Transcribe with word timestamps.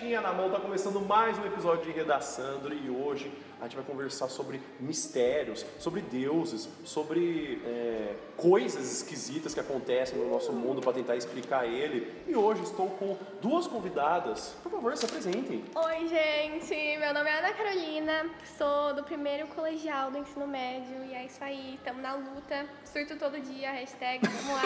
canetinha 0.00 0.20
na 0.22 0.32
mão, 0.32 0.50
tá 0.50 0.58
começando 0.58 0.98
mais 1.00 1.38
um 1.38 1.44
episódio 1.44 1.84
de 1.84 1.92
Redaçandro 1.92 2.72
e 2.74 2.88
hoje 2.88 3.30
a 3.60 3.64
gente 3.64 3.76
vai 3.76 3.84
conversar 3.84 4.28
sobre 4.28 4.62
mistérios, 4.80 5.66
sobre 5.78 6.00
deuses, 6.00 6.66
sobre 6.84 7.60
é, 7.66 8.14
coisas 8.34 8.90
esquisitas 8.90 9.52
que 9.52 9.60
acontecem 9.60 10.18
no 10.18 10.30
nosso 10.30 10.50
mundo 10.52 10.80
para 10.80 10.94
tentar 10.94 11.16
explicar 11.16 11.66
ele. 11.66 12.10
E 12.26 12.34
hoje 12.34 12.62
estou 12.62 12.88
com 12.88 13.18
duas 13.42 13.66
convidadas. 13.66 14.56
Por 14.62 14.72
favor, 14.72 14.96
se 14.96 15.04
apresentem. 15.04 15.62
Oi, 15.74 16.08
gente. 16.08 16.98
Meu 16.98 17.12
nome 17.12 17.28
é 17.28 17.38
Ana 17.38 17.52
Carolina. 17.52 18.30
Sou 18.56 18.94
do 18.94 19.02
primeiro 19.02 19.46
colegial 19.48 20.10
do 20.10 20.16
ensino 20.16 20.46
médio. 20.46 21.04
E 21.04 21.12
é 21.12 21.26
isso 21.26 21.44
aí. 21.44 21.74
Estamos 21.74 22.02
na 22.02 22.14
luta. 22.14 22.64
Surto 22.84 23.16
todo 23.16 23.38
dia. 23.38 23.72
Hashtag. 23.72 24.26
Vamos 24.26 24.54
lá. 24.54 24.62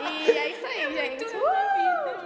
e 0.00 0.30
é 0.30 0.48
isso 0.48 0.64
aí, 0.64 0.94
gente. 0.94 1.24
Uh! 1.26 2.22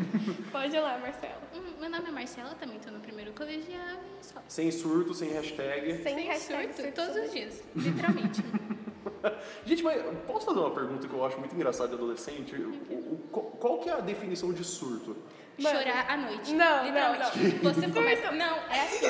Pode 0.52 0.74
ir 0.76 0.80
lá, 0.80 0.98
Marcela. 0.98 1.40
Hum, 1.54 1.62
Meu 1.80 1.90
nome 1.90 2.08
é 2.08 2.10
Marcela, 2.12 2.54
também 2.54 2.76
estou 2.76 2.92
no 2.92 3.00
primeiro 3.00 3.32
colegial 3.32 3.96
e 4.20 4.24
só. 4.24 4.42
Sem 4.48 4.70
surto, 4.70 5.14
sem 5.14 5.30
hashtag. 5.30 5.94
Sem, 6.02 6.02
Sem 6.16 6.26
hashtag. 6.26 6.62
surto, 6.74 6.82
surto 6.82 6.92
todos 6.94 7.14
todo 7.14 7.24
os 7.26 7.32
dias, 7.32 7.62
literalmente. 7.74 8.42
Gente, 9.66 9.82
mas 9.82 10.02
posso 10.26 10.46
fazer 10.46 10.58
uma 10.60 10.70
pergunta 10.70 11.06
que 11.06 11.12
eu 11.14 11.24
acho 11.24 11.38
muito 11.38 11.54
engraçada 11.54 11.88
de 11.90 11.94
adolescente? 11.94 12.54
O- 12.56 12.94
o- 12.94 13.20
qual- 13.30 13.46
qual 13.46 13.78
que 13.78 13.88
é 13.88 13.92
a 13.92 14.00
definição 14.00 14.52
de 14.52 14.64
surto? 14.64 15.16
Mano. 15.60 15.78
Chorar 15.78 16.06
à 16.08 16.16
noite. 16.16 16.52
Não, 16.54 16.84
literalmente. 16.84 17.38
não, 17.62 17.72
Você 17.74 17.88
começa. 17.88 18.30
Não, 18.32 18.56
é 18.70 18.80
assim. 18.82 19.06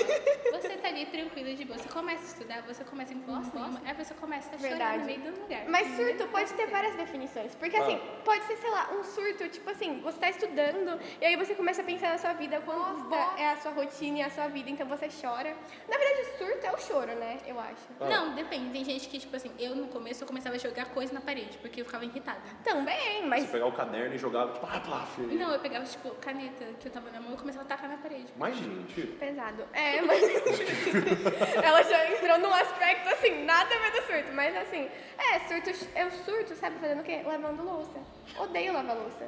Você 0.52 0.76
tá 0.76 0.88
ali 0.88 1.06
tranquilo 1.06 1.54
de 1.54 1.64
boa. 1.64 1.78
Você 1.78 1.88
começa 1.88 2.22
a 2.22 2.26
estudar, 2.26 2.62
você 2.62 2.84
começa 2.84 3.12
a 3.12 3.16
impulsar 3.16 3.54
nenhuma, 3.54 3.80
aí 3.84 3.94
você 3.94 4.14
começa 4.14 4.54
a 4.54 4.58
chorar 4.58 4.70
Verdade. 4.70 4.98
no 4.98 5.04
meio 5.06 5.20
do 5.20 5.40
lugar. 5.40 5.64
Mas 5.68 5.86
surto 5.96 6.26
pode 6.28 6.52
ter 6.54 6.66
várias 6.66 6.94
definições. 6.96 7.54
Porque 7.54 7.76
assim, 7.76 7.96
Ah. 8.02 8.20
pode 8.24 8.44
ser, 8.44 8.56
sei 8.56 8.70
lá, 8.70 8.90
um 8.92 9.02
surto, 9.04 9.48
tipo 9.48 9.68
assim, 9.70 10.00
você 10.00 10.18
tá 10.18 10.30
estudando 10.30 10.98
e 11.20 11.24
aí 11.24 11.36
você 11.36 11.54
começa 11.54 11.82
a 11.82 11.84
pensar 11.84 12.10
na 12.10 12.18
sua 12.18 12.32
vida, 12.32 12.60
quão 12.60 13.02
bosta 13.04 13.40
é 13.40 13.50
a 13.50 13.56
sua 13.56 13.72
rotina 13.72 14.18
e 14.18 14.22
a 14.22 14.30
sua 14.30 14.48
vida, 14.48 14.70
então 14.70 14.86
você 14.86 15.08
chora. 15.08 15.54
Na 15.88 15.96
verdade, 15.98 16.28
surto 16.38 16.66
é 16.66 16.72
o 16.72 16.78
choro, 16.78 17.14
né? 17.16 17.38
Eu 17.46 17.58
acho. 17.60 17.86
Ah. 18.00 18.08
Não, 18.08 18.34
depende. 18.34 18.70
Tem 18.70 18.84
gente 18.84 19.08
que, 19.08 19.18
tipo 19.18 19.34
assim, 19.36 19.50
eu 19.58 19.74
no 19.76 19.88
começo 19.88 20.22
eu 20.22 20.26
começava 20.26 20.56
a 20.56 20.58
jogar 20.58 20.86
coisa 20.86 21.12
na 21.12 21.20
parede, 21.20 21.58
porque 21.58 21.80
eu 21.80 21.84
ficava 21.84 22.04
irritada. 22.04 22.40
Também, 22.64 23.20
Você 23.22 23.26
mas 23.26 23.50
pegar 23.50 23.66
o 23.66 23.72
caderno 23.72 24.14
e 24.14 24.18
jogava, 24.18 24.52
tipo, 24.52 24.66
ah, 24.66 24.80
plaf. 24.80 25.18
Não, 25.20 25.52
eu 25.52 25.60
pegava, 25.60 25.84
tipo, 25.84 26.10
caneta 26.40 26.64
que 26.78 26.88
eu 26.88 26.92
tava 26.92 27.10
na 27.10 27.20
mão 27.20 27.34
e 27.34 27.36
começava 27.36 27.64
a 27.64 27.68
tacar 27.68 27.90
na 27.90 27.98
parede. 27.98 28.32
Mas, 28.36 28.56
gente, 28.56 29.02
pesado. 29.18 29.64
É, 29.72 30.00
mas. 30.00 30.22
Ela 31.62 31.82
já 31.82 32.10
entrou 32.12 32.38
num 32.38 32.54
aspecto 32.54 33.08
assim, 33.10 33.44
nada 33.44 33.74
a 33.74 33.78
ver 33.78 33.90
do 33.92 34.06
surto, 34.06 34.32
mas 34.32 34.56
assim, 34.56 34.88
é, 35.18 35.38
surto, 35.40 35.88
eu 35.94 36.10
surto, 36.10 36.54
sabe, 36.54 36.78
fazendo 36.78 37.00
o 37.00 37.04
quê? 37.04 37.22
Lavando 37.24 37.62
louça. 37.62 38.00
Odeio 38.38 38.72
lavar 38.72 38.96
louça. 38.96 39.26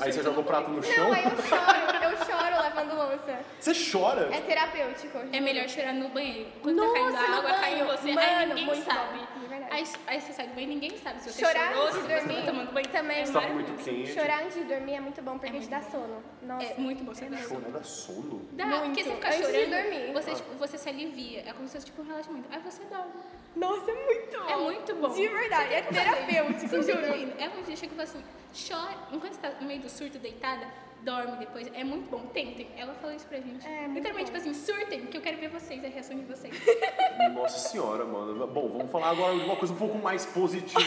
aí 0.00 0.12
você 0.12 0.22
joga 0.22 0.40
o 0.40 0.44
prato 0.44 0.70
no 0.70 0.82
chão, 0.82 1.04
Não, 1.08 1.12
aí 1.12 1.24
eu 1.24 1.30
choro, 1.30 2.04
eu 2.04 2.16
choro 2.24 2.56
lavando 2.62 2.94
louça. 2.94 3.38
você 3.60 3.72
chora. 3.92 4.34
É 4.34 4.40
terapêutico. 4.40 5.18
É 5.32 5.40
melhor 5.40 5.68
chorar 5.68 5.92
no 5.92 6.08
banheiro. 6.08 6.50
Quando 6.62 6.76
Nossa, 6.76 6.92
tá 6.92 6.98
caindo 7.00 7.16
a 7.16 7.38
água, 7.38 7.52
cai 7.52 7.80
em 7.80 7.84
você, 7.84 8.08
aí 8.10 8.14
Mano, 8.14 8.48
ninguém 8.54 8.66
muito 8.66 8.84
sabe. 8.84 9.18
verdade. 9.48 9.72
Aí, 9.74 9.84
aí 10.06 10.20
você 10.20 10.32
sai 10.32 10.46
do 10.48 10.54
banho 10.54 10.64
e 10.64 10.74
ninguém 10.74 10.96
sabe 10.98 11.20
se 11.20 11.32
você 11.32 11.44
Chorar 11.44 11.68
chorou, 11.72 11.82
antes 11.88 11.94
se 11.94 12.00
de 12.02 12.06
você 12.14 12.20
dormir 12.20 12.40
tá 12.40 12.46
tomando 12.52 12.72
banho. 12.72 12.88
também. 12.88 13.18
é 13.22 13.24
tá 13.26 13.40
muito 13.42 13.84
quente. 13.84 14.12
Chorar 14.14 14.42
antes 14.44 14.54
de 14.54 14.64
dormir 14.64 14.94
é 14.94 15.00
muito 15.00 15.22
bom 15.22 15.38
porque 15.38 15.56
É 15.56 15.60
te 15.60 15.68
dá 15.68 15.78
muito 15.78 15.90
sono. 15.92 16.22
Nossa. 16.42 16.66
É 16.66 16.74
muito 16.78 17.04
bom 17.04 17.14
você 17.14 17.24
sono. 17.26 17.38
Chorar 17.38 17.70
dá 17.70 17.82
sono? 17.82 18.48
Dá, 18.52 18.66
Muito. 18.66 18.84
porque 18.84 19.04
você 19.04 19.10
fica 19.14 19.28
Antes 19.28 19.38
de 19.46 19.52
chorando, 19.52 19.70
dormir. 19.82 20.12
Você, 20.12 20.34
tipo, 20.34 20.54
você 20.54 20.78
se 20.78 20.88
alivia. 20.88 21.40
É 21.46 21.52
como 21.52 21.66
se 21.68 21.74
fosse 21.74 21.86
tipo 21.86 22.02
um 22.02 22.06
relaxamento. 22.06 22.48
Aí 22.50 22.60
você 22.60 22.82
dorme. 22.84 23.12
Nossa, 23.56 23.90
é 23.90 23.94
muito 24.06 24.38
bom. 24.38 24.48
É 24.48 24.56
muito 24.56 24.94
bom. 24.96 25.08
De 25.10 25.28
verdade, 25.28 25.74
é 25.74 25.82
terapêutico, 25.82 26.82
juro. 26.82 27.32
É 27.38 27.48
um 27.48 27.62
dia 27.62 27.76
chega 27.76 27.92
e 27.92 27.96
fala 27.96 28.02
assim, 28.02 28.22
chora. 28.68 28.96
Enquanto 29.12 29.34
você 29.34 29.40
tá 29.40 29.50
no 29.60 29.66
meio 29.66 29.80
do 29.80 29.88
surto 29.88 30.18
deitada, 30.18 30.66
dorme 31.02 31.36
depois. 31.36 31.70
É 31.72 31.84
muito 31.84 32.10
bom. 32.10 32.18
Tentem. 32.32 32.66
Ela 32.76 32.94
falou 32.94 33.14
isso 33.14 33.26
pra 33.26 33.38
gente. 33.38 33.64
É, 33.66 33.82
muito 33.82 33.94
Literalmente, 33.94 34.30
bom. 34.32 34.38
tipo 34.38 34.50
assim, 34.50 34.54
surtem, 34.54 35.06
que 35.06 35.16
eu 35.16 35.20
quero 35.20 35.36
ver 35.36 35.48
vocês, 35.50 35.84
a 35.84 35.88
reação 35.88 36.16
de 36.18 36.24
vocês. 36.24 36.52
Nossa 37.32 37.58
senhora, 37.68 38.04
mano. 38.04 38.46
Bom, 38.46 38.68
vamos 38.68 38.90
falar 38.90 39.10
agora 39.10 39.36
de 39.38 39.44
uma 39.44 39.56
coisa 39.56 39.72
um 39.72 39.76
pouco 39.76 39.98
mais 39.98 40.26
positiva, 40.26 40.80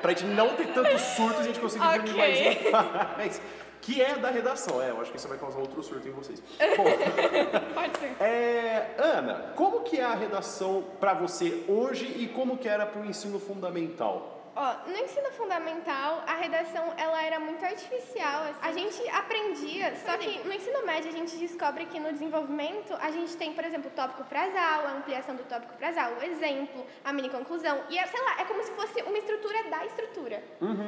pra 0.00 0.10
gente 0.12 0.24
não 0.24 0.54
ter 0.54 0.68
tanto 0.68 0.98
surto 0.98 1.38
e 1.38 1.40
a 1.40 1.44
gente 1.44 1.60
conseguir 1.60 1.84
dormir 1.84 2.10
Ok. 2.10 2.72
mais. 3.16 3.40
Que 3.84 4.00
é 4.00 4.14
da 4.16 4.30
redação, 4.30 4.80
é. 4.82 4.90
Eu 4.90 5.00
acho 5.00 5.10
que 5.10 5.18
isso 5.18 5.28
vai 5.28 5.36
causar 5.36 5.58
outro 5.58 5.82
surto 5.82 6.08
em 6.08 6.12
vocês. 6.12 6.42
Bom, 6.76 6.84
Pode 7.74 7.98
ser. 7.98 8.16
é, 8.22 8.94
Ana, 8.98 9.52
como 9.54 9.80
que 9.82 9.98
é 10.00 10.04
a 10.04 10.14
redação 10.14 10.84
pra 10.98 11.12
você 11.12 11.64
hoje 11.68 12.06
e 12.18 12.26
como 12.28 12.56
que 12.56 12.66
era 12.68 12.86
pro 12.86 13.04
ensino 13.04 13.38
fundamental? 13.38 14.43
Ó, 14.56 14.88
no 14.88 14.96
ensino 14.96 15.30
fundamental, 15.32 16.22
a 16.26 16.34
redação 16.34 16.94
ela 16.96 17.22
era 17.22 17.40
muito 17.40 17.64
artificial. 17.64 18.44
assim. 18.44 18.58
A 18.62 18.72
gente 18.72 19.08
aprendia, 19.08 19.94
só 19.96 20.16
que 20.16 20.46
no 20.46 20.52
ensino 20.52 20.86
médio 20.86 21.10
a 21.10 21.12
gente 21.12 21.36
descobre 21.36 21.86
que 21.86 21.98
no 21.98 22.12
desenvolvimento 22.12 22.94
a 23.00 23.10
gente 23.10 23.36
tem, 23.36 23.52
por 23.52 23.64
exemplo, 23.64 23.90
o 23.90 23.94
tópico 23.94 24.22
frasal, 24.24 24.86
a 24.86 24.92
ampliação 24.92 25.34
do 25.34 25.42
tópico 25.44 25.74
frasal, 25.74 26.12
o 26.20 26.22
exemplo, 26.22 26.86
a 27.04 27.12
mini 27.12 27.28
conclusão. 27.30 27.82
E, 27.90 27.98
é, 27.98 28.06
sei 28.06 28.20
lá, 28.22 28.40
é 28.40 28.44
como 28.44 28.62
se 28.62 28.70
fosse 28.72 29.02
uma 29.02 29.18
estrutura 29.18 29.64
da 29.64 29.84
estrutura. 29.86 30.42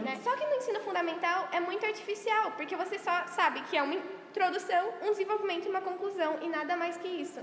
Né? 0.05 0.17
Só 0.23 0.37
que 0.37 0.47
no 0.47 0.55
ensino 0.55 0.81
fundamental 0.81 1.49
é 1.53 1.59
muito 1.61 1.85
artificial, 1.85 2.53
porque 2.53 2.77
você 2.77 2.99
só 2.99 3.27
sabe 3.27 3.63
que 3.63 3.77
é 3.77 3.83
uma 3.83 3.95
introdução, 3.95 4.93
um 5.03 5.11
desenvolvimento 5.11 5.67
e 5.67 5.71
uma 5.71 5.81
conclusão, 5.81 6.39
e 6.41 6.49
nada 6.49 6.77
mais 6.77 6.97
que 6.99 7.09
isso. 7.09 7.41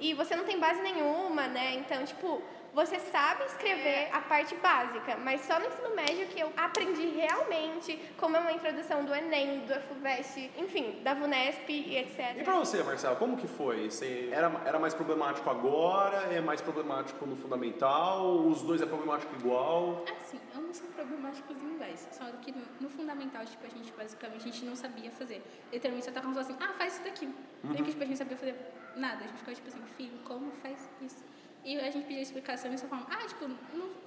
E 0.00 0.14
você 0.14 0.36
não 0.36 0.44
tem 0.44 0.58
base 0.58 0.80
nenhuma, 0.82 1.48
né? 1.48 1.74
Então, 1.74 2.04
tipo, 2.04 2.42
você 2.74 2.98
sabe 2.98 3.44
escrever 3.44 4.08
a 4.12 4.20
parte 4.20 4.54
básica, 4.56 5.16
mas 5.18 5.42
só 5.42 5.58
no 5.60 5.66
ensino 5.66 5.94
médio 5.94 6.26
que 6.26 6.40
eu 6.40 6.52
aprendi 6.56 7.06
realmente 7.08 7.96
como 8.18 8.36
é 8.36 8.40
uma 8.40 8.52
introdução 8.52 9.04
do 9.04 9.14
Enem, 9.14 9.60
do 9.60 9.74
FUVEST, 9.82 10.50
enfim, 10.58 11.00
da 11.02 11.14
VUNESP 11.14 11.72
e 11.72 11.96
etc. 11.96 12.36
E 12.36 12.42
pra 12.42 12.58
você, 12.58 12.82
Marcelo, 12.82 13.16
como 13.16 13.36
que 13.36 13.46
foi? 13.46 13.90
Você 13.90 14.28
era, 14.32 14.50
era 14.64 14.78
mais 14.78 14.92
problemático 14.92 15.48
agora? 15.48 16.34
É 16.34 16.40
mais 16.40 16.60
problemático 16.60 17.24
no 17.24 17.36
fundamental? 17.36 18.38
Os 18.44 18.62
dois 18.62 18.82
é 18.82 18.86
problemático 18.86 19.32
igual? 19.36 20.04
Assim, 20.20 20.40
ambos 20.56 20.76
são 20.76 20.88
problemáticos 20.88 21.56
iguais. 21.62 22.08
Só 22.10 22.24
que 22.42 22.50
no, 22.50 22.64
no 22.80 22.88
fundamental, 22.88 23.44
tipo, 23.44 23.64
a 23.64 23.68
gente 23.68 23.92
basicamente 23.92 24.48
a 24.48 24.52
gente 24.52 24.64
não 24.64 24.74
sabia 24.74 25.10
fazer. 25.12 25.42
Literalmente 25.72 26.06
só 26.06 26.12
tá 26.12 26.20
como 26.20 26.36
assim, 26.38 26.56
ah, 26.60 26.72
faz 26.76 26.94
isso 26.94 27.04
daqui. 27.04 27.26
Uhum. 27.62 27.74
que 27.74 27.82
tipo, 27.84 28.02
a 28.02 28.06
gente 28.06 28.18
sabia 28.18 28.36
fazer 28.36 28.56
nada. 28.96 29.24
A 29.24 29.26
gente 29.28 29.38
ficava 29.38 29.54
tipo 29.54 29.68
assim, 29.68 29.82
filho, 29.96 30.18
como 30.24 30.50
faz 30.52 30.90
isso? 31.00 31.33
E 31.64 31.78
a 31.80 31.90
gente 31.90 32.06
pedia 32.06 32.20
explicação 32.22 32.72
e 32.72 32.78
só 32.78 32.86
falava, 32.86 33.08
ah, 33.10 33.26
tipo, 33.26 33.46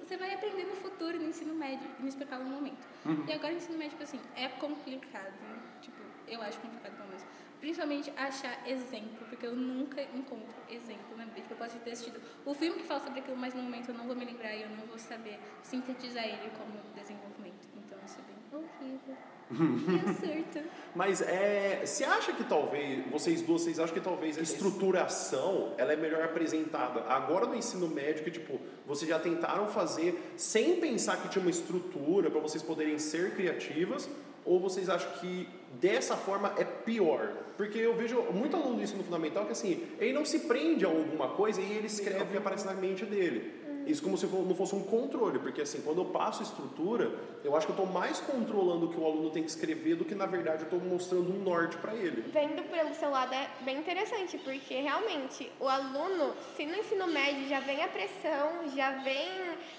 você 0.00 0.16
vai 0.16 0.32
aprender 0.32 0.64
no 0.64 0.76
futuro, 0.76 1.18
no 1.18 1.28
ensino 1.28 1.54
médio, 1.54 1.88
e 1.98 2.02
me 2.02 2.08
explicava 2.08 2.44
no 2.44 2.50
momento. 2.50 2.86
E 3.26 3.32
agora 3.32 3.52
o 3.52 3.56
ensino 3.56 3.76
médio, 3.76 3.90
tipo 3.98 4.04
assim, 4.04 4.20
é 4.36 4.48
complicado. 4.48 5.32
né? 5.42 5.58
Tipo, 5.82 5.98
eu 6.28 6.40
acho 6.42 6.58
complicado 6.60 6.94
pelo 6.96 7.08
menos. 7.08 7.24
Principalmente 7.60 8.12
achar 8.16 8.56
exemplo, 8.68 9.26
porque 9.28 9.44
eu 9.44 9.56
nunca 9.56 10.00
encontro 10.14 10.54
exemplo 10.70 11.16
na 11.16 11.24
vida. 11.24 11.40
Tipo, 11.40 11.54
eu 11.54 11.56
posso 11.56 11.76
ter 11.80 11.90
assistido 11.90 12.20
o 12.46 12.54
filme 12.54 12.78
que 12.80 12.84
fala 12.86 13.00
sobre 13.00 13.18
aquilo, 13.18 13.36
mas 13.36 13.52
no 13.54 13.62
momento 13.62 13.88
eu 13.88 13.94
não 13.94 14.06
vou 14.06 14.14
me 14.14 14.24
lembrar 14.24 14.54
e 14.54 14.62
eu 14.62 14.68
não 14.70 14.86
vou 14.86 14.98
saber 14.98 15.40
sintetizar 15.62 16.24
ele 16.24 16.50
como 16.56 16.78
desenvolvimento. 16.94 17.66
Então 17.76 17.98
isso 18.06 18.20
é 18.20 18.22
bem 18.22 18.37
horrível. 18.52 19.16
Mas 20.94 21.22
é, 21.22 21.82
você 21.84 22.04
acha 22.04 22.32
que 22.32 22.44
talvez, 22.44 23.04
vocês 23.10 23.40
duas, 23.40 23.62
vocês 23.62 23.78
acham 23.78 23.94
que 23.94 24.00
talvez 24.00 24.36
a 24.36 24.42
estruturação 24.42 25.74
ela 25.78 25.92
é 25.92 25.96
melhor 25.96 26.22
apresentada 26.22 27.00
agora 27.04 27.46
no 27.46 27.54
ensino 27.54 27.88
médio, 27.88 28.24
que 28.24 28.30
tipo, 28.30 28.58
vocês 28.86 29.08
já 29.08 29.18
tentaram 29.18 29.68
fazer 29.68 30.32
sem 30.36 30.76
pensar 30.76 31.22
que 31.22 31.28
tinha 31.28 31.42
uma 31.42 31.50
estrutura 31.50 32.30
para 32.30 32.40
vocês 32.40 32.62
poderem 32.62 32.98
ser 32.98 33.34
criativas, 33.34 34.08
ou 34.44 34.58
vocês 34.58 34.88
acham 34.88 35.10
que 35.12 35.48
dessa 35.80 36.16
forma 36.16 36.54
é 36.56 36.64
pior? 36.64 37.32
Porque 37.56 37.78
eu 37.78 37.94
vejo 37.96 38.22
muito 38.32 38.56
aluno 38.56 38.76
do 38.76 38.82
ensino 38.82 39.02
fundamental 39.02 39.44
que 39.46 39.52
assim, 39.52 39.86
ele 39.98 40.12
não 40.12 40.24
se 40.24 40.40
prende 40.40 40.84
a 40.84 40.88
alguma 40.88 41.30
coisa 41.30 41.60
e 41.60 41.72
ele 41.72 41.86
escreve 41.86 42.26
que 42.26 42.36
aparece 42.36 42.66
na 42.66 42.74
mente 42.74 43.04
dele. 43.04 43.67
Isso 43.88 44.02
como 44.02 44.18
se 44.18 44.26
não 44.26 44.54
fosse 44.54 44.74
um 44.74 44.82
controle, 44.82 45.38
porque 45.38 45.62
assim, 45.62 45.80
quando 45.80 46.02
eu 46.02 46.04
passo 46.04 46.42
estrutura, 46.42 47.10
eu 47.42 47.56
acho 47.56 47.66
que 47.66 47.72
eu 47.72 47.76
estou 47.76 47.86
mais 47.86 48.20
controlando 48.20 48.84
o 48.84 48.90
que 48.90 49.00
o 49.00 49.06
aluno 49.06 49.30
tem 49.30 49.42
que 49.42 49.48
escrever 49.48 49.96
do 49.96 50.04
que 50.04 50.14
na 50.14 50.26
verdade 50.26 50.62
eu 50.62 50.64
estou 50.64 50.78
mostrando 50.78 51.34
um 51.34 51.42
norte 51.42 51.78
para 51.78 51.94
ele. 51.94 52.22
Vendo 52.30 52.62
pelo 52.70 52.94
seu 52.94 53.08
lado 53.10 53.32
é 53.34 53.48
bem 53.62 53.78
interessante, 53.78 54.36
porque 54.38 54.74
realmente 54.74 55.50
o 55.58 55.66
aluno, 55.66 56.34
se 56.54 56.66
no 56.66 56.76
ensino 56.76 57.06
médio 57.06 57.48
já 57.48 57.60
vem 57.60 57.82
a 57.82 57.88
pressão, 57.88 58.68
já 58.76 58.90
vem 59.02 59.28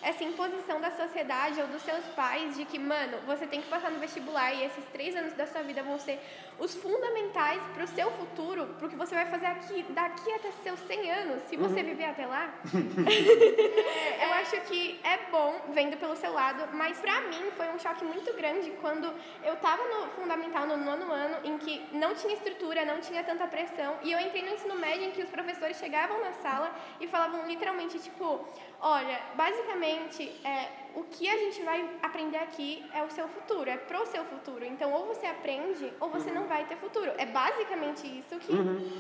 essa 0.02 0.24
imposição 0.24 0.82
da 0.82 0.90
sociedade 0.90 1.62
ou 1.62 1.68
dos 1.68 1.84
seus 1.84 2.04
pais 2.16 2.58
de 2.58 2.66
que, 2.66 2.80
mano, 2.80 3.18
você 3.28 3.46
tem 3.46 3.62
que 3.62 3.70
passar 3.70 3.92
no 3.92 4.00
vestibular 4.00 4.54
e 4.56 4.64
esses 4.64 4.84
três 4.86 5.16
anos 5.16 5.34
da 5.34 5.46
sua 5.46 5.62
vida 5.62 5.84
vão 5.84 6.00
ser 6.00 6.20
os 6.58 6.74
fundamentais 6.76 7.62
para 7.74 7.84
o 7.84 7.88
seu 7.88 8.12
futuro, 8.12 8.66
para 8.78 8.88
o 8.88 8.90
que 8.90 8.96
você 8.96 9.14
vai 9.16 9.26
fazer 9.28 9.46
aqui, 9.46 9.86
daqui 9.90 10.32
até 10.34 10.52
seus 10.64 10.80
100 10.82 11.12
anos, 11.12 11.44
se 11.44 11.56
você 11.56 11.84
viver 11.84 12.06
até 12.06 12.26
lá. 12.26 12.54
eu 14.22 14.34
acho 14.34 14.60
que 14.62 15.00
é 15.04 15.18
bom 15.32 15.62
vendo 15.70 15.98
pelo 15.98 16.16
seu 16.16 16.34
lado, 16.34 16.68
mas 16.74 17.00
pra 17.00 17.22
mim 17.22 17.52
foi 17.58 17.68
um 17.70 17.80
choque 17.80 18.04
muito 18.04 18.34
grande 18.34 18.72
quando 18.82 19.14
eu 19.44 19.56
tava 19.58 19.84
no 19.84 20.08
fundamental 20.12 20.66
no 20.66 20.78
nono 20.78 21.12
ano, 21.12 21.38
em 21.44 21.58
que 21.58 21.86
não 21.92 22.14
tinha 22.14 22.34
estrutura, 22.34 22.86
não 22.86 23.00
tinha 23.00 23.24
tanta 23.24 23.48
pressão, 23.48 23.98
e 24.02 24.12
eu 24.12 24.20
entrei 24.20 24.42
no 24.44 24.54
ensino 24.54 24.76
médio 24.76 25.06
em 25.08 25.12
que 25.12 25.22
os 25.22 25.30
professores 25.30 25.78
chegavam 25.78 26.20
na 26.22 26.34
sala 26.34 26.72
e 27.00 27.08
falavam 27.08 27.46
literalmente, 27.48 28.00
tipo, 28.00 28.46
olha, 28.80 29.20
basicamente, 29.36 30.24
é, 30.44 30.70
o 30.96 31.04
que 31.04 31.30
a 31.30 31.38
gente 31.38 31.62
vai 31.64 31.90
aprender 32.02 32.38
aqui 32.38 32.84
é 32.94 33.04
o 33.04 33.10
seu 33.10 33.28
futuro, 33.28 33.70
é 33.70 33.78
pro 33.78 34.06
seu 34.08 34.24
futuro. 34.26 34.66
Então, 34.66 34.92
ou 34.92 35.08
você 35.08 35.26
aprende, 35.26 35.92
ou 36.00 36.10
você 36.10 36.32
não 36.32 36.46
vai 36.48 36.66
ter 36.66 36.78
futuro. 36.78 37.12
É 37.18 37.26
basicamente 37.26 38.08
isso 38.08 38.40
que 38.40 38.54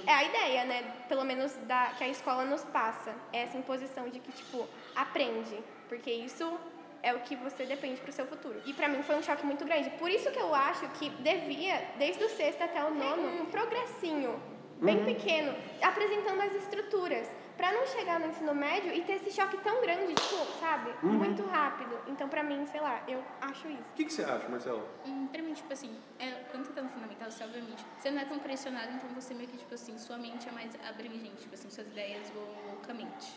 é 0.07 0.13
a 0.13 0.23
ideia, 0.23 0.65
né? 0.65 0.83
Pelo 1.07 1.23
menos 1.23 1.55
da, 1.67 1.87
que 1.97 2.03
a 2.03 2.07
escola 2.07 2.45
nos 2.45 2.63
passa. 2.65 3.13
É 3.33 3.43
essa 3.43 3.57
imposição 3.57 4.07
de 4.09 4.19
que, 4.19 4.31
tipo, 4.31 4.67
aprende. 4.95 5.57
Porque 5.87 6.11
isso 6.11 6.57
é 7.01 7.13
o 7.13 7.19
que 7.19 7.35
você 7.35 7.65
depende 7.65 7.99
pro 8.01 8.11
seu 8.11 8.25
futuro. 8.25 8.61
E 8.65 8.73
pra 8.73 8.87
mim 8.87 9.01
foi 9.01 9.15
um 9.15 9.23
choque 9.23 9.45
muito 9.45 9.65
grande. 9.65 9.89
Por 9.91 10.09
isso 10.09 10.31
que 10.31 10.39
eu 10.39 10.53
acho 10.53 10.87
que 10.89 11.09
devia, 11.09 11.91
desde 11.97 12.23
o 12.23 12.29
sexto 12.29 12.61
até 12.61 12.83
o 12.83 12.93
nono, 12.93 13.41
um 13.41 13.45
progressinho 13.45 14.39
bem 14.81 15.03
pequeno, 15.03 15.53
apresentando 15.81 16.41
as 16.41 16.53
estruturas. 16.55 17.27
Pra 17.59 17.73
não 17.73 17.85
chegar 17.87 18.21
no 18.21 18.27
ensino 18.27 18.55
médio 18.55 18.93
e 18.93 19.01
ter 19.03 19.15
esse 19.15 19.31
choque 19.31 19.57
tão 19.57 19.81
grande, 19.81 20.13
tipo, 20.15 20.37
sabe? 20.61 20.93
Muito 21.03 21.43
rápido. 21.45 21.99
Então, 22.07 22.29
pra 22.29 22.41
mim, 22.41 22.65
sei 22.65 22.79
lá, 22.79 23.03
eu 23.05 23.21
acho 23.41 23.67
isso. 23.67 23.81
O 23.81 23.95
que, 23.97 24.05
que 24.05 24.13
você 24.13 24.23
acha, 24.23 24.47
Marcelo? 24.47 24.87
Hum, 25.05 25.27
pra 25.27 25.41
mim, 25.43 25.51
tipo 25.53 25.73
assim, 25.73 25.93
é, 26.19 26.31
quando 26.51 26.63
você 26.65 26.71
tá 26.71 26.81
no 26.81 26.87
fundamental, 26.87 27.29
você 27.29 27.43
obviamente, 27.43 27.85
você 27.97 28.11
não 28.11 28.21
é 28.21 28.25
tão 28.25 28.39
pressionado, 28.39 28.93
então 28.93 29.09
você 29.09 29.33
meio 29.33 29.49
que, 29.49 29.57
tipo 29.57 29.73
assim, 29.73 29.97
sua 29.97 30.17
mente 30.17 30.47
é 30.47 30.51
mais 30.53 30.71
abrangente, 30.87 31.35
tipo 31.35 31.53
assim, 31.53 31.69
suas 31.69 31.85
ideias 31.87 32.29
voam 32.29 32.47
loucamente. 32.71 33.27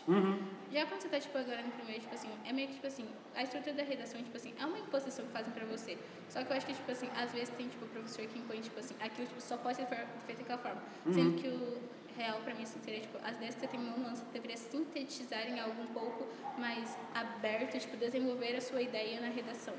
Já 0.71 0.85
quando 0.85 1.01
você 1.01 1.09
tá, 1.09 1.19
tipo, 1.19 1.37
agora 1.37 1.61
no 1.61 1.71
primeiro, 1.73 1.99
tipo 2.01 2.15
assim, 2.15 2.29
é 2.45 2.53
meio 2.53 2.69
que, 2.69 2.75
tipo 2.75 2.87
assim, 2.87 3.05
a 3.35 3.43
estrutura 3.43 3.75
da 3.75 3.83
redação, 3.83 4.23
tipo 4.23 4.37
assim, 4.37 4.53
é 4.57 4.65
uma 4.65 4.79
imposição 4.79 5.25
que 5.25 5.31
fazem 5.33 5.51
pra 5.51 5.65
você. 5.65 5.97
Só 6.29 6.41
que 6.45 6.49
eu 6.49 6.55
acho 6.55 6.65
que, 6.65 6.73
tipo 6.73 6.89
assim, 6.89 7.09
às 7.17 7.29
vezes 7.33 7.49
tem, 7.49 7.67
tipo, 7.67 7.85
professor 7.87 8.25
que 8.25 8.39
impõe, 8.39 8.61
tipo 8.61 8.79
assim, 8.79 8.95
aquilo, 9.01 9.27
tipo, 9.27 9.41
só 9.41 9.57
pode 9.57 9.75
ser 9.75 9.85
fe- 9.85 10.07
feito 10.25 10.39
daquela 10.39 10.59
forma. 10.59 10.81
Sendo 11.11 11.41
que 11.41 11.47
o 11.49 11.81
real 12.17 12.39
pra 12.43 12.53
mim 12.53 12.63
assim, 12.63 12.79
seria, 12.83 13.01
tipo, 13.01 13.17
as 13.23 13.35
ideias 13.35 13.55
que 13.55 13.61
você 13.61 13.67
tem 13.67 13.79
no 13.79 13.91
nono 13.91 14.07
ano, 14.07 14.15
você 14.15 14.23
deveria 14.33 14.57
sintetizar 14.57 15.47
em 15.47 15.59
algo 15.59 15.81
um 15.81 15.87
pouco 15.87 16.27
mais 16.57 16.97
aberto, 17.13 17.77
tipo, 17.79 17.97
desenvolver 17.97 18.55
a 18.55 18.61
sua 18.61 18.81
ideia 18.81 19.19
na 19.21 19.29
redação. 19.29 19.73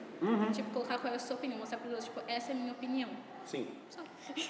Tipo, 0.53 0.71
colocar 0.71 0.99
qual 0.99 1.13
é 1.13 1.17
a 1.17 1.19
sua 1.19 1.37
opinião, 1.37 1.59
mostrar 1.59 1.79
pros 1.79 1.93
outros, 1.93 2.09
tipo, 2.09 2.21
essa 2.27 2.53
é 2.53 2.55
a 2.55 2.59
minha 2.59 2.73
opinião. 2.73 3.11
Sim. 3.45 3.69
Só. 3.91 4.01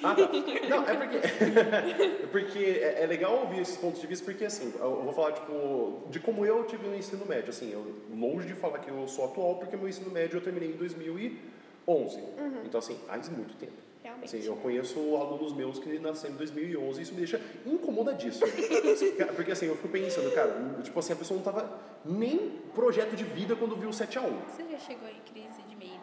Ah, 0.04 0.14
tá. 0.14 0.28
Não, 0.68 0.88
é 0.88 0.94
porque, 0.94 1.16
é 2.22 2.26
porque 2.30 2.58
é, 2.58 3.02
é 3.02 3.06
legal 3.06 3.40
ouvir 3.40 3.60
esses 3.60 3.76
pontos 3.76 4.00
de 4.00 4.06
vista, 4.06 4.24
porque 4.24 4.44
assim, 4.44 4.72
eu 4.78 5.02
vou 5.02 5.12
falar, 5.12 5.32
tipo, 5.32 6.04
de 6.10 6.20
como 6.20 6.46
eu 6.46 6.64
tive 6.64 6.86
no 6.86 6.94
ensino 6.94 7.26
médio. 7.26 7.50
Assim, 7.50 7.72
eu, 7.72 8.02
longe 8.14 8.46
de 8.46 8.54
falar 8.54 8.78
que 8.78 8.88
eu 8.88 9.06
sou 9.08 9.24
atual, 9.24 9.56
porque 9.56 9.76
meu 9.76 9.88
ensino 9.88 10.10
médio 10.10 10.36
eu 10.36 10.40
terminei 10.40 10.70
em 10.70 10.76
2011. 10.76 12.22
Então, 12.64 12.78
assim, 12.78 12.98
faz 13.06 13.28
muito 13.28 13.54
tempo. 13.56 13.72
Realmente. 14.04 14.36
Assim, 14.36 14.46
eu 14.46 14.54
conheço 14.56 14.98
alunos 15.16 15.54
meus 15.54 15.78
que 15.78 15.98
nasceram 15.98 16.34
em 16.34 16.36
2011 16.36 17.00
e 17.00 17.02
isso 17.02 17.12
me 17.12 17.18
deixa 17.20 17.40
incomodadíssimo. 17.64 18.46
Porque 19.34 19.50
assim, 19.50 19.64
eu 19.64 19.76
fico 19.76 19.88
pensando, 19.88 20.30
cara, 20.34 20.52
tipo 20.82 20.98
assim, 20.98 21.14
a 21.14 21.16
pessoa 21.16 21.38
não 21.38 21.42
tava 21.44 21.80
nem 22.04 22.50
projeto 22.74 23.16
de 23.16 23.24
vida 23.24 23.56
quando 23.56 23.74
viu 23.76 23.88
o 23.88 23.94
7 23.94 24.18
a 24.18 24.20
1 24.20 24.40
Você 24.54 24.64
já 24.70 24.78
chegou 24.78 25.08
em 25.08 25.20
crise 25.32 25.62
de 25.66 25.74
meia-idade? 25.74 25.93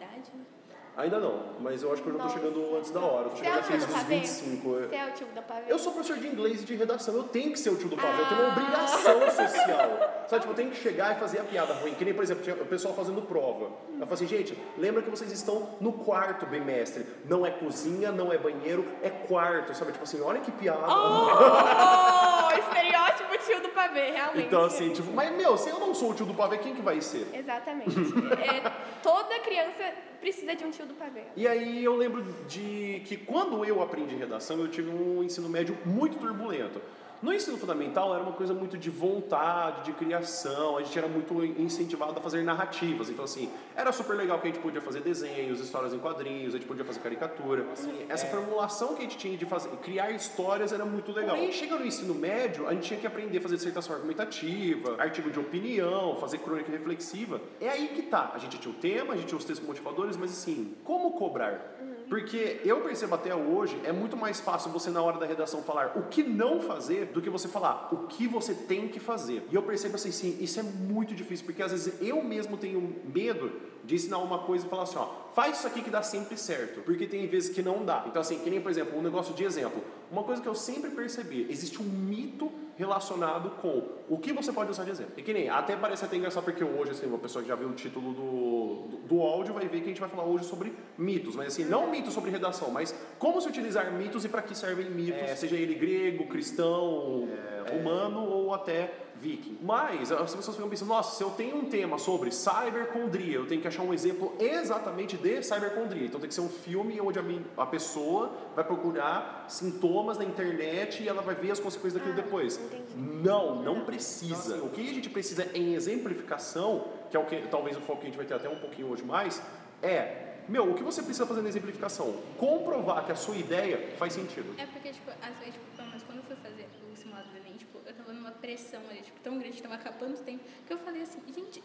Ainda 0.97 1.19
não, 1.19 1.43
mas 1.61 1.81
eu 1.83 1.93
acho 1.93 2.01
que 2.01 2.09
eu 2.09 2.13
já 2.13 2.19
tô 2.19 2.25
Nossa. 2.25 2.37
chegando 2.37 2.75
antes 2.77 2.91
da 2.91 2.99
hora. 2.99 3.27
Eu 3.27 3.29
tô 3.29 3.35
chegando 3.37 3.53
é 3.53 3.57
o 3.57 3.61
na 3.61 3.61
tio 3.63 3.71
crise 3.71 3.85
do 3.87 3.93
dos 3.93 4.01
pavê? 4.01 4.15
25. 4.19 4.69
Você 4.69 4.95
é 4.95 5.05
o 5.05 5.11
tio 5.13 5.27
da 5.27 5.41
pavê? 5.41 5.63
Eu 5.71 5.79
sou 5.79 5.93
professor 5.93 6.17
de 6.19 6.27
inglês 6.27 6.61
e 6.61 6.65
de 6.65 6.75
redação, 6.75 7.15
eu 7.15 7.23
tenho 7.23 7.51
que 7.53 7.59
ser 7.59 7.69
o 7.69 7.77
tio 7.77 7.87
do 7.87 7.95
pavê, 7.95 8.21
eu 8.21 8.27
tenho 8.27 8.41
uma 8.41 8.49
Ah. 8.49 8.51
obrigação 8.51 9.21
social. 9.31 10.25
Sabe, 10.27 10.41
tipo, 10.41 10.51
eu 10.51 10.55
tenho 10.55 10.69
que 10.71 10.77
chegar 10.77 11.15
e 11.15 11.19
fazer 11.19 11.39
a 11.39 11.43
piada 11.45 11.73
ruim. 11.75 11.93
Que 11.93 12.03
nem, 12.03 12.13
por 12.13 12.23
exemplo, 12.23 12.43
tinha 12.43 12.55
o 12.55 12.65
pessoal 12.65 12.93
fazendo 12.93 13.21
prova. 13.21 13.71
Eu 13.93 13.99
falo 13.99 14.13
assim, 14.13 14.27
gente, 14.27 14.57
lembra 14.77 15.01
que 15.01 15.09
vocês 15.09 15.31
estão 15.31 15.69
no 15.79 15.93
quarto 15.93 16.45
bimestre. 16.45 17.05
Não 17.25 17.45
é 17.45 17.51
cozinha, 17.51 18.11
não 18.11 18.31
é 18.31 18.37
banheiro, 18.37 18.85
é 19.01 19.09
quarto. 19.09 19.73
Sabe, 19.73 19.93
tipo 19.93 20.03
assim, 20.03 20.19
olha 20.21 20.41
que 20.41 20.51
piada. 20.51 20.79
Oh, 20.87 22.51
estereótipo 22.59 23.37
tio 23.45 23.61
do 23.61 23.69
pavê, 23.69 24.11
realmente. 24.11 24.45
Então, 24.47 24.65
assim, 24.65 24.89
tipo, 24.93 25.11
mas 25.11 25.31
meu, 25.31 25.57
se 25.57 25.69
eu 25.69 25.79
não 25.79 25.95
sou 25.95 26.11
o 26.11 26.13
tio 26.13 26.25
do 26.25 26.33
pavê, 26.33 26.57
quem 26.59 26.75
que 26.75 26.81
vai 26.81 27.01
ser? 27.01 27.27
Exatamente. 27.33 27.95
É, 27.99 28.71
toda 29.01 29.39
criança 29.39 29.83
precisa 30.19 30.55
de 30.55 30.63
um 30.63 30.69
tio 30.69 30.85
do 30.85 30.90
pavê. 30.93 31.23
E 31.35 31.47
aí 31.47 31.83
eu 31.83 31.95
lembro 31.95 32.23
de 32.47 33.01
que 33.05 33.17
quando 33.17 33.63
eu 33.65 33.81
aprendi 33.81 34.15
redação, 34.15 34.59
eu 34.59 34.67
tive 34.67 34.89
um 34.89 35.23
ensino 35.23 35.49
médio 35.49 35.77
muito 35.85 36.17
turbulento. 36.17 36.81
No 37.21 37.31
ensino 37.31 37.55
fundamental 37.55 38.15
era 38.15 38.23
uma 38.23 38.31
coisa 38.31 38.51
muito 38.51 38.79
de 38.79 38.89
vontade, 38.89 39.83
de 39.83 39.93
criação, 39.93 40.77
a 40.77 40.81
gente 40.81 40.97
era 40.97 41.07
muito 41.07 41.45
incentivado 41.45 42.17
a 42.17 42.21
fazer 42.21 42.41
narrativas. 42.41 43.11
Então, 43.11 43.23
assim, 43.23 43.47
era 43.75 43.91
super 43.91 44.15
legal 44.15 44.39
que 44.39 44.47
a 44.47 44.51
gente 44.51 44.61
podia 44.61 44.81
fazer 44.81 45.01
desenhos, 45.01 45.59
histórias 45.59 45.93
em 45.93 45.99
quadrinhos, 45.99 46.55
a 46.55 46.57
gente 46.57 46.67
podia 46.67 46.83
fazer 46.83 46.99
caricatura. 46.99 47.67
Assim, 47.73 48.05
essa 48.09 48.25
formulação 48.25 48.95
que 48.95 49.01
a 49.01 49.01
gente 49.03 49.19
tinha 49.19 49.37
de 49.37 49.45
fazer, 49.45 49.69
criar 49.77 50.09
histórias 50.09 50.73
era 50.73 50.83
muito 50.83 51.11
legal. 51.11 51.37
E 51.37 51.51
chega 51.53 51.75
no 51.75 51.85
ensino 51.85 52.15
médio, 52.15 52.67
a 52.67 52.73
gente 52.73 52.87
tinha 52.87 52.99
que 52.99 53.05
aprender 53.05 53.37
a 53.37 53.41
fazer 53.41 53.55
dissertação 53.55 53.95
argumentativa, 53.95 54.95
artigo 54.97 55.29
de 55.29 55.39
opinião, 55.39 56.15
fazer 56.15 56.39
crônica 56.39 56.71
reflexiva. 56.71 57.39
É 57.59 57.69
aí 57.69 57.89
que 57.89 58.01
tá. 58.01 58.31
A 58.33 58.39
gente 58.39 58.57
tinha 58.57 58.73
o 58.73 58.77
tema, 58.77 59.13
a 59.13 59.15
gente 59.15 59.27
tinha 59.27 59.37
os 59.37 59.45
textos 59.45 59.67
motivadores, 59.67 60.17
mas 60.17 60.31
assim, 60.31 60.75
como 60.83 61.11
cobrar? 61.11 61.77
Porque 62.11 62.59
eu 62.65 62.81
percebo 62.81 63.15
até 63.15 63.33
hoje, 63.33 63.79
é 63.85 63.91
muito 63.93 64.17
mais 64.17 64.41
fácil 64.41 64.69
você 64.69 64.89
na 64.89 65.01
hora 65.01 65.17
da 65.17 65.25
redação 65.25 65.63
falar 65.63 65.97
o 65.97 66.09
que 66.09 66.21
não 66.21 66.59
fazer 66.59 67.05
do 67.05 67.21
que 67.21 67.29
você 67.29 67.47
falar 67.47 67.87
o 67.89 68.05
que 68.07 68.27
você 68.27 68.53
tem 68.53 68.89
que 68.89 68.99
fazer. 68.99 69.47
E 69.49 69.55
eu 69.55 69.63
percebo 69.63 69.95
assim, 69.95 70.11
sim, 70.11 70.37
isso 70.41 70.59
é 70.59 70.63
muito 70.63 71.15
difícil, 71.15 71.45
porque 71.45 71.63
às 71.63 71.71
vezes 71.71 72.01
eu 72.01 72.21
mesmo 72.21 72.57
tenho 72.57 72.97
medo 73.05 73.53
de 73.83 73.95
ensinar 73.95 74.19
uma 74.19 74.39
coisa 74.39 74.65
e 74.65 74.69
falar 74.69 74.83
assim, 74.83 74.97
ó, 74.97 75.07
faz 75.33 75.57
isso 75.57 75.67
aqui 75.67 75.81
que 75.81 75.89
dá 75.89 76.01
sempre 76.01 76.37
certo, 76.37 76.81
porque 76.81 77.07
tem 77.07 77.27
vezes 77.27 77.53
que 77.53 77.61
não 77.61 77.83
dá. 77.85 78.03
Então 78.07 78.21
assim, 78.21 78.39
que 78.39 78.49
nem, 78.49 78.61
por 78.61 78.69
exemplo, 78.69 78.97
um 78.97 79.01
negócio 79.01 79.33
de 79.33 79.43
exemplo. 79.43 79.83
Uma 80.11 80.23
coisa 80.23 80.41
que 80.41 80.47
eu 80.47 80.55
sempre 80.55 80.91
percebi, 80.91 81.47
existe 81.49 81.81
um 81.81 81.85
mito 81.85 82.51
relacionado 82.77 83.51
com 83.61 83.83
o 84.09 84.17
que 84.17 84.33
você 84.33 84.51
pode 84.51 84.71
usar 84.71 84.83
de 84.83 84.91
exemplo. 84.91 85.13
E 85.17 85.21
que 85.21 85.31
nem, 85.33 85.49
até 85.49 85.75
parece 85.75 86.03
até 86.03 86.17
engraçado 86.17 86.43
porque 86.43 86.63
hoje, 86.63 86.91
assim, 86.91 87.05
uma 87.05 87.17
pessoa 87.17 87.41
que 87.41 87.47
já 87.47 87.55
viu 87.55 87.69
o 87.69 87.73
título 87.73 88.13
do, 88.13 88.87
do, 88.89 88.97
do 89.07 89.21
áudio 89.21 89.53
vai 89.53 89.67
ver 89.67 89.79
que 89.79 89.85
a 89.85 89.89
gente 89.89 90.01
vai 90.01 90.09
falar 90.09 90.23
hoje 90.23 90.45
sobre 90.45 90.73
mitos, 90.97 91.35
mas 91.35 91.47
assim, 91.47 91.63
não 91.65 91.89
mitos 91.89 92.13
sobre 92.13 92.31
redação, 92.31 92.71
mas 92.71 92.93
como 93.19 93.39
se 93.39 93.47
utilizar 93.47 93.91
mitos 93.93 94.25
e 94.25 94.29
para 94.29 94.41
que 94.41 94.55
servem 94.55 94.89
mitos, 94.89 95.21
é, 95.21 95.35
seja 95.35 95.55
ele 95.55 95.75
grego, 95.75 96.27
cristão, 96.27 97.29
é, 97.29 97.71
romano 97.71 98.21
ou 98.21 98.53
até 98.53 98.91
viking. 99.21 99.57
Mas 99.61 100.11
as 100.11 100.33
pessoas 100.35 100.55
ficam 100.57 100.69
pensando, 100.69 100.87
nossa, 100.89 101.15
se 101.15 101.23
eu 101.23 101.29
tenho 101.31 101.55
um 101.57 101.65
tema 101.65 101.97
sobre 101.97 102.31
cybercondria, 102.31 103.35
eu 103.35 103.45
tenho 103.47 103.61
que 103.61 103.67
achar 103.67 103.83
um 103.83 103.93
exemplo 103.93 104.33
exatamente 104.39 105.15
de 105.17 105.43
cybercondria. 105.43 106.05
Então 106.07 106.19
tem 106.19 106.27
que 106.27 106.33
ser 106.35 106.41
um 106.41 106.49
filme 106.49 106.99
onde 106.99 107.19
a, 107.19 107.23
a 107.57 107.65
pessoa 107.65 108.31
vai 108.55 108.63
procurar 108.65 109.45
sintomas 109.47 110.17
na 110.17 110.23
internet 110.25 111.03
e 111.03 111.07
ela 111.07 111.21
vai 111.21 111.35
ver 111.35 111.51
as 111.51 111.59
consequências 111.59 111.93
daquilo 112.01 112.13
Ah, 112.19 112.23
depois. 112.23 112.57
entendi. 112.57 112.95
Não, 112.97 113.61
não 113.61 113.85
precisa. 113.85 114.57
O 114.63 114.69
que 114.69 114.81
a 114.81 114.93
gente 114.93 115.09
precisa 115.09 115.47
em 115.53 115.73
exemplificação, 115.75 116.87
que 117.09 117.15
é 117.15 117.19
o 117.19 117.25
que 117.25 117.47
talvez 117.47 117.77
o 117.77 117.81
foco 117.81 117.99
que 118.01 118.07
a 118.07 118.09
gente 118.09 118.17
vai 118.17 118.25
ter 118.25 118.33
até 118.33 118.49
um 118.49 118.57
pouquinho 118.59 118.87
hoje 118.89 119.03
mais, 119.03 119.41
é, 119.81 120.27
meu, 120.49 120.71
o 120.71 120.73
que 120.73 120.83
você 120.83 121.01
precisa 121.03 121.25
fazer 121.25 121.41
na 121.41 121.49
exemplificação? 121.49 122.15
Comprovar 122.37 123.05
que 123.05 123.11
a 123.11 123.15
sua 123.15 123.35
ideia 123.35 123.93
faz 123.97 124.13
sentido. 124.13 124.53
É 124.57 124.65
porque, 124.65 124.89
tipo, 124.91 125.09
às 125.21 125.37
vezes, 125.39 125.53
tipo, 125.53 125.65
pelo 125.75 125.87
menos 125.89 126.03
quando 126.03 126.17
eu 126.17 126.23
fui 126.23 126.35
fazer 126.37 126.67
o 126.91 126.95
simulado 126.97 127.29
do 127.29 127.37
Enem, 127.37 127.53
tipo, 127.57 127.77
eu 127.85 127.93
tava 127.93 128.11
numa 128.11 128.30
pressão 128.41 128.81
ali, 128.89 129.01
tipo, 129.01 129.19
tão 129.21 129.37
grande, 129.37 129.61
tava 129.61 129.75
acabando 129.75 130.15
o 130.15 130.23
tempo, 130.23 130.43
que 130.65 130.73
eu 130.73 130.77
falei 130.79 131.03
assim, 131.03 131.19
gente, 131.33 131.63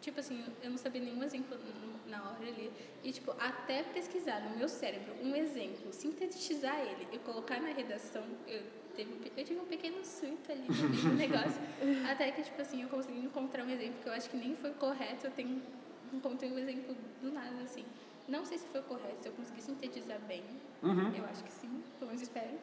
tipo 0.00 0.20
assim, 0.20 0.44
eu 0.62 0.70
não 0.70 0.76
sabia 0.76 1.00
nenhum 1.00 1.22
exemplo 1.22 1.56
na 2.06 2.22
hora 2.22 2.46
ali. 2.46 2.70
E, 3.02 3.12
tipo, 3.12 3.30
até 3.38 3.82
pesquisar 3.82 4.40
no 4.40 4.56
meu 4.56 4.68
cérebro 4.68 5.14
um 5.22 5.34
exemplo, 5.36 5.92
sintetizar 5.92 6.78
ele 6.80 7.06
e 7.12 7.18
colocar 7.18 7.60
na 7.60 7.68
redação, 7.68 8.24
eu, 8.46 8.62
teve, 8.96 9.12
um 9.12 9.18
eu 9.36 9.44
tive 9.44 9.60
um 9.60 9.66
pequeno 9.66 10.04
surto 10.04 10.50
ali 10.50 10.66
no 10.68 11.14
negócio. 11.16 11.60
até 12.10 12.30
que, 12.32 12.42
tipo 12.42 12.60
assim, 12.60 12.82
eu 12.82 12.88
consegui 12.88 13.20
encontrar 13.20 13.64
um 13.64 13.70
exemplo 13.70 14.02
que 14.02 14.08
eu 14.08 14.12
acho 14.12 14.28
que 14.28 14.36
nem 14.36 14.56
foi 14.56 14.72
correto, 14.72 15.26
eu 15.26 15.30
tenho, 15.30 15.62
encontrei 16.12 16.50
um 16.50 16.58
exemplo 16.58 16.96
do 17.22 17.30
nada, 17.30 17.62
assim. 17.62 17.84
Não 18.28 18.44
sei 18.44 18.58
se 18.58 18.66
foi 18.68 18.82
correto, 18.82 19.22
se 19.22 19.28
eu 19.28 19.32
consegui 19.32 19.62
sintetizar 19.62 20.20
bem. 20.28 20.44
Eu 20.82 21.24
acho 21.24 21.42
que 21.42 21.52
sim, 21.52 21.82
pelo 21.98 22.10
menos 22.10 22.22
espero. 22.22 22.58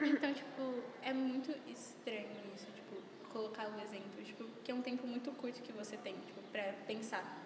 Então, 0.00 0.32
tipo, 0.32 0.74
é 1.02 1.12
muito 1.12 1.50
estranho 1.68 2.28
isso, 2.54 2.66
tipo, 2.74 2.96
colocar 3.32 3.68
o 3.68 3.80
exemplo, 3.80 4.22
tipo, 4.24 4.44
que 4.62 4.70
é 4.70 4.74
um 4.74 4.80
tempo 4.80 5.06
muito 5.06 5.30
curto 5.32 5.60
que 5.60 5.72
você 5.72 5.96
tem, 5.96 6.14
tipo, 6.14 6.40
pra 6.52 6.72
pensar. 6.86 7.42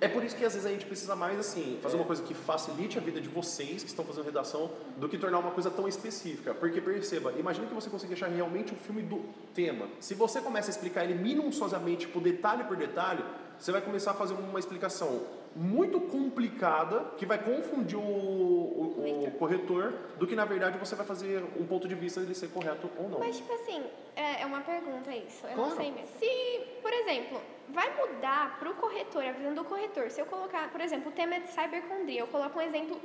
É 0.00 0.08
por 0.08 0.24
isso 0.24 0.34
que 0.34 0.44
às 0.44 0.54
vezes 0.54 0.66
a 0.66 0.70
gente 0.70 0.86
precisa 0.86 1.14
mais 1.14 1.38
assim, 1.38 1.78
fazer 1.82 1.96
uma 1.96 2.06
coisa 2.06 2.22
que 2.22 2.32
facilite 2.32 2.96
a 2.96 3.02
vida 3.02 3.20
de 3.20 3.28
vocês 3.28 3.82
que 3.82 3.88
estão 3.88 4.02
fazendo 4.02 4.24
redação, 4.24 4.70
do 4.96 5.08
que 5.10 5.18
tornar 5.18 5.38
uma 5.38 5.50
coisa 5.50 5.70
tão 5.70 5.86
específica. 5.86 6.54
Porque 6.54 6.80
perceba, 6.80 7.32
imagina 7.32 7.66
que 7.66 7.74
você 7.74 7.90
consiga 7.90 8.14
achar 8.14 8.28
realmente 8.28 8.72
um 8.72 8.76
filme 8.76 9.02
do 9.02 9.22
tema. 9.54 9.88
Se 10.00 10.14
você 10.14 10.40
começa 10.40 10.70
a 10.70 10.72
explicar 10.72 11.04
ele 11.04 11.14
minuciosamente, 11.14 12.06
tipo, 12.06 12.18
detalhe 12.18 12.64
por 12.64 12.76
detalhe, 12.76 13.22
você 13.60 13.72
vai 13.72 13.80
começar 13.82 14.12
a 14.12 14.14
fazer 14.14 14.32
uma 14.34 14.58
explicação 14.58 15.20
muito 15.54 16.00
complicada 16.00 17.12
que 17.18 17.26
vai 17.26 17.36
confundir 17.38 17.98
o, 17.98 18.00
o- 18.00 19.24
o 19.26 19.30
corretor 19.32 19.92
do 20.16 20.26
que 20.26 20.34
na 20.36 20.44
verdade 20.44 20.78
você 20.78 20.94
vai 20.94 21.04
fazer 21.04 21.42
um 21.58 21.66
ponto 21.66 21.86
de 21.88 21.94
vista 21.94 22.20
dele 22.20 22.34
ser 22.34 22.48
correto 22.48 22.88
ou 22.96 23.08
não. 23.08 23.18
Mas, 23.18 23.36
tipo 23.36 23.52
assim, 23.52 23.82
é, 24.16 24.42
é 24.42 24.46
uma 24.46 24.60
pergunta 24.60 25.10
isso. 25.14 25.44
Eu 25.46 25.54
Claro. 25.54 25.70
não 25.70 25.76
sei 25.76 25.90
mesmo. 25.90 26.08
Se, 26.18 26.60
por 26.80 26.92
exemplo, 26.92 27.40
vai 27.68 27.90
mudar 27.96 28.58
pro 28.58 28.74
corretor, 28.74 29.24
a 29.24 29.32
visão 29.32 29.52
do 29.54 29.64
corretor, 29.64 30.10
se 30.10 30.20
eu 30.20 30.26
colocar, 30.26 30.70
por 30.70 30.80
exemplo, 30.80 31.10
o 31.10 31.12
tema 31.14 31.34
é 31.34 31.40
de 31.40 31.48
cybercondria, 31.48 32.20
eu 32.20 32.26
coloco 32.28 32.58
um 32.58 32.62
exemplo 32.62 32.98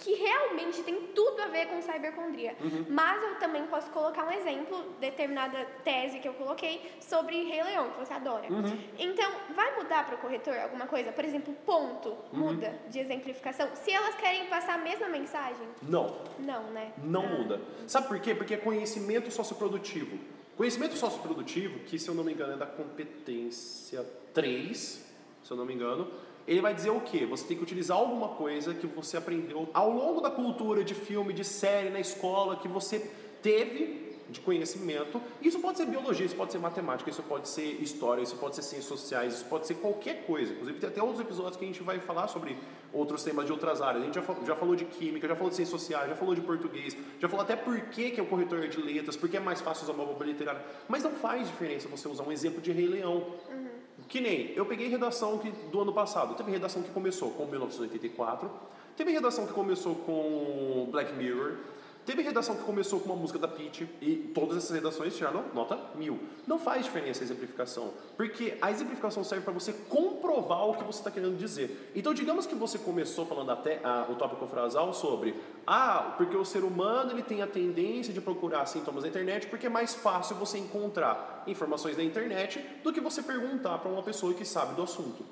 que 0.00 0.14
realmente 0.14 0.82
tem 0.82 1.08
tudo 1.14 1.40
a 1.42 1.46
ver 1.48 1.66
com 1.68 1.80
cibercondria. 1.82 2.56
Uhum. 2.60 2.86
Mas 2.88 3.22
eu 3.22 3.34
também 3.36 3.64
posso 3.66 3.90
colocar 3.90 4.24
um 4.26 4.32
exemplo, 4.32 4.82
determinada 4.98 5.64
tese 5.84 6.18
que 6.18 6.26
eu 6.26 6.32
coloquei, 6.34 6.90
sobre 7.00 7.44
Rei 7.44 7.62
Leão, 7.62 7.90
que 7.90 7.98
você 7.98 8.12
adora. 8.14 8.50
Uhum. 8.50 8.78
Então, 8.98 9.30
vai 9.54 9.76
mudar 9.76 10.06
para 10.06 10.14
o 10.16 10.18
corretor 10.18 10.56
alguma 10.58 10.86
coisa? 10.86 11.12
Por 11.12 11.24
exemplo, 11.24 11.54
ponto 11.66 12.08
Uhum. 12.32 12.38
muda 12.54 12.74
de 12.88 12.98
exemplificação? 12.98 13.68
Se 13.74 13.90
elas 13.92 14.14
querem 14.16 14.46
passar 14.46 14.74
a 14.74 14.78
mesma 14.78 15.08
mensagem? 15.08 15.66
Não, 15.82 16.16
Não, 16.38 16.62
né? 16.70 16.92
não 16.98 17.22
Ah. 17.24 17.28
muda. 17.28 17.60
Sabe 17.86 18.08
por 18.08 18.18
quê? 18.20 18.34
Porque 18.34 18.54
é 18.54 18.56
conhecimento 18.56 19.30
socioprodutivo. 19.30 20.18
Conhecimento 20.56 20.94
socioprodutivo, 20.96 21.80
que 21.80 21.98
se 21.98 22.08
eu 22.08 22.14
não 22.14 22.24
me 22.24 22.32
engano 22.32 22.54
é 22.54 22.56
da 22.56 22.66
competência 22.66 24.04
3, 24.34 25.04
se 25.42 25.50
eu 25.50 25.56
não 25.56 25.64
me 25.64 25.74
engano, 25.74 26.10
ele 26.50 26.60
vai 26.60 26.74
dizer 26.74 26.90
o 26.90 27.00
quê? 27.00 27.24
Você 27.26 27.46
tem 27.46 27.56
que 27.56 27.62
utilizar 27.62 27.96
alguma 27.96 28.30
coisa 28.30 28.74
que 28.74 28.84
você 28.84 29.16
aprendeu 29.16 29.68
ao 29.72 29.88
longo 29.88 30.20
da 30.20 30.32
cultura, 30.32 30.82
de 30.82 30.94
filme, 30.94 31.32
de 31.32 31.44
série, 31.44 31.90
na 31.90 32.00
escola, 32.00 32.56
que 32.56 32.66
você 32.66 33.08
teve 33.40 34.10
de 34.28 34.40
conhecimento. 34.40 35.22
Isso 35.40 35.60
pode 35.60 35.78
ser 35.78 35.86
biologia, 35.86 36.26
isso 36.26 36.34
pode 36.34 36.50
ser 36.50 36.58
matemática, 36.58 37.08
isso 37.08 37.22
pode 37.22 37.48
ser 37.48 37.80
história, 37.80 38.20
isso 38.20 38.34
pode 38.34 38.56
ser 38.56 38.62
ciências 38.62 38.86
sociais, 38.86 39.34
isso 39.34 39.44
pode 39.44 39.64
ser 39.64 39.74
qualquer 39.74 40.24
coisa. 40.26 40.52
Inclusive, 40.52 40.80
tem 40.80 40.88
até 40.88 41.00
outros 41.00 41.20
episódios 41.20 41.56
que 41.56 41.64
a 41.64 41.68
gente 41.68 41.84
vai 41.84 42.00
falar 42.00 42.26
sobre 42.26 42.58
outros 42.92 43.22
temas 43.22 43.46
de 43.46 43.52
outras 43.52 43.80
áreas. 43.80 44.02
A 44.02 44.06
gente 44.06 44.16
já 44.16 44.22
falou, 44.22 44.44
já 44.44 44.56
falou 44.56 44.74
de 44.74 44.86
química, 44.86 45.28
já 45.28 45.36
falou 45.36 45.50
de 45.50 45.56
ciências 45.56 45.80
sociais, 45.80 46.08
já 46.08 46.16
falou 46.16 46.34
de 46.34 46.40
português, 46.40 46.96
já 47.20 47.28
falou 47.28 47.44
até 47.44 47.54
por 47.54 47.80
que, 47.82 48.10
que 48.10 48.18
é 48.18 48.22
o 48.24 48.26
corretor 48.26 48.66
de 48.66 48.80
letras, 48.80 49.16
porque 49.16 49.36
é 49.36 49.40
mais 49.40 49.60
fácil 49.60 49.84
usar 49.84 49.92
uma 49.92 50.04
bomba 50.04 50.24
literária. 50.24 50.64
Mas 50.88 51.04
não 51.04 51.12
faz 51.12 51.46
diferença 51.46 51.88
você 51.88 52.08
usar 52.08 52.24
um 52.24 52.32
exemplo 52.32 52.60
de 52.60 52.72
Rei 52.72 52.88
Leão. 52.88 53.34
Que 54.10 54.20
nem, 54.20 54.52
eu 54.56 54.66
peguei 54.66 54.88
redação 54.88 55.38
que, 55.38 55.52
do 55.70 55.80
ano 55.80 55.92
passado. 55.92 56.34
Teve 56.34 56.50
redação 56.50 56.82
que 56.82 56.90
começou 56.90 57.30
com 57.30 57.46
1984, 57.46 58.50
teve 58.96 59.12
redação 59.12 59.46
que 59.46 59.52
começou 59.52 59.94
com 59.94 60.88
Black 60.90 61.14
Mirror, 61.14 61.58
teve 62.04 62.22
redação 62.22 62.56
que 62.56 62.62
começou 62.62 63.00
com 63.00 63.06
uma 63.06 63.16
música 63.16 63.38
da 63.38 63.48
Peach, 63.48 63.88
e 64.00 64.16
todas 64.34 64.56
essas 64.56 64.70
redações 64.70 65.16
tiraram 65.16 65.44
nota 65.54 65.78
mil. 65.94 66.18
Não 66.46 66.58
faz 66.58 66.84
diferença 66.84 67.22
a 67.22 67.24
exemplificação, 67.24 67.92
porque 68.16 68.56
a 68.60 68.70
exemplificação 68.70 69.22
serve 69.24 69.44
para 69.44 69.52
você 69.52 69.72
comprovar 69.72 70.66
o 70.68 70.74
que 70.74 70.84
você 70.84 70.98
está 70.98 71.10
querendo 71.10 71.36
dizer. 71.36 71.90
Então, 71.94 72.12
digamos 72.14 72.46
que 72.46 72.54
você 72.54 72.78
começou 72.78 73.26
falando 73.26 73.50
até 73.50 73.80
ah, 73.84 74.06
o 74.08 74.14
tópico 74.14 74.46
frasal 74.46 74.92
sobre, 74.92 75.34
ah, 75.66 76.14
porque 76.16 76.36
o 76.36 76.44
ser 76.44 76.64
humano 76.64 77.12
ele 77.12 77.22
tem 77.22 77.42
a 77.42 77.46
tendência 77.46 78.12
de 78.12 78.20
procurar 78.20 78.66
sintomas 78.66 79.02
na 79.02 79.08
internet 79.08 79.46
porque 79.46 79.66
é 79.66 79.70
mais 79.70 79.94
fácil 79.94 80.36
você 80.36 80.58
encontrar 80.58 81.44
informações 81.46 81.96
na 81.96 82.02
internet 82.02 82.64
do 82.82 82.92
que 82.92 83.00
você 83.00 83.22
perguntar 83.22 83.78
para 83.78 83.90
uma 83.90 84.02
pessoa 84.02 84.34
que 84.34 84.44
sabe 84.44 84.74
do 84.74 84.82
assunto. 84.82 85.24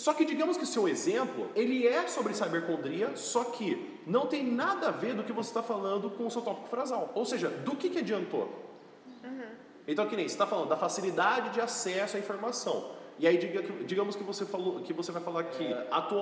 Uhum. 0.00 0.04
Só 0.04 0.14
que 0.14 0.24
digamos 0.24 0.56
que 0.56 0.64
o 0.64 0.66
seu 0.66 0.88
exemplo, 0.88 1.50
ele 1.54 1.86
é 1.86 2.08
sobre 2.08 2.34
cibercondria, 2.34 3.14
só 3.16 3.44
que 3.44 4.00
não 4.06 4.26
tem 4.26 4.42
nada 4.44 4.88
a 4.88 4.90
ver 4.90 5.14
do 5.14 5.22
que 5.22 5.32
você 5.32 5.50
está 5.50 5.62
falando 5.62 6.10
com 6.10 6.26
o 6.26 6.30
seu 6.30 6.40
tópico 6.40 6.68
frasal. 6.68 7.12
Ou 7.14 7.24
seja, 7.26 7.48
do 7.48 7.76
que, 7.76 7.90
que 7.90 7.98
adiantou? 7.98 8.48
Então, 9.86 10.06
que 10.06 10.16
nem 10.16 10.26
você 10.26 10.34
está 10.34 10.46
falando 10.46 10.68
da 10.68 10.76
facilidade 10.76 11.50
de 11.50 11.60
acesso 11.60 12.16
à 12.16 12.20
informação. 12.20 12.92
E 13.20 13.26
aí, 13.26 13.36
diga 13.36 13.62
que- 13.62 13.84
digamos 13.84 14.16
que 14.16 14.24
você, 14.24 14.46
falou, 14.46 14.80
que 14.80 14.94
você 14.94 15.12
vai 15.12 15.20
falar 15.22 15.44
que 15.44 15.64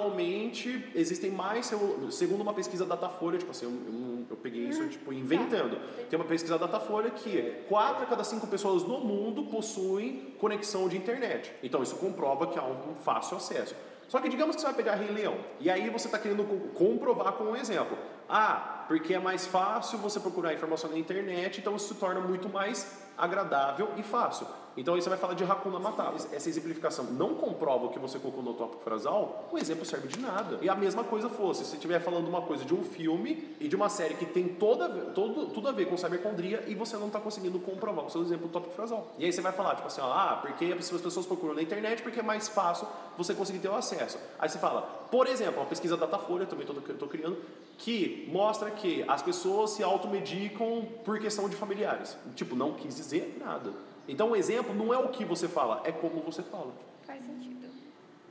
atualmente 0.03 0.91
existem 0.95 1.31
mais, 1.31 1.71
segundo 2.11 2.41
uma 2.43 2.53
pesquisa 2.53 2.85
Datafolha, 2.85 3.39
tipo 3.39 3.51
assim, 3.51 3.67
eu, 3.67 3.71
eu- 3.71 4.27
eu 4.31 4.37
peguei 4.37 4.65
isso 4.69 4.87
tipo, 4.89 5.13
inventando. 5.13 5.79
Tem 6.11 6.19
uma 6.19 6.25
pesquisa 6.27 6.59
Datafolha 6.59 7.11
que 7.11 7.63
4 7.69 8.03
a 8.03 8.07
cada 8.07 8.25
5 8.25 8.47
pessoas 8.47 8.83
no 8.85 8.99
mundo 9.01 9.45
possuem 9.45 10.35
conexão 10.39 10.89
de 10.89 10.97
internet. 10.97 11.53
Então, 11.63 11.83
isso 11.83 11.97
comprova 11.97 12.47
que 12.49 12.59
há 12.59 12.65
um 12.65 12.95
fácil 12.97 13.37
acesso. 13.37 13.75
Só 14.09 14.21
que 14.21 14.29
digamos 14.29 14.57
que 14.57 14.63
você 14.63 14.67
vai 14.69 14.77
pegar 14.77 14.95
Rei 14.95 15.11
Leão, 15.11 15.37
e 15.61 15.69
aí 15.71 15.91
você 15.91 16.09
está 16.09 16.19
querendo 16.19 16.43
co- 16.43 16.69
comprovar 16.85 17.33
com 17.35 17.45
um 17.45 17.57
exemplo. 17.57 17.97
Ah, 18.29 18.85
porque 18.89 19.13
é 19.15 19.19
mais 19.19 19.47
fácil 19.47 19.99
você 19.99 20.19
procurar 20.19 20.55
informação 20.55 20.91
na 20.91 20.99
internet, 20.99 21.61
então 21.61 21.77
isso 21.77 21.93
se 21.95 22.01
torna 22.01 22.19
muito 22.21 22.49
mais 22.49 23.03
agradável 23.19 23.91
e 23.99 24.03
fácil. 24.03 24.47
Então 24.79 24.95
aí 24.95 25.03
você 25.03 25.09
vai 25.09 25.19
falar 25.19 25.35
de 25.35 25.43
Hakuna 25.43 25.81
Matata. 25.81 26.15
Essa 26.33 26.49
exemplificação 26.49 27.07
não 27.07 27.35
comprova 27.35 27.87
o 27.87 27.89
que 27.89 27.99
você 27.99 28.17
colocou 28.19 28.45
no 28.45 28.55
tópico 28.55 28.81
frasal, 28.85 29.49
o 29.51 29.59
exemplo 29.59 29.85
serve 29.85 30.07
de 30.07 30.21
nada. 30.21 30.59
E 30.63 30.69
a 30.69 30.75
mesma 30.77 31.03
coisa 31.03 31.29
fosse, 31.29 31.65
se 31.65 31.71
você 31.71 31.77
estiver 31.77 32.01
falando 32.01 32.29
uma 32.29 32.43
coisa 32.43 32.65
de 32.65 32.73
um 32.73 32.85
filme 32.85 33.57
e 33.61 33.67
de 33.67 33.75
uma 33.75 33.89
série 33.89 34.15
que 34.15 34.25
tem 34.25 34.47
toda, 34.47 34.89
todo, 34.89 35.47
tudo 35.47 35.69
a 35.69 35.73
ver 35.73 35.87
com 35.87 35.97
cibercondria 35.97 36.63
e 36.69 36.77
você 36.77 36.97
não 36.97 37.09
está 37.09 37.19
conseguindo 37.19 37.59
comprovar 37.59 38.07
o 38.07 38.11
seu 38.11 38.23
exemplo 38.23 38.47
do 38.47 38.53
tópico 38.53 38.73
frasal. 38.73 39.09
E 39.19 39.25
aí 39.25 39.33
você 39.33 39.41
vai 39.41 39.51
falar, 39.51 39.75
tipo 39.75 39.89
assim, 39.89 40.01
ó, 40.01 40.13
ah, 40.13 40.39
porque 40.41 40.67
as 40.67 40.89
pessoas 40.89 41.27
procuram 41.27 41.55
na 41.55 41.63
internet 41.63 42.01
porque 42.01 42.21
é 42.21 42.23
mais 42.23 42.49
fácil 42.49 42.87
você 43.17 43.35
conseguir 43.35 43.59
ter 43.59 43.69
o 43.69 43.75
acesso. 43.75 44.17
Aí 44.39 44.49
você 44.49 44.59
fala, 44.59 44.83
por 45.11 45.27
exemplo, 45.27 45.61
uma 45.61 45.67
pesquisa 45.67 45.97
Datafolha, 45.97 46.47
também 46.47 46.65
estou 46.65 47.09
criando, 47.09 47.37
que 47.79 48.29
mostra 48.33 48.71
que 48.71 49.05
as 49.09 49.23
pessoas 49.23 49.71
se 49.71 49.83
automedicam 49.83 50.87
por 51.05 51.19
questão 51.19 51.49
de 51.49 51.57
familiares. 51.57 52.17
Tipo, 52.37 52.55
não 52.55 52.75
quis 52.75 52.95
dizer 52.95 53.37
nada. 53.41 53.88
Então 54.09 54.31
o 54.31 54.37
exemplo 54.37 54.75
não 54.75 54.93
é 54.93 54.99
o 54.99 55.09
que 55.09 55.25
você 55.25 55.47
fala, 55.47 55.83
é 55.85 55.93
como 55.93 56.21
você 56.23 56.43
fala. 56.43 56.73
Faz 57.07 57.23
sentido. 57.25 57.67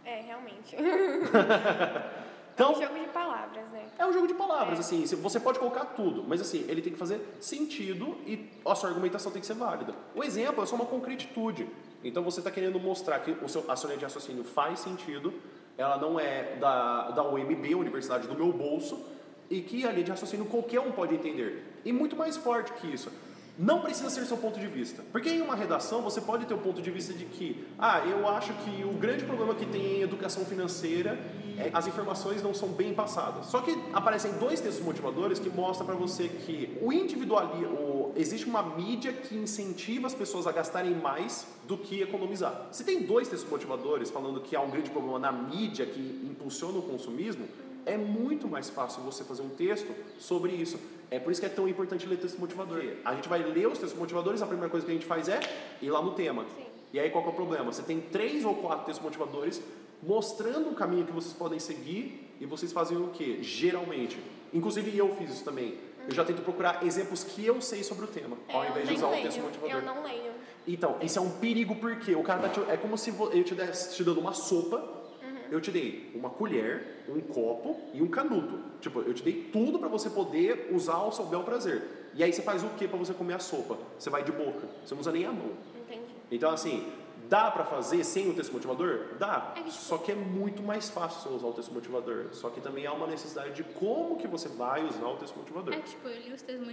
É, 0.03 0.21
realmente. 0.21 0.75
Então, 2.57 2.71
É 2.71 2.75
um 2.75 2.81
jogo 2.81 2.99
de 2.99 3.07
palavras, 3.09 3.69
né? 3.71 3.85
É 3.99 4.05
um 4.07 4.11
jogo 4.11 4.25
de 4.27 4.33
palavras, 4.33 4.79
É. 4.79 4.81
assim, 4.81 5.05
você 5.17 5.39
pode 5.39 5.59
colocar 5.59 5.85
tudo, 5.85 6.23
mas 6.27 6.41
assim, 6.41 6.65
ele 6.67 6.81
tem 6.81 6.91
que 6.91 6.97
fazer 6.97 7.21
sentido 7.39 8.17
e 8.25 8.49
a 8.65 8.73
sua 8.73 8.89
argumentação 8.89 9.31
tem 9.31 9.39
que 9.39 9.45
ser 9.45 9.53
válida. 9.53 9.93
O 10.15 10.23
exemplo 10.23 10.63
é 10.63 10.65
só 10.65 10.75
uma 10.75 10.87
concretitude. 10.87 11.67
Então 12.03 12.23
você 12.23 12.39
está 12.39 12.49
querendo 12.49 12.79
mostrar 12.79 13.19
que 13.19 13.29
o 13.43 13.47
seu, 13.47 13.63
a 13.69 13.75
sua 13.75 13.89
linha 13.89 13.99
de 13.99 14.05
raciocínio 14.05 14.43
faz 14.43 14.79
sentido, 14.79 15.31
ela 15.77 15.97
não 15.97 16.19
é 16.19 16.55
da, 16.55 17.11
da 17.11 17.23
UMB, 17.23 17.75
Universidade 17.75 18.27
do 18.27 18.33
Meu 18.33 18.51
Bolso, 18.51 19.05
e 19.51 19.61
que 19.61 19.85
a 19.85 19.91
linha 19.91 20.05
de 20.05 20.09
raciocínio 20.09 20.47
qualquer 20.47 20.79
um 20.79 20.91
pode 20.91 21.13
entender. 21.13 21.63
E 21.85 21.93
muito 21.93 22.15
mais 22.15 22.37
forte 22.37 22.73
que 22.73 22.87
isso. 22.91 23.11
Não 23.57 23.81
precisa 23.81 24.09
ser 24.09 24.25
seu 24.25 24.37
ponto 24.37 24.59
de 24.59 24.67
vista. 24.67 25.03
Porque 25.11 25.29
em 25.29 25.41
uma 25.41 25.55
redação 25.55 26.01
você 26.01 26.21
pode 26.21 26.45
ter 26.45 26.53
o 26.53 26.59
ponto 26.59 26.79
de 26.81 26.91
vista 26.91 27.11
de 27.11 27.25
que, 27.25 27.65
ah, 27.79 27.99
eu 28.05 28.27
acho 28.27 28.53
que 28.53 28.83
o 28.83 28.93
grande 28.93 29.23
problema 29.23 29.55
que 29.55 29.65
tem 29.65 29.97
em 29.97 30.01
educação 30.01 30.45
financeira 30.45 31.17
é 31.57 31.71
as 31.73 31.87
informações 31.87 32.43
não 32.43 32.53
são 32.53 32.69
bem 32.69 32.93
passadas. 32.93 33.47
Só 33.47 33.61
que 33.61 33.75
aparecem 33.91 34.31
dois 34.33 34.61
textos 34.61 34.85
motivadores 34.85 35.39
que 35.39 35.49
mostram 35.49 35.87
para 35.87 35.95
você 35.95 36.27
que 36.27 36.77
o 36.81 36.93
individualismo, 36.93 38.13
existe 38.15 38.45
uma 38.45 38.61
mídia 38.61 39.11
que 39.11 39.35
incentiva 39.35 40.05
as 40.05 40.13
pessoas 40.13 40.45
a 40.45 40.51
gastarem 40.51 40.93
mais 40.93 41.47
do 41.67 41.77
que 41.77 42.01
economizar. 42.01 42.67
Se 42.71 42.83
tem 42.83 43.01
dois 43.01 43.27
textos 43.27 43.49
motivadores 43.49 44.11
falando 44.11 44.39
que 44.39 44.55
há 44.55 44.61
um 44.61 44.69
grande 44.69 44.91
problema 44.91 45.17
na 45.17 45.31
mídia 45.31 45.85
que 45.85 45.99
impulsiona 46.29 46.77
o 46.77 46.83
consumismo, 46.83 47.47
é 47.87 47.97
muito 47.97 48.47
mais 48.47 48.69
fácil 48.69 49.01
você 49.01 49.23
fazer 49.23 49.41
um 49.41 49.49
texto 49.49 49.93
sobre 50.19 50.51
isso. 50.51 50.79
É 51.09 51.19
por 51.19 51.31
isso 51.31 51.39
que 51.39 51.47
é 51.47 51.49
tão 51.49 51.67
importante 51.67 52.05
ler 52.05 52.17
texto 52.17 52.37
motivador. 52.37 52.83
A 53.05 53.15
gente 53.15 53.29
vai 53.29 53.39
ler 53.41 53.67
os 53.67 53.79
textos 53.79 53.97
motivadores, 53.97 54.41
a 54.41 54.45
primeira 54.45 54.69
coisa 54.69 54.85
que 54.85 54.91
a 54.91 54.95
gente 54.95 55.05
faz 55.05 55.29
é 55.29 55.39
ir 55.81 55.89
lá 55.89 56.01
no 56.01 56.11
tema. 56.11 56.43
Sim. 56.55 56.65
E 56.93 56.99
aí 56.99 57.09
qual 57.09 57.23
que 57.23 57.29
é 57.29 57.33
o 57.33 57.35
problema? 57.35 57.71
Você 57.71 57.81
tem 57.81 57.99
três 57.99 58.43
ou 58.45 58.55
quatro 58.55 58.85
textos 58.85 59.03
motivadores 59.03 59.61
mostrando 60.03 60.69
o 60.69 60.75
caminho 60.75 61.05
que 61.05 61.11
vocês 61.11 61.33
podem 61.33 61.59
seguir 61.59 62.29
e 62.39 62.45
vocês 62.45 62.71
fazem 62.71 62.97
o 62.97 63.07
que? 63.07 63.41
Geralmente. 63.41 64.17
Inclusive 64.53 64.95
eu 64.97 65.15
fiz 65.15 65.31
isso 65.31 65.43
também. 65.43 65.75
Eu 66.07 66.13
já 66.13 66.23
tento 66.23 66.41
procurar 66.41 66.85
exemplos 66.85 67.23
que 67.23 67.45
eu 67.45 67.59
sei 67.61 67.83
sobre 67.83 68.05
o 68.05 68.07
tema, 68.07 68.37
ao 68.47 68.63
É, 68.63 68.69
invés 68.69 68.87
de 68.87 68.95
usar 68.95 69.07
o 69.07 69.11
leio, 69.11 69.23
texto 69.23 69.41
motivador. 69.41 69.75
Eu 69.77 69.81
não 69.81 70.03
leio. 70.03 70.31
Então, 70.65 70.95
isso 71.01 71.19
é 71.19 71.21
um 71.21 71.31
perigo 71.31 71.75
porque 71.75 72.15
o 72.15 72.23
cara 72.23 72.43
tá 72.43 72.49
te, 72.49 72.71
é 72.71 72.77
como 72.77 72.97
se 72.97 73.09
eu 73.09 73.43
te 73.43 73.53
desse 73.55 73.95
te 73.95 74.03
dando 74.03 74.19
uma 74.19 74.33
sopa. 74.33 74.96
Eu 75.51 75.61
te 75.61 75.71
dei 75.71 76.11
uma 76.15 76.29
colher, 76.29 77.03
um 77.09 77.21
copo 77.21 77.79
e 77.93 78.01
um 78.01 78.07
canudo. 78.07 78.63
Tipo, 78.79 79.01
eu 79.01 79.13
te 79.13 79.23
dei 79.23 79.49
tudo 79.51 79.79
para 79.79 79.87
você 79.87 80.09
poder 80.09 80.69
usar 80.71 80.95
ao 80.95 81.11
seu 81.11 81.25
bel 81.25 81.43
prazer. 81.43 82.09
E 82.13 82.23
aí 82.23 82.31
você 82.33 82.41
faz 82.41 82.63
o 82.63 82.69
que 82.69 82.87
para 82.87 82.97
você 82.97 83.13
comer 83.13 83.35
a 83.35 83.39
sopa? 83.39 83.77
Você 83.97 84.09
vai 84.09 84.23
de 84.23 84.31
boca, 84.31 84.67
você 84.83 84.93
não 84.93 85.01
usa 85.01 85.11
nem 85.11 85.25
a 85.25 85.31
mão. 85.31 85.51
Entendi. 85.75 86.03
Então, 86.31 86.49
assim, 86.51 86.91
dá 87.29 87.51
pra 87.51 87.63
fazer 87.63 88.03
sem 88.03 88.29
o 88.29 88.33
texto 88.33 88.51
motivador? 88.53 89.15
Dá. 89.19 89.53
É 89.57 89.69
Só 89.69 89.97
que 89.97 90.11
é 90.11 90.15
muito 90.15 90.63
mais 90.63 90.89
fácil 90.89 91.21
você 91.21 91.35
usar 91.35 91.47
o 91.47 91.53
texto 91.53 91.73
motivador. 91.73 92.27
Só 92.31 92.49
que 92.49 92.61
também 92.61 92.85
há 92.85 92.93
uma 92.93 93.07
necessidade 93.07 93.53
de 93.53 93.63
como 93.63 94.17
que 94.17 94.27
você 94.27 94.47
vai 94.49 94.83
usar 94.85 95.07
o 95.07 95.17
texto 95.17 95.37
motivador. 95.37 95.73
É 95.73 95.79
tipo, 95.79 96.07
eu 96.07 96.21
li 96.21 96.33
os 96.33 96.41
textos 96.41 96.67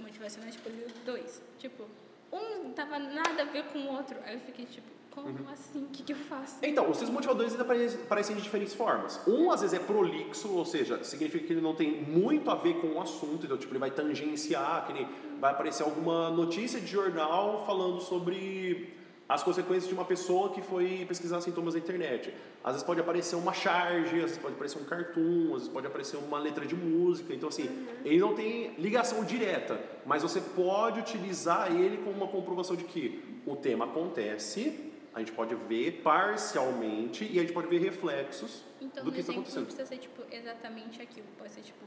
motivacionais, 0.00 0.54
tipo, 0.54 0.68
eu 0.68 0.74
li 0.74 0.94
dois. 1.04 1.42
Tipo, 1.58 1.84
um 2.32 2.64
não 2.64 2.72
tava 2.72 2.98
nada 2.98 3.42
a 3.42 3.44
ver 3.44 3.64
com 3.72 3.78
o 3.78 3.92
outro. 3.96 4.16
Aí 4.24 4.34
eu 4.34 4.40
fiquei, 4.40 4.66
tipo, 4.66 4.88
como 5.10 5.28
Uhum. 5.28 5.36
assim? 5.52 5.84
O 5.84 5.88
que, 5.88 6.02
que 6.02 6.12
eu 6.12 6.16
faço? 6.16 6.56
Então, 6.62 6.84
os 6.84 6.96
textos 6.98 7.10
motivadores 7.10 7.52
ainda 7.52 7.64
aparecem 7.64 8.36
de 8.36 8.42
diferentes 8.42 8.74
formas. 8.74 9.20
Um, 9.26 9.50
às 9.50 9.60
vezes, 9.60 9.78
é 9.78 9.82
prolixo, 9.82 10.48
ou 10.52 10.64
seja, 10.64 11.02
significa 11.04 11.46
que 11.46 11.52
ele 11.52 11.60
não 11.60 11.74
tem 11.74 12.00
muito 12.02 12.50
a 12.50 12.54
ver 12.54 12.74
com 12.80 12.88
o 12.88 13.00
assunto, 13.00 13.44
então, 13.44 13.56
tipo, 13.58 13.72
ele 13.72 13.78
vai 13.80 13.90
tangenciar, 13.90 14.86
que 14.86 14.92
nem 14.92 15.08
vai 15.40 15.52
aparecer 15.52 15.82
alguma 15.82 16.30
notícia 16.30 16.80
de 16.80 16.86
jornal 16.86 17.64
falando 17.66 18.00
sobre 18.00 18.94
as 19.28 19.44
consequências 19.44 19.86
de 19.86 19.94
uma 19.94 20.04
pessoa 20.04 20.50
que 20.50 20.60
foi 20.60 21.04
pesquisar 21.06 21.40
sintomas 21.40 21.74
na 21.74 21.80
internet. 21.80 22.34
Às 22.64 22.72
vezes 22.72 22.84
pode 22.84 22.98
aparecer 23.00 23.36
uma 23.36 23.52
charge, 23.52 24.16
às 24.16 24.22
vezes 24.22 24.38
pode 24.38 24.54
aparecer 24.54 24.78
um 24.80 24.84
cartoon, 24.84 25.46
às 25.54 25.58
vezes 25.60 25.68
pode 25.68 25.86
aparecer 25.86 26.16
uma 26.16 26.36
letra 26.40 26.66
de 26.66 26.74
música. 26.74 27.32
Então, 27.32 27.48
assim, 27.48 27.68
ele 28.04 28.18
não 28.18 28.34
tem 28.34 28.74
ligação 28.76 29.22
direta, 29.22 29.80
mas 30.04 30.24
você 30.24 30.40
pode 30.40 30.98
utilizar 30.98 31.70
ele 31.72 31.98
como 31.98 32.16
uma 32.16 32.26
comprovação 32.26 32.74
de 32.74 32.82
que 32.82 33.22
o 33.46 33.54
tema 33.54 33.84
acontece 33.84 34.89
A 35.14 35.18
gente 35.18 35.32
pode 35.32 35.54
ver 35.54 36.00
parcialmente 36.02 37.24
e 37.24 37.38
a 37.38 37.42
gente 37.42 37.52
pode 37.52 37.66
ver 37.68 37.78
reflexos 37.78 38.62
Então, 38.80 39.04
do 39.04 39.10
que 39.10 39.20
está 39.20 39.32
exemplo, 39.32 39.34
não 39.34 39.40
acontecendo. 39.42 39.64
precisa 39.66 39.86
ser, 39.86 39.98
tipo, 39.98 40.22
exatamente 40.30 41.02
aquilo. 41.02 41.26
Pode 41.38 41.50
ser, 41.52 41.62
tipo, 41.62 41.84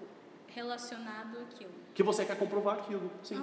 relacionado 0.47 1.37
àquilo. 1.39 1.71
Que 1.93 2.03
você 2.03 2.25
quer 2.25 2.37
comprovar 2.37 2.75
aquilo, 2.79 3.09
sim. 3.23 3.35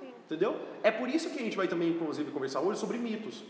Sim. 0.00 0.12
Entendeu? 0.24 0.56
É 0.82 0.90
por 0.90 1.08
isso 1.08 1.30
que 1.30 1.38
a 1.38 1.42
gente 1.42 1.56
vai 1.56 1.68
também, 1.68 1.90
inclusive, 1.90 2.30
conversar 2.30 2.60
hoje 2.60 2.80
sobre 2.80 2.98
mitos. 2.98 3.44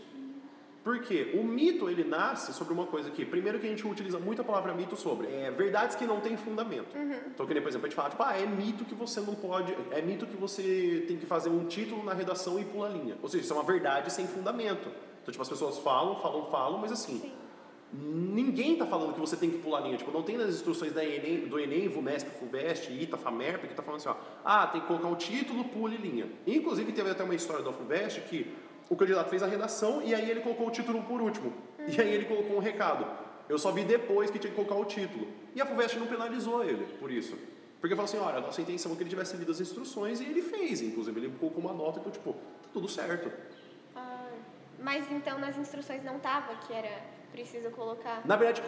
Porque 0.83 1.31
o 1.33 1.43
mito, 1.43 1.89
ele 1.89 2.03
nasce 2.05 2.53
sobre 2.53 2.73
uma 2.73 2.85
coisa 2.85 3.09
que, 3.11 3.25
primeiro 3.25 3.59
que 3.59 3.65
a 3.65 3.69
gente 3.69 3.85
utiliza 3.85 4.19
muito 4.19 4.41
a 4.41 4.45
palavra 4.45 4.73
mito 4.73 4.95
sobre, 4.95 5.27
é 5.27 5.51
verdades 5.51 5.97
que 5.97 6.05
não 6.05 6.21
têm 6.21 6.37
fundamento. 6.37 6.95
Então, 7.33 7.45
que 7.45 7.53
nem, 7.53 7.61
por 7.61 7.67
exemplo, 7.67 7.87
a 7.87 7.89
gente 7.89 7.95
fala, 7.95 8.09
tipo, 8.09 8.23
ah, 8.23 8.37
é 8.37 8.45
mito 8.45 8.85
que 8.85 8.95
você 8.95 9.19
não 9.19 9.35
pode, 9.35 9.75
é 9.91 10.01
mito 10.01 10.25
que 10.25 10.37
você 10.37 11.03
tem 11.05 11.17
que 11.17 11.25
fazer 11.25 11.49
um 11.49 11.65
título 11.65 12.03
na 12.05 12.13
redação 12.13 12.57
e 12.57 12.63
pula 12.63 12.87
a 12.87 12.89
linha. 12.89 13.17
Ou 13.21 13.27
seja, 13.27 13.43
isso 13.43 13.51
é 13.51 13.55
uma 13.57 13.65
verdade 13.65 14.13
sem 14.13 14.27
fundamento. 14.27 14.89
Então, 15.27 15.33
tipo, 15.33 15.41
as 15.41 15.49
pessoas 15.49 15.77
falam, 15.79 16.15
falam, 16.21 16.45
falam, 16.45 16.77
mas 16.77 16.89
assim, 16.89 17.19
Sim. 17.19 17.31
Ninguém 17.93 18.73
está 18.73 18.85
falando 18.85 19.13
que 19.13 19.19
você 19.19 19.37
tem 19.37 19.49
que 19.49 19.59
pular 19.59 19.79
linha. 19.79 19.97
Tipo, 19.97 20.11
não 20.11 20.21
tem 20.21 20.37
nas 20.37 20.49
instruções 20.49 20.91
da 20.91 21.05
Enem, 21.05 21.47
do 21.47 21.57
Enem, 21.57 21.87
VUMESP, 21.87 22.29
FUVEST, 22.31 22.91
ITA, 22.91 23.15
FAMERP, 23.15 23.61
que 23.61 23.67
está 23.67 23.81
falando 23.81 24.01
assim, 24.01 24.09
ó, 24.09 24.15
ah, 24.43 24.67
tem 24.67 24.81
que 24.81 24.87
colocar 24.87 25.07
o 25.07 25.15
título, 25.15 25.63
pule 25.65 25.95
linha. 25.95 26.29
Inclusive, 26.45 26.91
teve 26.91 27.09
até 27.09 27.23
uma 27.23 27.33
história 27.33 27.63
da 27.63 27.71
FUVEST 27.71 28.21
que 28.21 28.53
o 28.89 28.95
candidato 28.95 29.29
fez 29.29 29.41
a 29.41 29.47
redação 29.47 30.01
e 30.03 30.13
aí 30.13 30.29
ele 30.29 30.41
colocou 30.41 30.67
o 30.67 30.71
título 30.71 31.01
por 31.03 31.21
último. 31.21 31.53
E 31.87 31.99
aí 32.01 32.13
ele 32.13 32.25
colocou 32.25 32.57
um 32.57 32.59
recado. 32.59 33.05
Eu 33.47 33.57
só 33.57 33.71
vi 33.71 33.85
depois 33.85 34.29
que 34.29 34.37
tinha 34.37 34.51
que 34.51 34.55
colocar 34.55 34.75
o 34.75 34.83
título. 34.83 35.25
E 35.55 35.61
a 35.61 35.65
FUVEST 35.65 35.97
não 35.97 36.07
penalizou 36.07 36.65
ele 36.65 36.85
por 36.99 37.09
isso. 37.09 37.37
Porque 37.79 37.95
falou 37.95 38.09
assim, 38.09 38.17
olha, 38.17 38.39
a 38.39 38.41
nossa 38.41 38.61
intenção 38.61 38.91
é 38.91 38.95
que 38.95 39.03
ele 39.03 39.09
tivesse 39.09 39.37
lido 39.37 39.51
as 39.51 39.61
instruções 39.61 40.19
e 40.19 40.25
ele 40.25 40.41
fez, 40.41 40.81
inclusive. 40.81 41.19
Ele 41.19 41.33
colocou 41.39 41.63
uma 41.63 41.73
nota, 41.73 41.99
então, 41.99 42.11
tipo, 42.11 42.33
tá 42.33 42.69
tudo 42.73 42.87
certo. 42.89 43.31
Mas 44.79 45.11
então 45.11 45.39
nas 45.39 45.57
instruções 45.57 46.03
não 46.03 46.19
tava 46.19 46.55
que 46.55 46.73
era 46.73 47.01
preciso 47.31 47.69
colocar. 47.71 48.21
Na 48.25 48.35
verdade, 48.35 48.61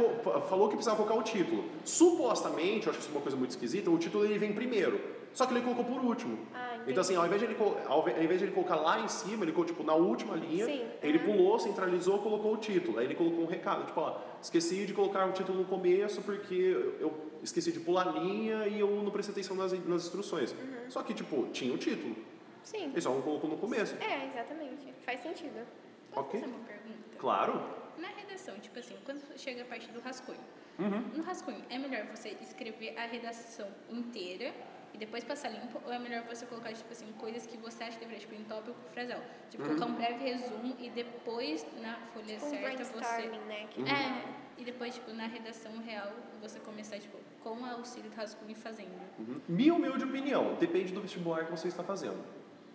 falou 0.47 0.67
que 0.67 0.75
precisava 0.75 0.97
colocar 0.97 1.15
o 1.15 1.23
título. 1.23 1.65
Supostamente, 1.83 2.87
eu 2.87 2.91
acho 2.91 2.99
que 2.99 3.05
isso 3.05 3.09
é 3.09 3.11
uma 3.11 3.21
coisa 3.21 3.37
muito 3.37 3.51
esquisita, 3.51 3.89
o 3.89 3.97
título 3.97 4.25
ele 4.25 4.37
vem 4.37 4.53
primeiro. 4.53 5.19
Só 5.33 5.45
que 5.45 5.53
ele 5.53 5.61
colocou 5.61 5.85
por 5.85 6.03
último. 6.03 6.39
Ah. 6.53 6.77
Então, 6.87 7.01
assim, 7.01 7.15
ao 7.15 7.25
invés, 7.25 7.39
de 7.39 7.47
ele, 7.47 7.55
ao 7.87 8.09
invés 8.09 8.39
de 8.39 8.45
ele 8.45 8.51
colocar 8.51 8.75
lá 8.75 8.99
em 8.99 9.07
cima, 9.07 9.43
ele 9.43 9.51
colocou, 9.51 9.65
tipo, 9.65 9.83
na 9.83 9.93
última 9.93 10.35
linha, 10.35 10.65
Sim, 10.65 10.87
ele 11.03 11.19
pulou, 11.19 11.59
centralizou, 11.59 12.19
colocou 12.19 12.53
o 12.53 12.57
título. 12.57 12.97
Aí 12.97 13.05
ele 13.05 13.15
colocou 13.15 13.43
um 13.43 13.47
recado, 13.47 13.85
tipo, 13.85 13.99
ó, 13.99 14.19
esqueci 14.41 14.85
de 14.85 14.93
colocar 14.93 15.25
o 15.27 15.31
título 15.31 15.59
no 15.59 15.65
começo 15.65 16.21
porque 16.21 16.95
eu 16.99 17.13
esqueci 17.43 17.71
de 17.71 17.79
pular 17.79 18.07
a 18.07 18.11
linha 18.11 18.67
e 18.67 18.79
eu 18.79 18.89
não 18.89 19.11
prestei 19.11 19.33
atenção 19.33 19.55
nas, 19.55 19.71
nas 19.71 20.05
instruções. 20.05 20.51
Uhum. 20.51 20.89
Só 20.89 21.03
que, 21.03 21.13
tipo, 21.13 21.47
tinha 21.51 21.73
o 21.73 21.77
título. 21.77 22.15
Sim. 22.63 22.85
Ele 22.85 23.01
só 23.01 23.11
não 23.11 23.21
colocou 23.21 23.49
no 23.49 23.57
começo. 23.57 23.95
É, 24.01 24.27
exatamente. 24.27 24.93
Faz 25.05 25.21
sentido. 25.21 25.65
Posso 26.13 26.27
Ok. 26.27 26.39
fazer 26.39 26.51
uma 26.53 26.63
pergunta? 26.65 27.17
Claro. 27.17 27.53
Na 27.97 28.07
redação, 28.09 28.57
tipo 28.59 28.79
assim, 28.79 28.95
quando 29.05 29.21
chega 29.37 29.63
a 29.63 29.65
parte 29.65 29.89
do 29.91 29.99
rascunho, 29.99 30.39
Uhum. 30.79 31.01
no 31.17 31.23
rascunho, 31.23 31.63
é 31.69 31.77
melhor 31.77 32.05
você 32.05 32.37
escrever 32.41 32.97
a 32.97 33.05
redação 33.05 33.67
inteira 33.89 34.53
e 34.93 34.97
depois 34.97 35.23
passar 35.23 35.49
limpo, 35.49 35.81
ou 35.85 35.91
é 35.91 35.99
melhor 35.99 36.23
você 36.23 36.45
colocar, 36.45 36.71
tipo 36.73 36.91
assim, 36.91 37.11
coisas 37.17 37.45
que 37.45 37.57
você 37.57 37.83
acha 37.83 37.93
que 37.93 37.99
deveria, 38.05 38.19
tipo, 38.21 38.33
em 38.33 38.43
tópico 38.45 38.77
frasal? 38.93 39.21
Tipo, 39.49 39.63
Uhum. 39.63 39.69
colocar 39.69 39.85
um 39.87 39.95
breve 39.95 40.23
resumo 40.23 40.75
e 40.79 40.89
depois, 40.89 41.65
na 41.81 41.95
folha 42.13 42.35
Um 42.37 42.39
certa, 42.39 42.83
você... 42.85 42.91
brainstorming, 42.93 43.45
né? 43.47 43.67
que- 43.69 43.81
É, 43.81 44.23
e 44.57 44.63
depois, 44.63 44.95
tipo, 44.95 45.11
na 45.11 45.27
redação 45.27 45.77
real, 45.79 46.11
você 46.41 46.59
começar, 46.61 46.97
tipo, 46.97 47.17
com 47.43 47.49
o 47.61 47.65
auxílio 47.65 48.09
do 48.09 48.15
rascunho 48.15 48.55
fazendo. 48.55 48.97
Uhum. 49.19 49.41
Minha 49.49 49.73
humilde 49.73 50.05
opinião, 50.05 50.55
depende 50.55 50.93
do 50.93 51.01
vestibular 51.01 51.45
que 51.45 51.51
você 51.51 51.67
está 51.67 51.83
fazendo. 51.83 52.23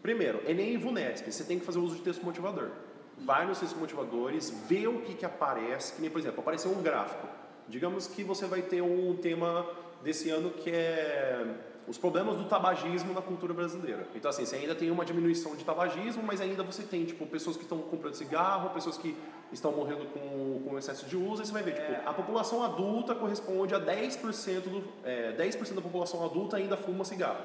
Primeiro, 0.02 0.42
Enem 0.48 0.74
e 0.74 0.76
VUNESP, 0.76 1.32
você 1.32 1.44
tem 1.44 1.58
que 1.58 1.64
fazer 1.64 1.78
uso 1.78 1.96
de 1.96 2.02
texto 2.02 2.22
motivador. 2.22 2.70
Vai 3.18 3.47
nos 3.47 3.59
textos 3.59 3.78
motivadores, 3.78 4.50
vê 4.68 4.87
o 4.87 5.00
que, 5.02 5.14
que 5.14 5.25
aparece, 5.25 5.94
que 5.94 6.00
nem, 6.00 6.11
por 6.11 6.21
exemplo, 6.21 6.40
apareceu 6.40 6.71
um 6.71 6.83
gráfico. 6.83 7.26
Digamos 7.68 8.06
que 8.06 8.23
você 8.23 8.47
vai 8.47 8.62
ter 8.62 8.83
um 8.83 9.16
tema 9.16 9.66
desse 10.02 10.30
ano 10.30 10.50
que 10.50 10.71
é 10.71 11.54
os 11.87 11.99
problemas 11.99 12.37
do 12.37 12.44
tabagismo 12.44 13.12
na 13.12 13.21
cultura 13.21 13.52
brasileira. 13.52 14.06
Então, 14.14 14.30
assim, 14.30 14.44
você 14.44 14.56
ainda 14.56 14.75
tem 14.75 14.90
uma 14.90 15.04
diminuição 15.04 15.54
de 15.54 15.64
tabagismo, 15.64 16.23
mas 16.23 16.40
ainda 16.40 16.62
você 16.62 16.83
tem, 16.83 17.04
tipo, 17.04 17.26
pessoas 17.26 17.56
que 17.56 17.62
estão 17.62 17.78
comprando 17.78 18.14
cigarro, 18.14 18.70
pessoas 18.70 18.96
que 18.96 19.14
estão 19.53 19.72
morrendo 19.72 20.07
com, 20.07 20.62
com 20.66 20.79
excesso 20.79 21.07
de 21.07 21.16
uso, 21.16 21.42
e 21.42 21.46
você 21.46 21.53
vai 21.53 21.62
ver, 21.62 21.74
tipo, 21.74 22.09
a 22.09 22.12
população 22.14 22.62
adulta 22.62 23.14
corresponde 23.14 23.74
a 23.74 23.81
10% 23.81 24.61
do, 24.62 24.85
é, 25.05 25.33
10% 25.33 25.74
da 25.74 25.83
população 25.83 26.24
adulta 26.24 26.57
ainda 26.57 26.77
fuma 26.77 27.05
cigarro. 27.05 27.44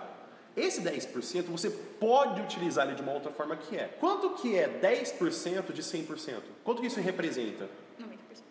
Esse 0.58 0.82
10% 0.82 1.44
você 1.50 1.70
pode 1.70 2.42
utilizar 2.42 2.86
ele 2.88 2.96
de 2.96 3.02
uma 3.02 3.14
outra 3.14 3.32
forma 3.32 3.56
que 3.56 3.78
é. 3.78 3.86
Quanto 4.00 4.32
que 4.32 4.56
é 4.58 4.68
10% 4.68 5.72
de 5.72 5.82
100%? 5.84 6.42
Quanto 6.64 6.82
que 6.82 6.88
isso 6.88 7.00
representa? 7.00 7.70
90%. 8.00 8.44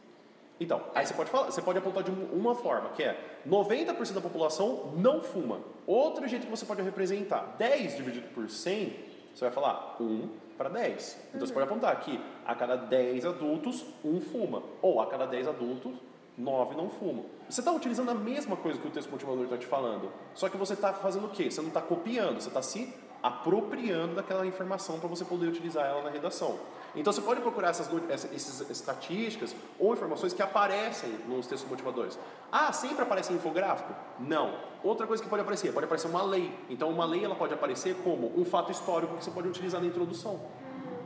Então, 0.61 0.83
aí 0.95 1.07
você 1.07 1.15
pode 1.15 1.31
falar, 1.31 1.47
você 1.47 1.63
pode 1.63 1.79
apontar 1.79 2.03
de 2.03 2.11
um- 2.11 2.25
uma 2.33 2.55
forma, 2.55 2.89
que 2.91 3.03
é 3.03 3.17
90% 3.47 4.15
da 4.17 4.21
população 4.21 4.93
não 4.97 5.23
fuma. 5.23 5.61
Outro 5.87 6.27
jeito 6.27 6.47
que 6.47 6.51
você 6.51 6.65
pode 6.67 6.83
representar, 6.83 7.55
10 7.59 7.97
dividido 7.97 8.27
por 8.35 8.49
100, 8.51 8.93
você 9.35 9.45
vai 9.45 9.51
falar 9.53 9.97
1 10.01 10.29
para 10.57 10.69
10. 10.69 11.17
Então 11.33 11.47
você 11.47 11.53
pode 11.53 11.67
apontar 11.67 12.01
que 12.01 12.19
a 12.45 12.55
cada 12.57 12.75
10 12.77 13.25
adultos, 13.25 13.85
um 14.05 14.21
fuma. 14.21 14.63
Ou 14.83 15.01
a 15.01 15.07
cada 15.07 15.27
10 15.27 15.47
adultos, 15.47 15.93
9 16.39 16.77
não 16.77 16.89
fumam. 16.89 17.27
Você 17.51 17.61
está 17.61 17.73
utilizando 17.73 18.11
a 18.11 18.15
mesma 18.15 18.57
coisa 18.57 18.79
que 18.79 18.87
o 18.87 18.91
texto 18.91 19.11
motivador 19.11 19.45
está 19.45 19.59
te 19.59 19.67
falando. 19.67 20.11
Só 20.35 20.49
que 20.49 20.57
você 20.57 20.75
está 20.75 20.93
fazendo 20.93 21.27
o 21.27 21.31
quê? 21.31 21.51
Você 21.51 21.61
não 21.61 21.69
está 21.69 21.81
copiando, 21.83 22.41
você 22.41 22.49
está 22.49 22.63
se 22.63 22.95
apropriando 23.21 24.15
daquela 24.15 24.47
informação 24.47 25.01
para 25.01 25.09
você 25.09 25.25
poder 25.25 25.49
utilizar 25.49 25.85
ela 25.85 26.03
na 26.03 26.11
redação. 26.11 26.57
Então 26.95 27.13
você 27.13 27.21
pode 27.21 27.41
procurar 27.41 27.71
essas, 27.71 27.89
no- 27.89 28.11
essa- 28.11 28.29
essas 28.35 28.71
estatísticas 28.71 29.55
ou 29.79 29.93
informações 29.93 30.33
que 30.33 30.41
aparecem 30.41 31.11
nos 31.29 31.47
textos 31.47 31.69
motivadores. 31.69 32.19
Ah, 32.51 32.73
sempre 32.73 33.03
aparece 33.03 33.33
em 33.33 33.37
infográfico? 33.37 33.93
Não. 34.21 34.55
Outra 34.83 35.07
coisa 35.07 35.23
que 35.23 35.29
pode 35.29 35.43
aparecer, 35.43 35.73
pode 35.73 35.85
aparecer 35.87 36.09
uma 36.09 36.23
lei. 36.23 36.57
Então 36.71 36.89
uma 36.89 37.05
lei 37.05 37.25
ela 37.25 37.35
pode 37.35 37.53
aparecer 37.53 37.97
como 38.05 38.33
um 38.41 38.45
fato 38.45 38.71
histórico 38.73 39.17
que 39.17 39.25
você 39.25 39.31
pode 39.31 39.49
utilizar 39.49 39.81
na 39.81 39.87
introdução. 39.87 40.41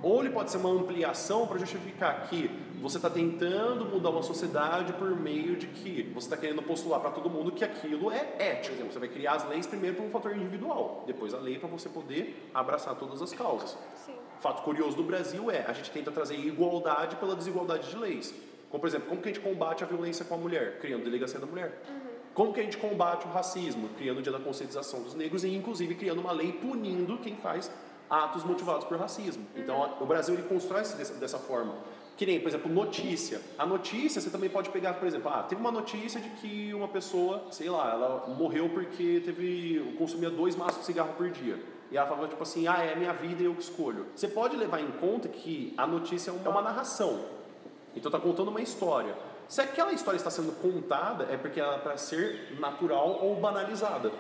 Ou 0.03 0.21
ele 0.21 0.31
pode 0.31 0.51
ser 0.51 0.57
uma 0.57 0.71
ampliação 0.71 1.47
para 1.47 1.59
justificar 1.59 2.29
que 2.29 2.51
você 2.81 2.97
está 2.97 3.09
tentando 3.09 3.85
mudar 3.85 4.11
uma 4.11 4.23
sociedade 4.23 4.93
por 4.95 5.09
meio 5.11 5.55
de 5.55 5.69
que 5.69 6.03
você 6.13 6.27
está 6.27 6.37
querendo 6.37 6.61
postular 6.63 6.99
para 7.01 7.11
todo 7.11 7.31
mundo 7.31 7.53
que 7.53 7.65
aquilo 7.65 8.11
é 8.11 8.35
ético. 8.39 8.75
Por 8.75 8.81
exemplo, 8.81 8.93
você 8.93 8.99
vai 8.99 9.09
criar 9.09 9.35
as 9.35 9.49
leis 9.49 9.67
primeiro 9.67 9.97
por 9.97 10.05
um 10.05 10.11
fator 10.11 10.37
individual, 10.37 11.05
depois 11.07 11.33
a 11.33 11.39
lei 11.39 11.59
para 11.59 11.69
você 11.69 11.89
poder 11.89 12.51
abraçar 12.53 12.97
todas 12.97 13.23
as 13.23 13.33
causas. 13.33 13.79
Sim. 13.95 14.15
Fato 14.41 14.63
curioso 14.63 14.97
do 14.97 15.05
Brasil 15.05 15.49
é, 15.53 15.65
a 15.69 15.73
gente 15.73 15.93
tenta 15.93 16.11
trazer 16.11 16.35
igualdade 16.35 17.15
pela 17.15 17.37
desigualdade 17.37 17.89
de 17.89 17.97
leis. 17.97 18.35
Como, 18.69 18.81
por 18.81 18.89
exemplo, 18.89 19.09
como 19.09 19.23
que 19.23 19.29
a 19.29 19.33
gente 19.33 19.45
combate 19.45 19.85
a 19.85 19.87
violência 19.87 20.25
com 20.25 20.35
a 20.35 20.39
mulher? 20.39 20.81
Criando 20.81 21.05
delegacia 21.05 21.39
da 21.39 21.47
mulher. 21.47 21.81
Como 22.35 22.53
que 22.53 22.59
a 22.59 22.63
gente 22.65 22.79
combate 22.79 23.27
o 23.27 23.31
racismo? 23.31 23.91
Criando 23.91 24.19
o 24.19 24.23
dia 24.23 24.33
da 24.33 24.41
conscientização 24.41 25.03
dos 25.03 25.15
negros 25.15 25.45
e, 25.45 25.55
inclusive, 25.55 25.95
criando 25.95 26.21
uma 26.21 26.33
lei 26.33 26.53
punindo 26.53 27.19
quem 27.19 27.37
faz 27.37 27.71
atos 28.13 28.45
motivados 28.45 28.85
por 28.85 28.99
racismo. 28.99 29.47
Então, 29.57 29.83
a- 29.83 29.97
o 30.03 30.07
Brasil, 30.07 30.35
ele 30.35 30.43
constrói 30.45 30.83
isso 30.83 30.97
dessa, 30.97 31.15
dessa 31.15 31.39
forma. 31.39 31.75
Que 32.17 32.27
nem, 32.27 32.39
por 32.39 32.49
exemplo, 32.49 32.71
notícia. 32.71 33.41
A 33.59 33.65
notícia, 33.65 34.21
você 34.21 34.29
também 34.29 34.51
pode 34.51 34.69
pegar, 34.69 34.93
por 34.95 35.09
exemplo, 35.09 35.31
ah, 35.33 35.43
teve 35.45 35.61
uma 35.61 35.73
notícia 35.73 36.21
de 36.21 36.29
que 36.29 36.73
uma 36.75 36.87
pessoa, 36.89 37.45
sei 37.51 37.71
lá, 37.71 37.91
ela 37.91 38.27
morreu 38.29 38.69
porque 38.69 39.23
teve, 39.25 39.95
consumia 39.99 40.29
dois 40.29 40.55
maços 40.55 40.81
de 40.81 40.87
cigarro 40.87 41.15
por 41.17 41.31
dia. 41.31 41.59
E 41.91 41.97
ela 41.97 42.07
falava, 42.07 42.29
tipo 42.29 42.43
assim, 42.43 42.69
ah, 42.69 42.79
é 42.85 42.95
minha 42.95 43.13
vida 43.15 43.43
e 43.43 43.47
eu 43.47 43.55
que 43.55 43.63
escolho. 43.63 44.07
Você 44.15 44.29
pode 44.29 44.57
levar 44.57 44.81
em 44.81 44.91
conta 44.93 45.27
que 45.29 45.73
a 45.79 45.87
notícia 45.87 46.31
é 46.31 46.35
uma, 46.35 46.45
é 46.47 46.49
uma 46.51 46.63
narração. 46.63 47.19
Então 47.97 48.09
está 48.11 48.21
contando 48.21 48.49
uma 48.49 48.61
história. 48.61 49.15
Se 49.49 49.61
aquela 49.61 49.93
história 49.93 50.17
está 50.17 50.31
sendo 50.31 50.53
contada, 50.61 51.25
é 51.31 51.37
porque 51.37 51.61
ela 51.61 51.77
é 51.77 51.79
para 51.79 51.97
ser 51.97 52.57
natural 52.61 53.19
ou 53.23 53.37
banalizada. 53.37 54.11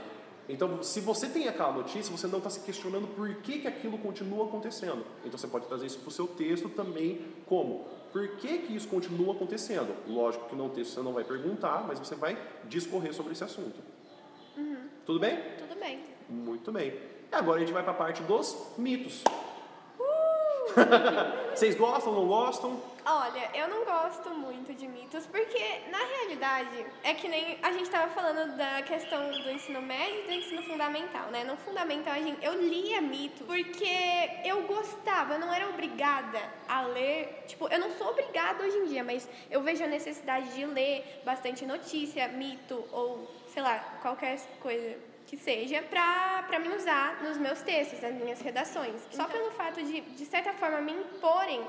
Então, 0.49 0.83
se 0.83 1.01
você 1.01 1.29
tem 1.29 1.49
aquela 1.49 1.73
notícia, 1.73 2.15
você 2.15 2.27
não 2.27 2.39
está 2.39 2.51
se 2.51 2.61
questionando 2.61 3.07
por 3.09 3.33
que, 3.37 3.61
que 3.61 3.69
aquilo 3.69 3.97
continua 3.99 4.47
acontecendo. 4.47 5.05
Então, 5.25 5.39
você 5.39 5.47
pode 5.47 5.67
trazer 5.67 5.87
isso 5.87 5.99
para 5.99 6.09
o 6.09 6.13
seu 6.13 6.27
texto 6.27 6.69
também, 6.69 7.25
como 7.47 7.87
por 8.13 8.37
que, 8.37 8.59
que 8.59 8.77
isso 8.77 8.89
continua 8.89 9.35
acontecendo. 9.35 9.95
Lógico 10.07 10.49
que 10.49 10.57
no 10.57 10.69
texto 10.69 10.95
você 10.95 11.03
não 11.03 11.13
vai 11.13 11.25
perguntar, 11.25 11.85
mas 11.87 11.99
você 11.99 12.15
vai 12.15 12.37
discorrer 12.65 13.15
sobre 13.15 13.33
esse 13.33 13.45
assunto. 13.45 13.81
Tudo 15.07 15.19
bem? 15.19 15.39
Tudo 15.59 15.79
bem. 15.79 16.01
Muito 16.29 16.71
bem. 16.71 16.93
E 17.31 17.35
agora 17.35 17.57
a 17.57 17.61
gente 17.61 17.73
vai 17.73 17.83
para 17.83 17.93
a 17.93 17.97
parte 17.97 18.23
dos 18.23 18.57
mitos. 18.77 19.25
Vocês 21.55 21.75
gostam, 21.75 22.13
não 22.13 22.27
gostam? 22.27 22.81
Olha, 23.05 23.51
eu 23.55 23.69
não 23.69 23.85
gosto 23.85 24.31
muito 24.31 24.73
de 24.75 24.87
mitos, 24.87 25.27
porque 25.27 25.81
na 25.91 25.99
realidade 25.99 26.87
é 27.03 27.15
que 27.15 27.29
nem 27.29 27.59
a 27.63 27.73
gente 27.73 27.85
estava 27.85 28.13
falando 28.13 28.57
da 28.57 28.83
questão 28.83 29.31
do 29.31 29.51
ensino 29.51 29.83
médio 29.83 30.21
e 30.21 30.27
do 30.29 30.33
ensino 30.33 30.63
fundamental, 30.63 31.29
né? 31.31 31.43
No 31.45 31.57
fundamental 31.57 32.15
gente, 32.15 32.45
eu 32.45 32.55
lia 32.61 33.01
mitos 33.01 33.47
porque 33.47 34.31
eu 34.45 34.63
gostava, 34.63 35.35
eu 35.35 35.41
não 35.41 35.53
era 35.53 35.69
obrigada 35.69 36.41
a 36.69 36.83
ler. 36.83 37.45
Tipo, 37.47 37.69
eu 37.69 37.79
não 37.79 37.91
sou 37.91 38.11
obrigada 38.11 38.63
hoje 38.63 38.77
em 38.79 38.87
dia, 38.87 39.03
mas 39.03 39.29
eu 39.51 39.63
vejo 39.63 39.83
a 39.83 39.89
necessidade 39.89 40.55
de 40.55 40.65
ler 40.65 41.23
bastante 41.25 41.67
notícia, 41.67 42.29
mito 42.29 42.85
ou 42.93 43.29
sei 43.49 43.63
lá, 43.63 43.79
qualquer 44.01 44.41
coisa 44.61 45.12
que 45.33 45.37
seja, 45.39 45.83
pra 45.89 46.59
me 46.59 46.69
usar 46.77 47.23
nos 47.23 47.39
meus 47.39 47.63
textos, 47.63 48.03
nas 48.03 48.13
minhas 48.13 48.43
redações. 48.43 49.01
Só 49.11 49.25
pelo 49.25 49.51
fato 49.53 49.83
de, 49.83 50.03
de 50.03 50.27
certa 50.27 50.53
forma, 50.53 50.79
me 50.83 50.93
imporem 50.93 51.65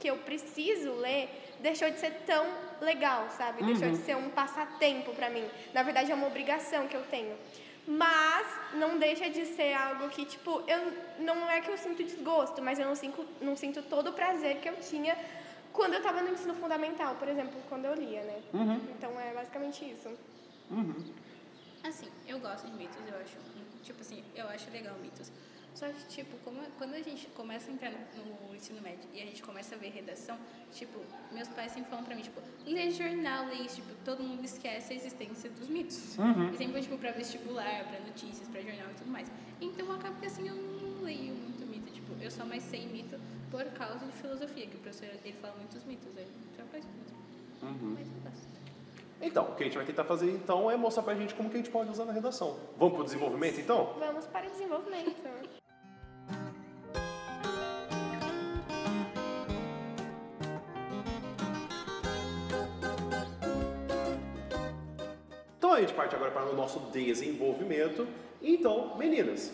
que 0.00 0.08
eu 0.10 0.16
preciso 0.16 0.90
ler, 0.94 1.28
deixou 1.60 1.88
de 1.92 2.00
ser 2.00 2.10
tão 2.26 2.44
legal, 2.80 3.28
sabe? 3.30 3.62
Deixou 3.62 3.88
de 3.88 3.98
ser 3.98 4.16
um 4.16 4.30
passatempo 4.30 5.12
para 5.14 5.30
mim. 5.30 5.48
Na 5.72 5.84
verdade, 5.84 6.10
é 6.10 6.14
uma 6.14 6.26
obrigação 6.26 6.88
que 6.88 6.96
eu 6.96 7.04
tenho. 7.04 7.36
Mas 7.86 8.48
não 8.74 8.98
deixa 8.98 9.30
de 9.30 9.46
ser 9.46 9.74
algo 9.74 10.08
que, 10.08 10.24
tipo, 10.24 10.64
eu 10.66 10.92
não 11.20 11.48
é 11.48 11.60
que 11.60 11.70
eu 11.70 11.78
sinto 11.78 12.02
desgosto, 12.02 12.60
mas 12.60 12.80
eu 12.80 12.86
não 12.86 12.96
sinto, 12.96 13.24
não 13.40 13.54
sinto 13.54 13.80
todo 13.82 14.10
o 14.10 14.12
prazer 14.12 14.56
que 14.56 14.68
eu 14.68 14.74
tinha 14.80 15.16
quando 15.72 15.92
eu 15.92 15.98
estava 15.98 16.20
no 16.20 16.32
ensino 16.32 16.54
fundamental, 16.54 17.14
por 17.14 17.28
exemplo, 17.28 17.62
quando 17.68 17.84
eu 17.84 17.94
lia, 17.94 18.24
né? 18.24 18.42
Uhum. 18.52 18.80
Então 18.98 19.20
é 19.20 19.32
basicamente 19.32 19.88
isso. 19.88 20.08
Uhum. 20.68 21.14
Assim, 21.84 22.08
eu 22.26 22.40
gosto 22.40 22.66
de 22.66 22.72
mitos, 22.72 22.96
eu 23.06 23.18
acho, 23.18 23.36
tipo 23.82 24.00
assim, 24.00 24.24
eu 24.34 24.48
acho 24.48 24.70
legal 24.70 24.96
mitos. 24.98 25.30
Só 25.74 25.86
que, 25.88 26.06
tipo, 26.06 26.36
como, 26.38 26.62
quando 26.78 26.94
a 26.94 27.02
gente 27.02 27.26
começa 27.28 27.70
a 27.70 27.74
entrar 27.74 27.90
no, 27.90 28.48
no 28.48 28.56
ensino 28.56 28.80
médio 28.80 29.06
e 29.12 29.20
a 29.20 29.26
gente 29.26 29.42
começa 29.42 29.74
a 29.74 29.78
ver 29.78 29.90
redação, 29.90 30.38
tipo, 30.72 30.98
meus 31.30 31.48
pais 31.48 31.72
sempre 31.72 31.90
falam 31.90 32.04
pra 32.04 32.14
mim, 32.14 32.22
tipo, 32.22 32.40
lê 32.64 32.90
jornal, 32.90 33.46
lê 33.46 33.56
isso, 33.56 33.76
tipo, 33.76 33.92
todo 34.04 34.22
mundo 34.22 34.42
esquece 34.44 34.94
a 34.94 34.96
existência 34.96 35.50
dos 35.50 35.68
mitos. 35.68 36.16
Uhum. 36.16 36.50
E 36.52 36.56
sempre, 36.56 36.80
tipo, 36.80 36.96
pra 36.96 37.10
vestibular, 37.10 37.84
pra 37.88 38.00
notícias, 38.00 38.48
pra 38.48 38.62
jornal 38.62 38.90
e 38.90 38.94
tudo 38.94 39.10
mais. 39.10 39.30
Então, 39.60 39.92
acaba 39.92 40.18
que, 40.18 40.26
assim, 40.26 40.48
eu 40.48 40.54
não 40.54 41.02
leio 41.02 41.34
muito 41.34 41.66
mito, 41.66 41.90
tipo, 41.92 42.14
eu 42.22 42.30
só 42.30 42.46
mais 42.46 42.62
sei 42.62 42.86
mito 42.86 43.20
por 43.50 43.64
causa 43.72 44.06
de 44.06 44.12
filosofia, 44.12 44.66
que 44.66 44.76
o 44.76 44.80
professor, 44.80 45.08
ele 45.24 45.36
fala 45.42 45.56
muitos 45.56 45.84
mitos, 45.84 46.16
aí 46.16 46.26
já 46.56 46.64
faz 46.64 46.84
muito. 46.86 47.12
Uhum. 47.62 47.94
Mas 47.98 48.06
eu 48.06 48.20
gosto. 48.22 48.63
Então, 49.24 49.44
o 49.44 49.54
que 49.54 49.62
a 49.62 49.66
gente 49.66 49.76
vai 49.76 49.86
tentar 49.86 50.04
fazer 50.04 50.30
então 50.30 50.70
é 50.70 50.76
mostrar 50.76 51.02
pra 51.02 51.14
gente 51.14 51.34
como 51.34 51.48
que 51.48 51.56
a 51.56 51.58
gente 51.58 51.70
pode 51.70 51.90
usar 51.90 52.04
na 52.04 52.12
redação. 52.12 52.58
Vamos 52.76 52.94
pro 52.94 53.04
desenvolvimento 53.04 53.58
então? 53.58 53.94
Vamos 53.98 54.26
para 54.26 54.46
o 54.46 54.50
desenvolvimento. 54.50 55.22
Então 65.56 65.72
a 65.72 65.80
gente 65.80 65.94
parte 65.94 66.14
agora 66.14 66.30
para 66.30 66.50
o 66.50 66.54
nosso 66.54 66.78
desenvolvimento. 66.92 68.06
Então, 68.42 68.94
meninas, 68.98 69.50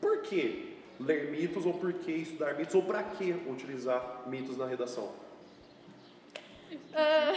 por 0.00 0.22
que 0.22 0.76
ler 0.98 1.30
mitos 1.30 1.64
ou 1.64 1.74
por 1.74 1.92
que 1.92 2.10
estudar 2.10 2.54
mitos 2.54 2.74
ou 2.74 2.82
para 2.82 3.04
que 3.04 3.30
utilizar 3.48 4.24
mitos 4.26 4.56
na 4.56 4.66
redação? 4.66 5.27
Ah, 6.94 7.32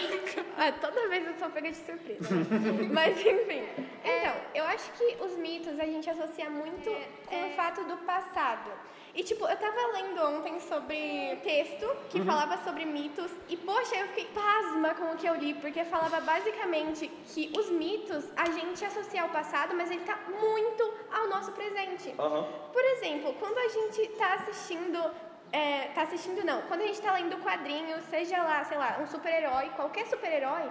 ah, 0.57 0.71
toda 0.73 1.07
vez 1.07 1.25
eu 1.27 1.33
sou 1.35 1.49
pega 1.49 1.69
de 1.69 1.77
surpresa. 1.77 2.35
né? 2.35 2.89
Mas 2.91 3.17
enfim. 3.19 3.63
Então, 4.03 4.35
eu 4.55 4.63
acho 4.65 4.91
que 4.93 5.17
os 5.23 5.37
mitos 5.37 5.79
a 5.79 5.85
gente 5.85 6.09
associa 6.09 6.49
muito 6.49 6.89
com 7.27 7.47
o 7.47 7.49
fato 7.51 7.83
do 7.85 7.97
passado. 7.97 8.71
E 9.13 9.23
tipo, 9.23 9.45
eu 9.45 9.57
tava 9.57 9.87
lendo 9.93 10.21
ontem 10.23 10.57
sobre 10.61 11.35
texto 11.43 11.85
que 12.09 12.23
falava 12.23 12.57
sobre 12.63 12.85
mitos 12.85 13.29
e 13.49 13.57
poxa, 13.57 13.95
eu 13.97 14.07
fiquei 14.07 14.25
pasma 14.33 14.95
com 14.95 15.11
o 15.11 15.17
que 15.17 15.27
eu 15.27 15.35
li, 15.35 15.53
porque 15.55 15.83
falava 15.83 16.21
basicamente 16.21 17.11
que 17.27 17.51
os 17.57 17.69
mitos 17.69 18.23
a 18.37 18.49
gente 18.49 18.85
associa 18.85 19.23
ao 19.23 19.29
passado, 19.29 19.75
mas 19.75 19.91
ele 19.91 20.05
tá 20.05 20.17
muito 20.29 20.93
ao 21.11 21.27
nosso 21.27 21.51
presente. 21.51 22.15
Aham. 22.17 22.47
Por 22.71 22.83
exemplo, 22.85 23.33
quando 23.37 23.57
a 23.57 23.67
gente 23.67 24.07
tá 24.17 24.33
assistindo. 24.35 25.30
É, 25.51 25.87
tá 25.93 26.03
assistindo 26.03 26.45
não. 26.45 26.61
Quando 26.63 26.81
a 26.81 26.87
gente 26.87 27.01
tá 27.01 27.13
lendo 27.13 27.37
quadrinhos, 27.41 28.03
seja 28.05 28.41
lá, 28.41 28.63
sei 28.63 28.77
lá, 28.77 28.99
um 29.01 29.07
super-herói, 29.07 29.69
qualquer 29.75 30.07
super-herói, 30.07 30.69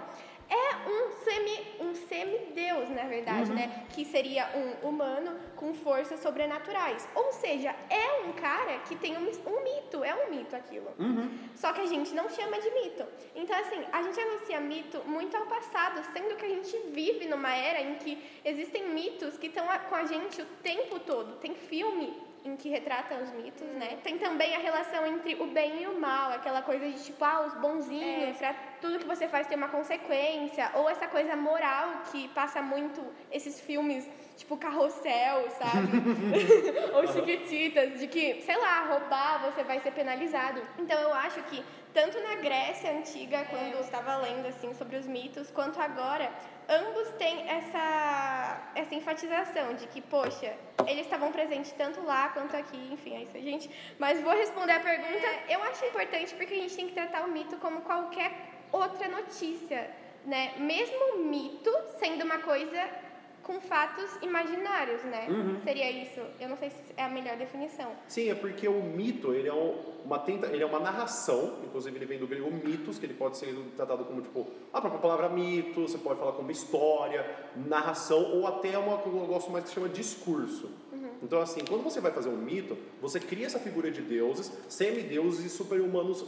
é 0.50 0.88
um 0.88 1.12
semi 1.22 1.60
um 1.80 1.94
semideus, 1.94 2.88
na 2.90 3.04
verdade, 3.04 3.52
né? 3.52 3.86
Que 3.90 4.04
seria 4.04 4.48
um 4.54 4.88
humano 4.88 5.38
com 5.54 5.72
forças 5.72 6.18
sobrenaturais. 6.20 7.08
Ou 7.14 7.32
seja, 7.32 7.74
é 7.88 8.26
um 8.26 8.32
cara 8.32 8.80
que 8.80 8.96
tem 8.96 9.16
um, 9.16 9.30
um 9.46 9.62
mito, 9.62 10.02
é 10.02 10.12
um 10.12 10.30
mito 10.30 10.56
aquilo. 10.56 10.92
Só 11.54 11.72
que 11.72 11.80
a 11.80 11.86
gente 11.86 12.12
não 12.14 12.28
chama 12.28 12.60
de 12.60 12.70
mito. 12.70 13.04
Então, 13.36 13.56
assim, 13.60 13.84
a 13.92 14.02
gente 14.02 14.20
associa 14.20 14.60
mito 14.60 15.00
muito 15.06 15.36
ao 15.36 15.46
passado, 15.46 16.02
sendo 16.12 16.34
que 16.34 16.44
a 16.44 16.48
gente 16.48 16.76
vive 16.88 17.26
numa 17.26 17.54
era 17.54 17.80
em 17.80 17.94
que 17.94 18.18
existem 18.44 18.88
mitos 18.88 19.38
que 19.38 19.46
estão 19.46 19.66
com 19.88 19.94
a 19.94 20.04
gente 20.04 20.42
o 20.42 20.46
tempo 20.62 20.98
todo. 20.98 21.36
Tem 21.36 21.54
filme 21.54 22.29
em 22.44 22.56
que 22.56 22.68
retrata 22.68 23.16
os 23.16 23.30
mitos, 23.32 23.66
né? 23.68 23.98
Tem 24.02 24.18
também 24.18 24.54
a 24.56 24.58
relação 24.58 25.06
entre 25.06 25.34
o 25.34 25.46
bem 25.48 25.82
e 25.82 25.86
o 25.86 26.00
mal, 26.00 26.32
aquela 26.32 26.62
coisa 26.62 26.88
de 26.90 27.02
tipo, 27.04 27.24
ah, 27.24 27.46
os 27.46 27.54
bonzinhos, 27.54 28.36
pra 28.38 28.54
tudo 28.80 28.98
que 28.98 29.06
você 29.06 29.28
faz 29.28 29.46
tem 29.46 29.56
uma 29.56 29.68
consequência, 29.68 30.70
ou 30.74 30.88
essa 30.88 31.06
coisa 31.06 31.36
moral 31.36 32.02
que 32.10 32.28
passa 32.28 32.62
muito 32.62 33.04
esses 33.30 33.60
filmes 33.60 34.08
tipo 34.40 34.56
Carrossel, 34.56 35.50
sabe? 35.50 36.00
ou 36.96 37.06
Chiquititas, 37.06 38.00
de 38.00 38.06
que, 38.06 38.42
sei 38.42 38.56
lá, 38.56 38.86
roubar 38.86 39.42
você 39.42 39.62
vai 39.62 39.78
ser 39.80 39.92
penalizado. 39.92 40.60
Então 40.78 40.98
eu 40.98 41.12
acho 41.14 41.42
que 41.44 41.62
tanto 41.92 42.20
na 42.20 42.36
Grécia 42.36 42.90
antiga, 42.92 43.44
quando 43.50 43.72
eu 43.72 43.80
estava 43.80 44.16
lendo 44.16 44.46
assim 44.46 44.72
sobre 44.74 44.96
os 44.96 45.06
mitos, 45.06 45.50
quanto 45.50 45.80
agora, 45.80 46.30
ambos 46.68 47.08
têm 47.18 47.48
essa 47.48 48.70
essa 48.74 48.94
enfatização 48.94 49.74
de 49.74 49.86
que, 49.88 50.00
poxa, 50.00 50.54
eles 50.86 51.04
estavam 51.04 51.32
presentes 51.32 51.72
tanto 51.72 52.00
lá 52.02 52.28
quanto 52.28 52.56
aqui, 52.56 52.80
enfim, 52.92 53.16
é 53.16 53.22
isso, 53.22 53.32
gente. 53.32 53.70
Mas 53.98 54.20
vou 54.20 54.32
responder 54.32 54.72
a 54.72 54.80
pergunta. 54.80 55.28
Eu 55.48 55.62
acho 55.64 55.84
importante 55.84 56.34
porque 56.34 56.54
a 56.54 56.58
gente 56.58 56.76
tem 56.76 56.86
que 56.88 56.94
tratar 56.94 57.24
o 57.24 57.30
mito 57.30 57.56
como 57.56 57.80
qualquer 57.80 58.32
outra 58.72 59.08
notícia, 59.08 59.90
né? 60.24 60.54
Mesmo 60.58 61.14
o 61.14 61.18
mito 61.24 61.72
sendo 61.98 62.24
uma 62.24 62.38
coisa 62.38 62.88
com 63.50 63.60
fatos 63.60 64.08
imaginários, 64.22 65.02
né? 65.02 65.26
Seria 65.64 65.90
isso. 65.90 66.20
Eu 66.38 66.48
não 66.48 66.56
sei 66.56 66.70
se 66.70 66.76
é 66.96 67.02
a 67.02 67.08
melhor 67.08 67.36
definição. 67.36 67.90
Sim, 68.06 68.30
é 68.30 68.34
porque 68.34 68.68
o 68.68 68.80
mito, 68.80 69.34
ele 69.34 69.48
é 69.48 69.52
um- 69.52 69.74
uma 70.04 70.20
tenta, 70.20 70.46
ele 70.46 70.62
é 70.62 70.66
uma 70.66 70.78
narração, 70.78 71.58
inclusive 71.64 71.96
ele 71.98 72.06
vem 72.06 72.16
do 72.20 72.28
grego 72.28 72.48
mitos, 72.48 72.96
que 72.96 73.06
ele 73.06 73.14
pode 73.14 73.36
ser 73.36 73.52
tratado 73.76 74.04
como 74.04 74.22
tipo 74.22 74.46
a 74.72 74.80
própria 74.80 75.00
palavra 75.00 75.28
mito, 75.28 75.82
você 75.82 75.98
pode 75.98 76.20
falar 76.20 76.32
como 76.32 76.48
história, 76.52 77.26
narração 77.56 78.22
ou 78.36 78.46
até 78.46 78.78
uma 78.78 78.98
que 78.98 79.08
eu 79.08 79.12
gosto 79.26 79.50
mais 79.50 79.64
que 79.64 79.70
se 79.70 79.74
chama 79.74 79.88
discurso. 79.88 80.70
Então 81.22 81.40
assim, 81.40 81.60
quando 81.68 81.82
você 81.82 82.00
vai 82.00 82.12
fazer 82.12 82.28
um 82.28 82.36
mito, 82.36 82.78
você 83.02 83.18
cria 83.18 83.46
essa 83.46 83.58
figura 83.58 83.90
de 83.90 84.00
deuses, 84.00 84.50
semideuses 84.68 85.44
e 85.44 85.48
super-humanos 85.50 86.24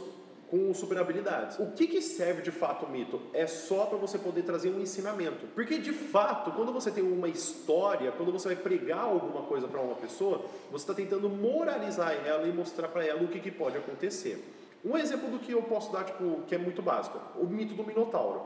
com 0.53 0.71
super 0.71 0.99
habilidades. 0.99 1.57
O 1.57 1.71
que, 1.71 1.87
que 1.87 1.99
serve 1.99 2.43
de 2.43 2.51
fato 2.51 2.85
o 2.85 2.89
mito? 2.89 3.19
É 3.33 3.47
só 3.47 3.87
para 3.87 3.97
você 3.97 4.19
poder 4.19 4.43
trazer 4.43 4.69
um 4.69 4.79
ensinamento. 4.79 5.47
Porque 5.55 5.79
de 5.79 5.91
fato, 5.91 6.51
quando 6.51 6.71
você 6.71 6.91
tem 6.91 7.03
uma 7.03 7.27
história, 7.27 8.11
quando 8.11 8.31
você 8.31 8.49
vai 8.49 8.57
pregar 8.57 8.99
alguma 8.99 9.41
coisa 9.47 9.67
para 9.67 9.81
uma 9.81 9.95
pessoa, 9.95 10.45
você 10.71 10.83
está 10.83 10.93
tentando 10.93 11.27
moralizar 11.27 12.13
ela 12.23 12.47
e 12.47 12.53
mostrar 12.53 12.87
para 12.89 13.03
ela 13.03 13.23
o 13.23 13.27
que, 13.29 13.39
que 13.39 13.49
pode 13.49 13.77
acontecer. 13.77 14.47
Um 14.85 14.95
exemplo 14.95 15.27
do 15.31 15.39
que 15.39 15.53
eu 15.53 15.63
posso 15.63 15.91
dar, 15.91 16.03
tipo, 16.03 16.41
que 16.45 16.53
é 16.53 16.57
muito 16.59 16.83
básico, 16.83 17.19
o 17.39 17.47
mito 17.47 17.73
do 17.73 17.83
Minotauro. 17.83 18.43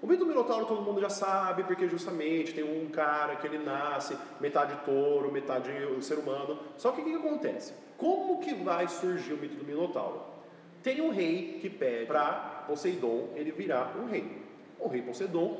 O 0.00 0.06
mito 0.06 0.24
do 0.24 0.28
Minotauro 0.28 0.66
todo 0.66 0.82
mundo 0.82 1.00
já 1.00 1.10
sabe, 1.10 1.64
porque 1.64 1.88
justamente 1.88 2.54
tem 2.54 2.62
um 2.62 2.88
cara 2.90 3.34
que 3.34 3.46
ele 3.48 3.58
nasce 3.58 4.16
metade 4.40 4.76
touro, 4.84 5.32
metade 5.32 5.68
ser 6.00 6.16
humano. 6.16 6.60
Só 6.76 6.92
que 6.92 7.00
o 7.00 7.04
que, 7.04 7.10
que 7.10 7.16
acontece? 7.16 7.72
Como 7.98 8.38
que 8.38 8.54
vai 8.54 8.86
surgir 8.86 9.32
o 9.32 9.36
mito 9.36 9.56
do 9.56 9.64
Minotauro? 9.64 10.33
Tem 10.84 11.00
um 11.00 11.08
rei 11.08 11.58
que 11.62 11.70
pede 11.70 12.04
para 12.04 12.64
Poseidon 12.68 13.30
ele 13.34 13.50
virar 13.50 13.96
um 13.98 14.04
rei. 14.04 14.42
O 14.78 14.86
rei 14.86 15.00
Poseidon 15.00 15.58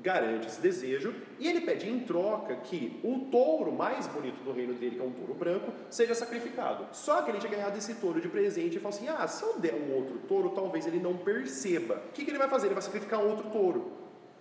garante 0.00 0.48
esse 0.48 0.60
desejo 0.60 1.14
e 1.38 1.48
ele 1.48 1.60
pede 1.60 1.88
em 1.88 2.00
troca 2.00 2.56
que 2.56 3.00
o 3.04 3.30
touro 3.30 3.70
mais 3.70 4.08
bonito 4.08 4.42
do 4.42 4.50
reino 4.50 4.74
dele, 4.74 4.96
que 4.96 5.00
é 5.00 5.04
um 5.04 5.12
touro 5.12 5.32
branco, 5.32 5.72
seja 5.88 6.12
sacrificado. 6.12 6.88
Só 6.90 7.22
que 7.22 7.30
ele 7.30 7.38
tinha 7.38 7.52
ganhado 7.52 7.78
esse 7.78 7.94
touro 7.94 8.20
de 8.20 8.28
presente 8.28 8.76
e 8.76 8.80
falou 8.80 8.96
assim: 8.96 9.06
ah, 9.08 9.28
se 9.28 9.44
eu 9.44 9.60
der 9.60 9.74
um 9.74 9.94
outro 9.94 10.18
touro, 10.26 10.50
talvez 10.50 10.88
ele 10.88 10.98
não 10.98 11.16
perceba. 11.18 12.02
O 12.08 12.12
que, 12.12 12.24
que 12.24 12.30
ele 12.32 12.38
vai 12.38 12.48
fazer? 12.48 12.66
Ele 12.66 12.74
vai 12.74 12.82
sacrificar 12.82 13.20
outro 13.20 13.48
touro. 13.50 13.92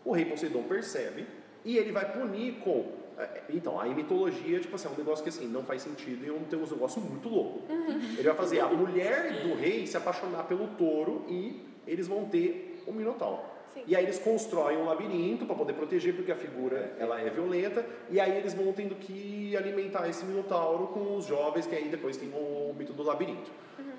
O 0.04 0.13
rei 0.13 0.26
Poseidon 0.26 0.63
percebe 0.63 1.28
e 1.65 1.78
ele 1.78 1.91
vai 1.91 2.12
punir 2.12 2.54
com. 2.63 2.86
eh, 3.17 3.41
Então, 3.49 3.80
a 3.80 3.86
mitologia, 3.86 4.60
tipo 4.60 4.76
assim, 4.76 4.88
é 4.88 4.91
um 4.91 4.95
negócio 4.97 5.23
que 5.23 5.30
assim, 5.30 5.47
não 5.47 5.63
faz 5.63 5.82
sentido 5.82 6.26
e 6.26 6.30
é 6.30 6.32
um, 6.32 6.43
tem 6.43 6.58
um 6.60 6.65
negócio 6.65 7.02
muito 7.02 7.30
louco. 7.30 7.62
Ele 8.17 8.23
vai 8.23 8.36
fazer 8.36 8.60
a 8.60 8.67
mulher 8.67 9.43
do 9.43 9.56
rei 9.56 9.86
se 9.88 9.95
apaixonar 9.97 10.43
pelo 10.43 10.67
touro 10.69 11.26
e 11.28 11.62
eles 11.88 12.08
vão 12.08 12.26
ter 12.26 12.82
o 12.88 12.91
Minotauro. 12.91 13.41
Sim. 13.73 13.84
E 13.88 13.95
aí 13.95 14.04
eles 14.04 14.19
constroem 14.19 14.78
um 14.78 14.86
labirinto 14.86 15.45
para 15.47 15.56
poder 15.56 15.73
proteger, 15.73 16.15
porque 16.15 16.32
a 16.32 16.36
figura 16.36 16.95
ela 16.99 17.19
é 17.19 17.28
violenta, 17.30 17.84
e 18.10 18.19
aí 18.19 18.38
eles 18.38 18.54
vão 18.54 18.71
tendo 18.71 18.93
que 18.95 19.58
alimentar 19.58 20.08
esse 20.08 20.23
Minotauro 20.26 20.88
com 20.88 21.15
os 21.17 21.26
jovens, 21.26 21.65
que 21.65 21.76
aí 21.76 21.88
depois 21.89 22.15
tem 22.15 22.30
o 22.30 22.73
mito 22.78 22.93
do 22.93 23.02
labirinto. 23.02 23.49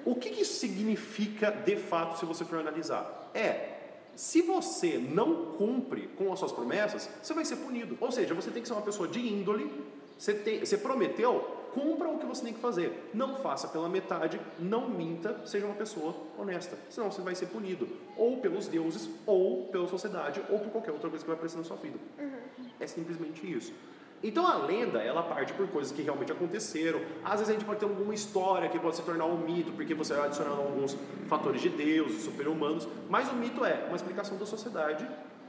O 0.04 0.14
que, 0.14 0.30
que 0.30 0.42
isso 0.42 0.54
significa 0.60 1.50
de 1.50 1.76
fato 1.76 2.18
se 2.18 2.24
você 2.26 2.44
for 2.44 2.58
analisar? 2.60 3.30
É, 3.34 3.73
se 4.16 4.42
você 4.42 4.98
não 4.98 5.52
cumpre 5.56 6.08
com 6.16 6.32
as 6.32 6.38
suas 6.38 6.52
promessas, 6.52 7.08
você 7.22 7.34
vai 7.34 7.44
ser 7.44 7.56
punido. 7.56 7.96
Ou 8.00 8.12
seja, 8.12 8.34
você 8.34 8.50
tem 8.50 8.62
que 8.62 8.68
ser 8.68 8.74
uma 8.74 8.82
pessoa 8.82 9.08
de 9.08 9.20
índole, 9.20 9.70
você, 10.18 10.32
tem, 10.32 10.60
você 10.60 10.78
prometeu, 10.78 11.40
cumpra 11.74 12.08
o 12.08 12.18
que 12.18 12.26
você 12.26 12.44
tem 12.44 12.52
que 12.52 12.60
fazer. 12.60 13.10
Não 13.12 13.36
faça 13.36 13.68
pela 13.68 13.88
metade, 13.88 14.40
não 14.58 14.88
minta, 14.88 15.44
seja 15.44 15.66
uma 15.66 15.74
pessoa 15.74 16.14
honesta. 16.38 16.78
Senão 16.88 17.10
você 17.10 17.20
vai 17.20 17.34
ser 17.34 17.46
punido, 17.46 17.88
ou 18.16 18.36
pelos 18.38 18.68
deuses, 18.68 19.10
ou 19.26 19.66
pela 19.66 19.88
sociedade, 19.88 20.40
ou 20.48 20.60
por 20.60 20.70
qualquer 20.70 20.92
outra 20.92 21.10
coisa 21.10 21.24
que 21.24 21.28
vai 21.28 21.36
aparecer 21.36 21.58
na 21.58 21.64
sua 21.64 21.76
vida. 21.76 21.98
É 22.78 22.86
simplesmente 22.86 23.50
isso. 23.50 23.72
Então 24.26 24.46
a 24.46 24.56
lenda, 24.56 25.02
ela 25.02 25.22
parte 25.22 25.52
por 25.52 25.68
coisas 25.68 25.92
que 25.92 26.00
realmente 26.00 26.32
aconteceram. 26.32 26.98
Às 27.22 27.40
vezes 27.40 27.50
a 27.50 27.52
gente 27.52 27.66
pode 27.66 27.78
ter 27.78 27.84
alguma 27.84 28.14
história 28.14 28.70
que 28.70 28.78
pode 28.78 28.96
se 28.96 29.02
tornar 29.02 29.26
um 29.26 29.36
mito, 29.36 29.70
porque 29.72 29.92
você 29.92 30.14
vai 30.14 30.28
adicionando 30.28 30.62
alguns 30.62 30.96
fatores 31.28 31.60
de 31.60 31.68
Deus, 31.68 32.22
super-humanos, 32.22 32.88
mas 33.10 33.30
o 33.30 33.34
mito 33.34 33.62
é 33.66 33.84
uma 33.86 33.96
explicação 33.96 34.38
da 34.38 34.46
sociedade 34.46 35.06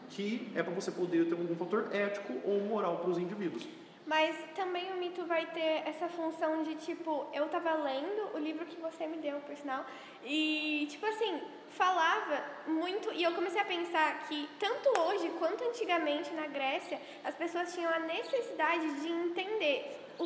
que 0.09 0.51
é 0.53 0.61
para 0.61 0.73
você 0.73 0.91
poder 0.91 1.25
ter 1.25 1.31
algum 1.31 1.55
fator 1.55 1.87
ético 1.93 2.33
ou 2.43 2.59
moral 2.59 2.97
para 2.97 3.09
os 3.09 3.17
indivíduos. 3.17 3.65
Mas 4.05 4.37
também 4.53 4.91
o 4.93 4.97
mito 4.97 5.25
vai 5.25 5.47
ter 5.47 5.81
essa 5.87 6.07
função 6.07 6.61
de 6.61 6.75
tipo, 6.75 7.25
eu 7.33 7.47
tava 7.49 7.73
lendo 7.73 8.35
o 8.35 8.37
livro 8.37 8.65
que 8.65 8.79
você 8.79 9.07
me 9.07 9.17
deu, 9.17 9.39
por 9.39 9.55
sinal, 9.57 9.83
e 10.23 10.87
tipo 10.91 11.05
assim, 11.07 11.41
falava 11.69 12.43
muito, 12.67 13.11
e 13.13 13.23
eu 13.23 13.33
comecei 13.33 13.59
a 13.59 13.65
pensar 13.65 14.27
que 14.27 14.47
tanto 14.59 14.89
hoje 15.01 15.29
quanto 15.39 15.63
antigamente 15.63 16.31
na 16.33 16.45
Grécia, 16.45 17.01
as 17.23 17.33
pessoas 17.33 17.73
tinham 17.73 17.91
a 17.91 17.99
necessidade 17.99 19.01
de 19.01 19.07
entender. 19.07 20.01
O, 20.17 20.23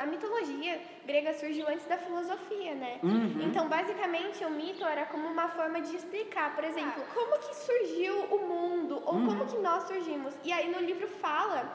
a 0.00 0.06
mitologia 0.06 0.80
grega 1.04 1.34
surgiu 1.34 1.68
antes 1.68 1.84
da 1.86 1.98
filosofia, 1.98 2.74
né? 2.74 2.98
Uhum. 3.02 3.42
Então, 3.42 3.68
basicamente, 3.68 4.42
o 4.42 4.50
mito 4.50 4.82
era 4.82 5.04
como 5.04 5.28
uma 5.28 5.48
forma 5.48 5.82
de 5.82 5.94
explicar, 5.94 6.54
por 6.54 6.64
exemplo, 6.64 7.04
como 7.12 7.38
que 7.40 7.54
surgiu 7.54 8.16
o 8.34 8.38
mundo, 8.48 9.02
ou 9.04 9.16
uhum. 9.16 9.26
como 9.26 9.46
que 9.46 9.58
nós 9.58 9.82
surgimos. 9.82 10.32
E 10.42 10.50
aí 10.50 10.70
no 10.70 10.80
livro 10.80 11.06
fala 11.20 11.70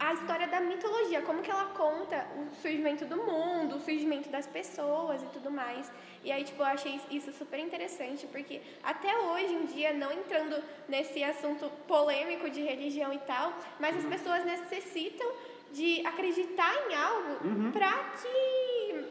a 0.00 0.14
história 0.14 0.48
da 0.48 0.60
mitologia, 0.60 1.20
como 1.20 1.42
que 1.42 1.50
ela 1.50 1.66
conta 1.66 2.26
o 2.38 2.54
surgimento 2.62 3.04
do 3.04 3.18
mundo, 3.18 3.76
o 3.76 3.80
surgimento 3.80 4.30
das 4.30 4.46
pessoas 4.46 5.22
e 5.22 5.26
tudo 5.26 5.50
mais. 5.50 5.92
E 6.24 6.32
aí, 6.32 6.42
tipo, 6.42 6.62
eu 6.62 6.66
achei 6.66 6.98
isso 7.10 7.30
super 7.32 7.58
interessante, 7.58 8.26
porque 8.26 8.62
até 8.82 9.14
hoje 9.18 9.52
em 9.52 9.66
dia, 9.66 9.92
não 9.92 10.10
entrando 10.10 10.56
nesse 10.88 11.22
assunto 11.22 11.70
polêmico 11.86 12.48
de 12.48 12.62
religião 12.62 13.12
e 13.12 13.18
tal, 13.18 13.52
mas 13.78 13.94
as 13.94 14.04
uhum. 14.04 14.10
pessoas 14.10 14.44
necessitam 14.44 15.30
de 15.70 16.04
acreditar 16.06 16.74
em 16.88 16.94
algo 16.94 17.46
uhum. 17.46 17.70
para 17.70 17.92
que 18.20 18.69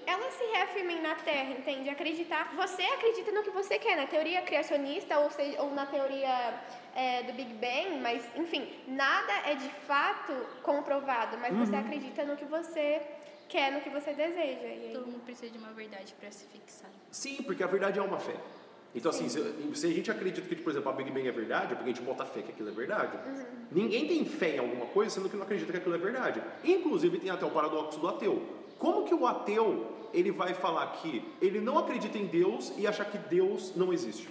elas 0.10 0.34
se 0.34 0.43
reafirmem 0.45 1.02
na 1.02 1.15
Terra, 1.15 1.52
entende? 1.52 1.89
Acreditar. 1.89 2.52
Você 2.56 2.82
acredita 2.82 3.32
no 3.32 3.43
que 3.43 3.52
você 3.52 3.78
quer, 3.78 3.95
na 3.95 4.08
teoria 4.08 4.41
criacionista 4.41 5.19
ou, 5.19 5.30
seja, 5.30 5.62
ou 5.62 5.72
na 5.74 5.86
teoria 5.86 6.63
é, 6.95 7.24
do 7.24 7.34
Big 7.34 7.54
Bang, 7.54 8.00
mas 8.02 8.24
enfim, 8.36 8.67
nada 8.88 9.34
é 9.45 9.56
de 9.56 9.69
fato 9.88 10.34
comprovado, 10.63 11.38
mas 11.38 11.54
uhum. 11.54 11.65
você 11.65 11.76
acredita 11.76 12.24
no 12.24 12.36
que 12.36 12.45
você 12.45 13.02
quer, 13.48 13.72
no 13.72 13.82
que 13.82 13.89
você 13.89 14.13
deseja. 14.13 14.65
Aí... 14.65 14.91
Todo 14.93 15.06
mundo 15.08 15.24
precisa 15.24 15.52
de 15.52 15.58
uma 15.60 15.72
verdade 15.74 16.13
para 16.19 16.32
se 16.32 16.45
fixar. 16.48 16.89
Sim, 17.12 17.38
porque 17.43 17.63
a 17.63 17.67
verdade 17.67 18.00
é 18.00 18.02
uma 18.02 18.19
fé. 18.19 18.36
Então, 18.95 19.12
Sim. 19.12 19.28
assim, 19.28 19.74
se, 19.74 19.80
se, 19.80 19.86
a 19.86 19.91
gente 19.91 20.10
acredita 20.10 20.48
que, 20.48 20.56
por 20.56 20.72
exemplo, 20.72 20.89
a 20.89 20.93
Big 20.93 21.12
Bang 21.12 21.28
é 21.28 21.32
verdade, 21.32 21.74
é 21.74 21.76
porque 21.76 21.91
a 21.91 21.93
gente 21.93 22.02
bota 22.02 22.26
fé 22.26 22.41
que 22.41 22.52
aquilo 22.52 22.69
é 22.69 22.72
verdade. 22.72 23.15
Uhum. 23.17 23.45
Ninguém 23.72 24.08
tem 24.08 24.26
fé 24.26 24.56
em 24.56 24.60
alguma 24.60 24.88
coisa 24.88 25.12
sendo 25.12 25.30
que 25.30 25.36
não 25.36 25.43
acredita 25.43 25.72
que 25.72 25.78
aquilo 25.78 25.93
é 25.93 26.00
verdade. 26.00 26.41
Inclusive, 26.63 27.19
tem 27.19 27.30
até 27.30 27.45
o 27.45 27.52
paradoxo 27.52 28.00
do 28.00 28.08
ateu. 28.08 28.41
Como 28.80 29.06
que 29.06 29.13
o 29.13 29.28
ateu 29.28 29.99
ele 30.13 30.32
vai 30.32 30.54
falar 30.54 30.88
que 30.93 31.24
ele 31.41 31.60
não 31.60 31.78
acredita 31.78 32.17
em 32.17 32.26
Deus 32.26 32.72
e 32.78 32.88
achar 32.88 33.06
que 33.06 33.17
Deus 33.17 33.76
não 33.76 33.93
existe 33.93 34.30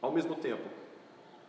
ao 0.00 0.12
mesmo 0.12 0.34
tempo? 0.34 0.62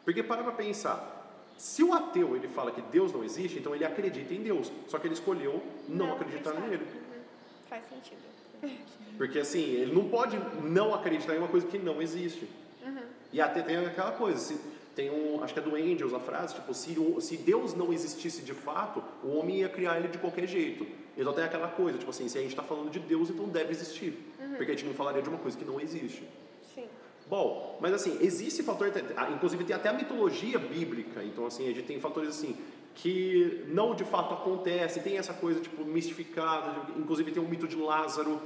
Porque 0.03 0.23
para 0.23 0.43
para 0.43 0.53
pensar, 0.53 1.19
se 1.57 1.83
o 1.83 1.93
ateu 1.93 2.35
ele 2.35 2.47
fala 2.47 2.71
que 2.71 2.81
Deus 2.81 3.11
não 3.11 3.23
existe, 3.23 3.59
então 3.59 3.75
ele 3.75 3.85
acredita 3.85 4.33
em 4.33 4.41
Deus, 4.41 4.71
só 4.87 4.97
que 4.97 5.07
ele 5.07 5.13
escolheu 5.13 5.61
não, 5.87 6.07
não 6.07 6.13
acreditar 6.13 6.53
nele. 6.53 6.83
Uhum. 6.83 7.21
Faz 7.69 7.83
sentido. 7.89 8.21
Porque 9.17 9.39
assim, 9.39 9.61
ele 9.61 9.93
não 9.93 10.07
pode 10.07 10.39
não 10.63 10.93
acreditar 10.93 11.35
em 11.35 11.39
uma 11.39 11.47
coisa 11.49 11.67
que 11.67 11.77
não 11.77 12.01
existe. 12.01 12.47
Uhum. 12.85 13.03
E 13.33 13.41
até 13.41 13.61
tem 13.61 13.75
aquela 13.77 14.13
coisa, 14.13 14.39
se, 14.39 14.57
tem 14.95 15.09
um, 15.09 15.43
acho 15.43 15.53
que 15.53 15.59
é 15.59 15.63
do 15.63 15.75
Angels 15.75 16.13
a 16.13 16.19
frase, 16.19 16.55
tipo, 16.55 16.73
se, 16.73 16.95
se 17.21 17.37
Deus 17.37 17.73
não 17.73 17.93
existisse 17.93 18.41
de 18.41 18.53
fato, 18.53 19.03
o 19.23 19.37
homem 19.37 19.57
ia 19.57 19.69
criar 19.69 19.97
ele 19.97 20.07
de 20.07 20.17
qualquer 20.17 20.47
jeito. 20.47 20.87
Então 21.19 21.33
tem 21.33 21.43
aquela 21.43 21.67
coisa, 21.67 21.97
tipo 21.97 22.09
assim, 22.09 22.29
se 22.29 22.37
a 22.37 22.41
gente 22.41 22.51
está 22.51 22.63
falando 22.63 22.89
de 22.89 22.99
Deus, 22.99 23.29
então 23.29 23.47
deve 23.49 23.71
existir. 23.71 24.17
Uhum. 24.39 24.55
Porque 24.55 24.71
a 24.71 24.75
gente 24.75 24.85
não 24.85 24.93
falaria 24.93 25.21
de 25.21 25.27
uma 25.27 25.37
coisa 25.37 25.57
que 25.57 25.65
não 25.65 25.79
existe. 25.79 26.23
Sim. 26.73 26.85
Bom, 27.29 27.77
mas 27.81 27.93
assim, 27.93 28.17
existe 28.21 28.63
fator, 28.63 28.91
inclusive 29.33 29.63
tem 29.65 29.75
até 29.75 29.89
a 29.89 29.93
mitologia 29.93 30.57
bíblica, 30.57 31.23
então 31.23 31.45
assim, 31.45 31.65
a 31.65 31.73
gente 31.73 31.83
tem 31.83 31.99
fatores 31.99 32.29
assim, 32.29 32.55
que 32.95 33.65
não 33.67 33.93
de 33.93 34.03
fato 34.03 34.33
acontecem, 34.33 35.03
tem 35.03 35.17
essa 35.17 35.33
coisa 35.33 35.59
tipo 35.59 35.83
mistificada, 35.83 36.91
inclusive 36.97 37.31
tem 37.31 37.43
o 37.43 37.47
mito 37.47 37.67
de 37.67 37.75
Lázaro, 37.75 38.41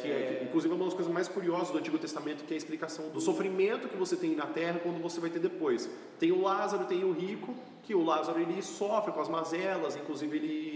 que 0.00 0.10
é, 0.10 0.36
que, 0.38 0.44
inclusive, 0.44 0.72
é 0.72 0.76
uma 0.76 0.84
das 0.84 0.94
coisas 0.94 1.12
mais 1.12 1.28
curiosas 1.28 1.70
do 1.70 1.78
Antigo 1.78 1.98
Testamento, 1.98 2.44
que 2.44 2.52
é 2.52 2.56
a 2.56 2.58
explicação 2.58 3.08
do 3.10 3.20
sofrimento 3.20 3.88
que 3.88 3.96
você 3.96 4.16
tem 4.16 4.34
na 4.34 4.46
terra 4.46 4.80
quando 4.82 5.00
você 5.00 5.20
vai 5.20 5.30
ter 5.30 5.38
depois. 5.38 5.88
Tem 6.18 6.32
o 6.32 6.40
Lázaro, 6.40 6.84
tem 6.86 7.04
o 7.04 7.12
rico, 7.12 7.54
que 7.82 7.94
o 7.94 8.02
Lázaro 8.02 8.40
ele 8.40 8.62
sofre 8.62 9.12
com 9.12 9.20
as 9.20 9.28
mazelas, 9.28 9.96
inclusive 9.96 10.36
ele, 10.36 10.71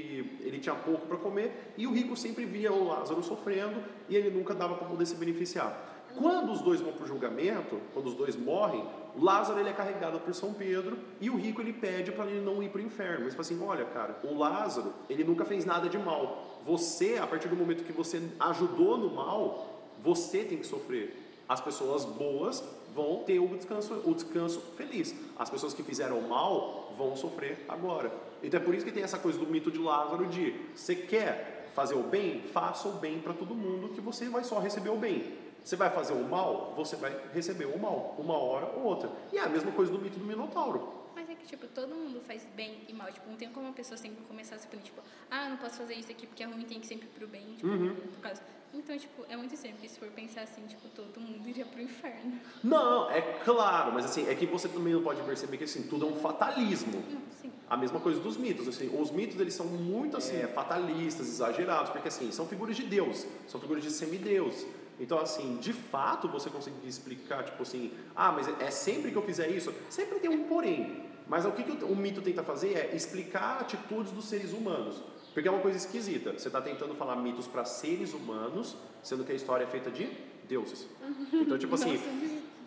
ele 0.46 0.58
tinha 0.58 0.74
pouco 0.74 1.06
para 1.06 1.16
comer, 1.16 1.72
e 1.76 1.86
o 1.86 1.92
rico 1.92 2.16
sempre 2.16 2.44
via 2.44 2.72
o 2.72 2.86
Lázaro 2.86 3.22
sofrendo 3.22 3.82
e 4.08 4.16
ele 4.16 4.30
nunca 4.30 4.54
dava 4.54 4.74
para 4.74 4.86
poder 4.86 5.06
se 5.06 5.16
beneficiar. 5.16 5.94
Quando 6.16 6.52
os 6.52 6.62
dois 6.62 6.80
vão 6.80 6.92
para 6.92 7.04
o 7.04 7.06
julgamento, 7.06 7.78
quando 7.92 8.06
os 8.06 8.14
dois 8.14 8.36
morrem, 8.36 8.82
Lázaro 9.18 9.60
ele 9.60 9.68
é 9.68 9.72
carregado 9.72 10.18
por 10.20 10.34
São 10.34 10.54
Pedro 10.54 10.98
e 11.20 11.28
o 11.28 11.36
rico 11.36 11.60
ele 11.60 11.72
pede 11.72 12.10
para 12.12 12.26
ele 12.26 12.40
não 12.40 12.62
ir 12.62 12.70
para 12.70 12.80
o 12.80 12.84
inferno. 12.84 13.24
Mas 13.24 13.34
fala 13.34 13.42
assim, 13.42 13.62
olha 13.62 13.84
cara, 13.86 14.18
o 14.24 14.34
Lázaro 14.34 14.94
ele 15.10 15.24
nunca 15.24 15.44
fez 15.44 15.64
nada 15.64 15.88
de 15.88 15.98
mal. 15.98 16.62
Você, 16.64 17.18
a 17.20 17.26
partir 17.26 17.48
do 17.48 17.56
momento 17.56 17.84
que 17.84 17.92
você 17.92 18.22
ajudou 18.40 18.96
no 18.96 19.14
mal, 19.14 19.82
você 19.98 20.42
tem 20.42 20.58
que 20.58 20.66
sofrer. 20.66 21.22
As 21.48 21.60
pessoas 21.60 22.04
boas 22.04 22.64
vão 22.94 23.22
ter 23.24 23.38
o 23.38 23.48
descanso, 23.48 24.00
o 24.04 24.14
descanso 24.14 24.60
feliz. 24.76 25.14
As 25.38 25.50
pessoas 25.50 25.74
que 25.74 25.82
fizeram 25.82 26.22
mal 26.22 26.94
vão 26.96 27.14
sofrer 27.14 27.64
agora. 27.68 28.10
Então 28.46 28.60
é 28.60 28.62
por 28.62 28.74
isso 28.76 28.84
que 28.84 28.92
tem 28.92 29.02
essa 29.02 29.18
coisa 29.18 29.36
do 29.38 29.46
mito 29.46 29.72
de 29.72 29.78
Lázaro 29.78 30.24
de 30.26 30.54
você 30.72 30.94
quer 30.94 31.68
fazer 31.74 31.96
o 31.96 32.02
bem, 32.04 32.42
faça 32.52 32.86
o 32.86 32.92
bem 32.92 33.18
para 33.18 33.34
todo 33.34 33.56
mundo 33.56 33.88
que 33.88 34.00
você 34.00 34.28
vai 34.28 34.44
só 34.44 34.60
receber 34.60 34.90
o 34.90 34.96
bem. 34.96 35.34
Você 35.64 35.74
vai 35.74 35.90
fazer 35.90 36.12
o 36.12 36.22
mal, 36.22 36.72
você 36.76 36.94
vai 36.94 37.14
receber 37.34 37.64
o 37.64 37.76
mal, 37.76 38.14
uma 38.16 38.38
hora 38.38 38.72
ou 38.76 38.84
outra. 38.84 39.10
E 39.32 39.36
é 39.36 39.40
a 39.40 39.48
mesma 39.48 39.72
coisa 39.72 39.90
do 39.90 39.98
mito 39.98 40.20
do 40.20 40.24
Minotauro. 40.24 41.05
Que, 41.38 41.46
tipo, 41.46 41.66
todo 41.68 41.94
mundo 41.94 42.20
faz 42.26 42.46
bem 42.56 42.82
e 42.88 42.92
mal. 42.92 43.10
Tipo, 43.12 43.28
não 43.28 43.36
tem 43.36 43.50
como 43.50 43.66
uma 43.66 43.74
pessoa 43.74 43.96
sempre 43.96 44.24
começar 44.24 44.56
a 44.56 44.58
se 44.58 44.66
punir, 44.66 44.82
tipo, 44.82 45.00
ah, 45.30 45.48
não 45.48 45.56
posso 45.56 45.76
fazer 45.76 45.94
isso 45.94 46.10
aqui 46.10 46.26
porque 46.26 46.42
é 46.42 46.46
ruim, 46.46 46.64
tem 46.64 46.80
que 46.80 46.86
ir 46.86 46.88
sempre 46.88 47.08
pro 47.08 47.26
bem, 47.26 47.54
tipo, 47.56 47.68
uhum. 47.68 47.94
por 47.94 48.20
causa... 48.20 48.42
Então, 48.74 48.98
tipo, 48.98 49.24
é 49.28 49.36
muito 49.36 49.54
estranho, 49.54 49.74
porque 49.76 49.88
se 49.88 49.98
for 49.98 50.08
pensar 50.08 50.42
assim, 50.42 50.60
tipo, 50.66 50.86
todo 50.88 51.18
mundo 51.18 51.48
iria 51.48 51.64
pro 51.64 51.80
inferno. 51.80 52.38
Não, 52.62 53.10
é 53.10 53.22
claro, 53.42 53.92
mas 53.92 54.04
assim, 54.04 54.28
é 54.28 54.34
que 54.34 54.44
você 54.44 54.68
também 54.68 54.92
não 54.92 55.02
pode 55.02 55.22
perceber 55.22 55.56
que 55.56 55.64
assim, 55.64 55.84
tudo 55.84 56.06
é 56.06 56.08
um 56.10 56.16
fatalismo. 56.16 57.02
Não, 57.10 57.22
sim. 57.40 57.50
A 57.70 57.76
mesma 57.76 58.00
coisa 58.00 58.20
dos 58.20 58.36
mitos, 58.36 58.68
assim, 58.68 58.90
os 58.94 59.10
mitos 59.10 59.40
eles 59.40 59.54
são 59.54 59.66
muito 59.66 60.16
assim, 60.16 60.36
é, 60.36 60.46
fatalistas, 60.46 61.26
exagerados, 61.28 61.90
porque 61.90 62.08
assim, 62.08 62.30
são 62.30 62.46
figuras 62.46 62.76
de 62.76 62.82
Deus, 62.82 63.26
são 63.46 63.58
figuras 63.60 63.82
de 63.82 63.90
semideus. 63.90 64.66
Então, 64.98 65.18
assim, 65.18 65.56
de 65.56 65.72
fato 65.72 66.28
você 66.28 66.50
consegue 66.50 66.76
explicar, 66.86 67.44
tipo 67.44 67.62
assim, 67.62 67.92
ah, 68.14 68.32
mas 68.32 68.48
é 68.60 68.70
sempre 68.70 69.10
que 69.10 69.16
eu 69.16 69.22
fizer 69.22 69.48
isso? 69.48 69.72
Sempre 69.88 70.18
tem 70.18 70.28
um 70.28 70.44
porém. 70.44 71.05
Mas 71.28 71.44
o 71.44 71.52
que, 71.52 71.62
que 71.64 71.84
o 71.84 71.96
mito 71.96 72.22
tenta 72.22 72.42
fazer 72.42 72.74
é 72.74 72.94
explicar 72.94 73.60
atitudes 73.60 74.12
dos 74.12 74.26
seres 74.26 74.52
humanos. 74.52 75.02
Porque 75.34 75.48
é 75.48 75.50
uma 75.52 75.60
coisa 75.60 75.76
esquisita. 75.76 76.32
Você 76.32 76.48
está 76.48 76.60
tentando 76.60 76.94
falar 76.94 77.16
mitos 77.16 77.46
para 77.46 77.64
seres 77.64 78.14
humanos, 78.14 78.76
sendo 79.02 79.24
que 79.24 79.32
a 79.32 79.34
história 79.34 79.64
é 79.64 79.66
feita 79.66 79.90
de 79.90 80.08
deuses. 80.48 80.88
Então, 81.32 81.58
tipo 81.58 81.74
assim, 81.76 82.00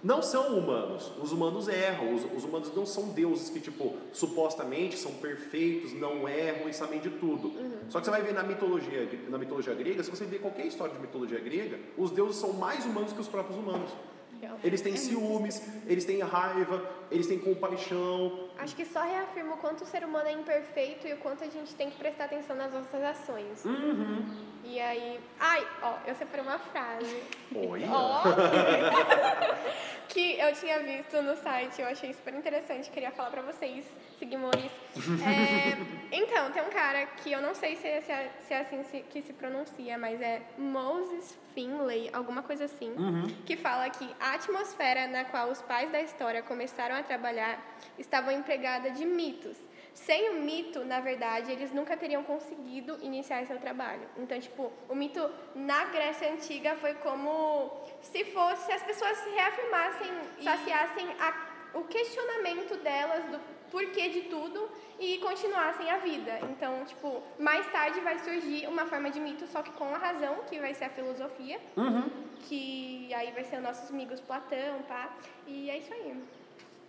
não 0.03 0.21
são 0.21 0.57
humanos. 0.57 1.11
Os 1.21 1.31
humanos 1.31 1.67
erram. 1.67 2.13
Os, 2.13 2.25
os, 2.37 2.43
humanos 2.43 2.73
não 2.75 2.85
são 2.85 3.09
deuses 3.09 3.49
que, 3.49 3.59
tipo, 3.59 3.95
supostamente 4.13 4.97
são 4.97 5.13
perfeitos, 5.13 5.93
não 5.93 6.27
erram 6.27 6.69
e 6.69 6.73
sabem 6.73 6.99
de 6.99 7.09
tudo. 7.09 7.47
Uhum. 7.47 7.71
Só 7.89 7.99
que 7.99 8.05
você 8.05 8.11
vai 8.11 8.21
ver 8.21 8.33
na 8.33 8.43
mitologia, 8.43 9.09
na 9.29 9.37
mitologia 9.37 9.73
grega, 9.73 10.03
se 10.03 10.09
você 10.11 10.25
ver 10.25 10.39
qualquer 10.39 10.67
história 10.67 10.93
de 10.93 11.01
mitologia 11.01 11.39
grega, 11.39 11.79
os 11.97 12.11
deuses 12.11 12.37
são 12.37 12.53
mais 12.53 12.85
humanos 12.85 13.13
que 13.13 13.19
os 13.19 13.27
próprios 13.27 13.57
humanos. 13.57 13.89
Eles 14.63 14.81
têm 14.81 14.93
é 14.93 14.97
ciúmes, 14.97 15.61
eles 15.85 16.05
têm 16.05 16.19
raiva, 16.21 16.89
eles 17.11 17.27
têm 17.27 17.39
compaixão. 17.39 18.49
Acho 18.57 18.75
que 18.75 18.85
só 18.85 19.01
reafirma 19.01 19.55
o 19.55 19.57
quanto 19.57 19.83
o 19.83 19.87
ser 19.87 20.03
humano 20.03 20.27
é 20.27 20.33
imperfeito 20.33 21.07
e 21.07 21.13
o 21.13 21.17
quanto 21.17 21.43
a 21.43 21.47
gente 21.47 21.75
tem 21.75 21.89
que 21.89 21.97
prestar 21.97 22.25
atenção 22.25 22.55
nas 22.55 22.73
nossas 22.73 23.01
ações. 23.03 23.65
Uhum. 23.65 24.48
E 24.63 24.79
aí. 24.79 25.19
Ai, 25.39 25.65
ó, 25.81 25.95
eu 26.05 26.15
separei 26.15 26.45
uma 26.45 26.59
frase. 26.59 27.23
Oi. 27.55 27.83
Ó. 27.89 28.23
que 30.09 30.39
eu 30.39 30.51
tinha 30.53 30.79
visto 30.79 31.21
no 31.21 31.35
site, 31.37 31.81
eu 31.81 31.87
achei 31.87 32.11
super 32.13 32.33
interessante, 32.33 32.89
queria 32.89 33.11
falar 33.11 33.29
pra 33.29 33.41
vocês, 33.43 33.85
seguimores. 34.17 34.71
É, 34.95 35.77
então, 36.11 36.51
tem 36.51 36.63
um 36.63 36.69
cara 36.69 37.05
que 37.05 37.31
eu 37.31 37.41
não 37.41 37.53
sei 37.53 37.75
se 37.75 37.87
é, 37.87 38.01
se 38.01 38.11
é, 38.11 38.31
se 38.47 38.53
é 38.53 38.59
assim 38.59 38.83
se, 38.85 39.01
que 39.09 39.21
se 39.21 39.33
pronuncia, 39.33 39.97
mas 39.97 40.19
é 40.19 40.41
Moses 40.57 41.37
Finlay, 41.53 42.09
alguma 42.11 42.41
coisa 42.41 42.65
assim, 42.65 42.91
uhum. 42.91 43.27
que 43.45 43.55
fala 43.55 43.89
que 43.89 44.09
a 44.19 44.33
atmosfera 44.33 45.07
na 45.07 45.25
qual 45.25 45.51
os 45.51 45.61
pais 45.61 45.91
da 45.91 46.01
história 46.01 46.41
começaram 46.41 46.95
a 46.95 47.03
trabalhar 47.03 47.63
estava 47.97 48.33
empregada 48.33 48.89
de 48.89 49.05
mitos. 49.05 49.68
Sem 49.93 50.29
o 50.29 50.41
mito, 50.41 50.85
na 50.85 50.99
verdade, 51.01 51.51
eles 51.51 51.71
nunca 51.73 51.97
teriam 51.97 52.23
conseguido 52.23 52.97
iniciar 53.01 53.45
seu 53.45 53.59
trabalho. 53.59 54.07
Então, 54.17 54.39
tipo, 54.39 54.71
o 54.87 54.95
mito 54.95 55.29
na 55.53 55.85
Grécia 55.85 56.31
Antiga 56.31 56.75
foi 56.77 56.93
como 56.95 57.81
se 58.01 58.23
fosse, 58.25 58.65
se 58.67 58.71
as 58.71 58.83
pessoas 58.83 59.17
se 59.17 59.29
reafirmassem, 59.29 60.11
saciassem 60.41 61.07
a, 61.19 61.77
o 61.77 61.83
questionamento 61.83 62.77
delas 62.81 63.25
do 63.25 63.39
porquê 63.69 64.09
de 64.09 64.21
tudo 64.21 64.67
e 64.99 65.17
continuassem 65.19 65.91
a 65.91 65.97
vida. 65.97 66.39
Então, 66.49 66.83
tipo, 66.85 67.21
mais 67.37 67.69
tarde 67.71 67.99
vai 67.99 68.17
surgir 68.19 68.67
uma 68.67 68.85
forma 68.87 69.11
de 69.11 69.19
mito, 69.19 69.45
só 69.47 69.61
que 69.61 69.71
com 69.73 69.93
a 69.93 69.97
razão, 69.97 70.37
que 70.49 70.59
vai 70.59 70.73
ser 70.73 70.85
a 70.85 70.89
filosofia, 70.89 71.59
Uhum. 71.77 72.09
que 72.47 73.13
aí 73.13 73.31
vai 73.31 73.43
ser 73.43 73.57
os 73.57 73.63
nossos 73.63 73.89
amigos 73.91 74.19
Platão, 74.21 74.81
pá. 74.87 75.09
E 75.45 75.69
é 75.69 75.77
isso 75.77 75.93
aí. 75.93 76.15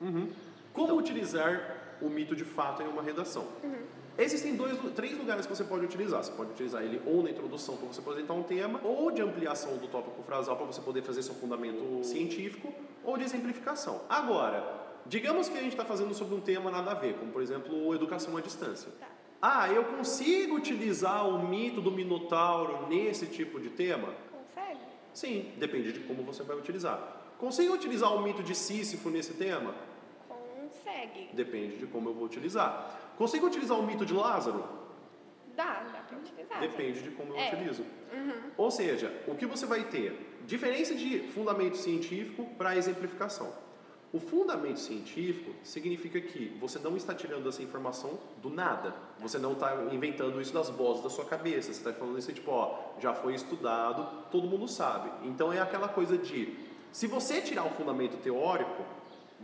Uhum. 0.01 0.33
Como 0.73 0.95
utilizar 0.95 1.97
o 2.01 2.09
mito 2.09 2.35
de 2.35 2.45
fato 2.45 2.83
em 2.83 2.87
uma 2.87 3.03
redação? 3.03 3.47
Existem 4.19 4.55
dois, 4.55 4.79
três 4.95 5.17
lugares 5.17 5.47
que 5.47 5.55
você 5.55 5.65
pode 5.65 5.85
utilizar. 5.85 6.23
Você 6.23 6.33
pode 6.33 6.51
utilizar 6.51 6.83
ele 6.83 7.01
ou 7.07 7.23
na 7.23 7.31
introdução 7.31 7.77
para 7.77 7.89
você 7.89 8.01
apresentar 8.01 8.35
um 8.35 8.43
tema, 8.43 8.81
ou 8.85 9.11
de 9.11 9.23
ampliação 9.23 9.77
do 9.79 9.89
tópico 9.89 10.23
frasal 10.23 10.57
para 10.57 10.67
você 10.67 10.81
poder 10.81 11.03
fazer 11.03 11.23
seu 11.23 11.35
fundamento 11.35 12.05
científico, 12.05 12.73
ou 13.05 13.17
de 13.17 13.25
exemplificação. 13.25 14.03
Agora, 14.09 14.63
digamos 15.07 15.49
que 15.49 15.57
a 15.57 15.61
gente 15.63 15.73
está 15.73 15.85
fazendo 15.85 16.13
sobre 16.15 16.35
um 16.35 16.41
tema 16.41 16.71
nada 16.71 16.91
a 16.91 16.95
ver, 16.95 17.15
como 17.15 17.33
por 17.33 17.43
exemplo 17.43 17.95
educação 17.95 18.37
à 18.37 18.41
distância. 18.41 18.93
Tá. 19.01 19.07
Ah, 19.43 19.71
eu 19.71 19.85
consigo 19.85 20.57
utilizar 20.57 21.27
o 21.27 21.49
mito 21.49 21.81
do 21.81 21.91
Minotauro 21.91 22.87
nesse 22.89 23.27
tipo 23.27 23.59
de 23.59 23.71
tema? 23.71 24.13
Consegue? 24.31 24.81
Sim, 25.15 25.53
depende 25.57 25.93
de 25.93 26.01
como 26.01 26.23
você 26.23 26.43
vai 26.43 26.59
utilizar. 26.59 27.23
Consigo 27.39 27.73
utilizar 27.73 28.15
o 28.15 28.23
mito 28.23 28.43
de 28.43 28.55
Sísifo 28.55 29.09
nesse 29.09 29.33
tema? 29.33 29.75
Consegue. 31.01 31.31
Depende 31.33 31.77
de 31.77 31.87
como 31.87 32.09
eu 32.11 32.15
vou 32.15 32.25
utilizar. 32.25 33.13
Consigo 33.17 33.47
utilizar 33.47 33.79
o 33.79 33.83
mito 33.87 34.05
de 34.05 34.13
Lázaro? 34.15 34.65
Dá, 35.57 35.83
dá 35.93 36.01
pra 36.01 36.19
utilizar. 36.19 36.61
Depende 36.61 37.03
de 37.03 37.11
como 37.11 37.33
eu 37.33 37.37
É. 37.39 37.49
utilizo. 37.53 37.83
Uhum. 38.13 38.51
Ou 38.57 38.71
seja, 38.71 39.13
o 39.27 39.35
que 39.35 39.47
você 39.47 39.67
vai 39.67 39.85
ter? 39.85 40.39
Diferença 40.47 40.95
de 40.95 41.21
fundamento 41.21 41.77
científico 41.77 42.45
para 42.57 42.77
exemplificação. 42.77 43.53
O 44.13 44.19
fundamento 44.19 44.81
científico 44.81 45.53
significa 45.63 46.21
que 46.21 46.49
você 46.61 46.81
não 46.81 46.97
está 46.97 47.15
tirando 47.15 47.49
essa 47.49 47.63
informação 47.63 48.19
do 48.43 48.51
nada. 48.51 48.93
Você 49.21 49.39
não 49.39 49.53
está 49.53 49.85
inventando 49.93 50.41
isso 50.41 50.53
das 50.53 50.69
vozes 50.69 51.03
da 51.03 51.11
sua 51.11 51.25
cabeça. 51.25 51.73
Você 51.73 51.79
está 51.79 51.93
falando 51.93 52.19
isso 52.19 52.33
tipo, 52.33 52.51
ó, 52.51 52.77
já 52.99 53.15
foi 53.15 53.35
estudado, 53.35 54.25
todo 54.31 54.49
mundo 54.49 54.67
sabe. 54.67 55.11
Então 55.29 55.53
é 55.53 55.61
aquela 55.61 55.87
coisa 55.89 56.19
de, 56.19 56.57
se 56.91 57.07
você 57.07 57.41
tirar 57.41 57.65
o 57.65 57.71
fundamento 57.71 58.17
teórico, 58.21 58.83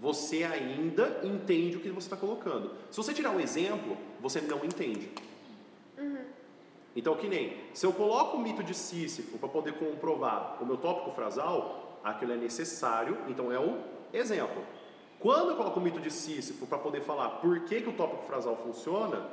você 0.00 0.44
ainda 0.44 1.20
entende 1.24 1.76
o 1.76 1.80
que 1.80 1.88
você 1.90 2.06
está 2.06 2.16
colocando. 2.16 2.70
Se 2.90 2.96
você 2.96 3.14
tirar 3.14 3.34
o 3.34 3.40
exemplo, 3.40 3.96
você 4.20 4.40
não 4.40 4.64
entende. 4.64 5.10
Então, 6.94 7.14
que 7.16 7.28
nem, 7.28 7.56
se 7.74 7.84
eu 7.84 7.92
coloco 7.92 8.36
o 8.36 8.40
mito 8.40 8.62
de 8.62 8.74
Sísifo 8.74 9.36
para 9.38 9.48
poder 9.48 9.74
comprovar 9.74 10.58
o 10.62 10.66
meu 10.66 10.76
tópico 10.76 11.10
frasal, 11.10 11.98
aquilo 12.02 12.32
é 12.32 12.36
necessário, 12.36 13.18
então 13.28 13.52
é 13.52 13.58
o 13.58 13.78
exemplo. 14.12 14.62
Quando 15.18 15.50
eu 15.50 15.56
coloco 15.56 15.78
o 15.78 15.82
mito 15.82 16.00
de 16.00 16.10
Sísifo 16.10 16.66
para 16.66 16.78
poder 16.78 17.02
falar 17.02 17.28
por 17.40 17.60
que, 17.60 17.80
que 17.82 17.88
o 17.88 17.92
tópico 17.92 18.22
frasal 18.24 18.56
funciona, 18.56 19.26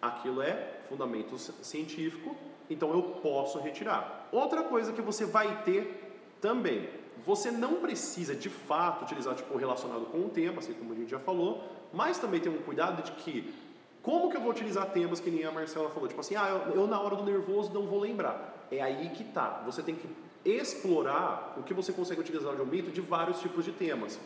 aquilo 0.00 0.42
é 0.42 0.80
fundamento 0.88 1.38
ci- 1.38 1.52
científico, 1.62 2.36
então 2.68 2.90
eu 2.92 3.02
posso 3.02 3.58
retirar. 3.58 4.28
Outra 4.32 4.62
coisa 4.64 4.92
que 4.92 5.02
você 5.02 5.24
vai 5.24 5.62
ter 5.64 6.18
também, 6.40 6.88
você 7.26 7.50
não 7.50 7.76
precisa 7.76 8.34
de 8.34 8.48
fato 8.48 9.04
utilizar 9.04 9.34
tipo 9.34 9.56
relacionado 9.56 10.06
com 10.06 10.18
o 10.18 10.28
tema, 10.28 10.58
assim 10.58 10.72
como 10.74 10.92
a 10.92 10.96
gente 10.96 11.10
já 11.10 11.18
falou, 11.18 11.62
mas 11.92 12.18
também 12.18 12.40
tem 12.40 12.52
um 12.52 12.62
cuidado 12.62 13.02
de 13.02 13.12
que 13.12 13.54
como 14.02 14.30
que 14.30 14.36
eu 14.36 14.40
vou 14.40 14.50
utilizar 14.50 14.90
temas 14.90 15.18
que 15.18 15.30
nem 15.30 15.44
a 15.44 15.50
Marcela 15.50 15.88
falou? 15.88 16.06
Tipo 16.06 16.20
assim, 16.20 16.36
ah, 16.36 16.48
eu, 16.48 16.74
eu 16.74 16.86
na 16.86 17.00
hora 17.00 17.16
do 17.16 17.24
nervoso 17.24 17.72
não 17.72 17.86
vou 17.86 17.98
lembrar. 17.98 18.66
É 18.70 18.82
aí 18.82 19.08
que 19.10 19.24
tá. 19.24 19.62
Você 19.64 19.82
tem 19.82 19.94
que 19.94 20.06
explorar 20.44 21.54
o 21.56 21.62
que 21.62 21.72
você 21.72 21.90
consegue 21.90 22.20
utilizar 22.20 22.54
de 22.54 22.60
um 22.60 22.66
mito 22.66 22.90
de 22.90 23.00
vários 23.00 23.40
tipos 23.40 23.64
de 23.64 23.72
temas. 23.72 24.20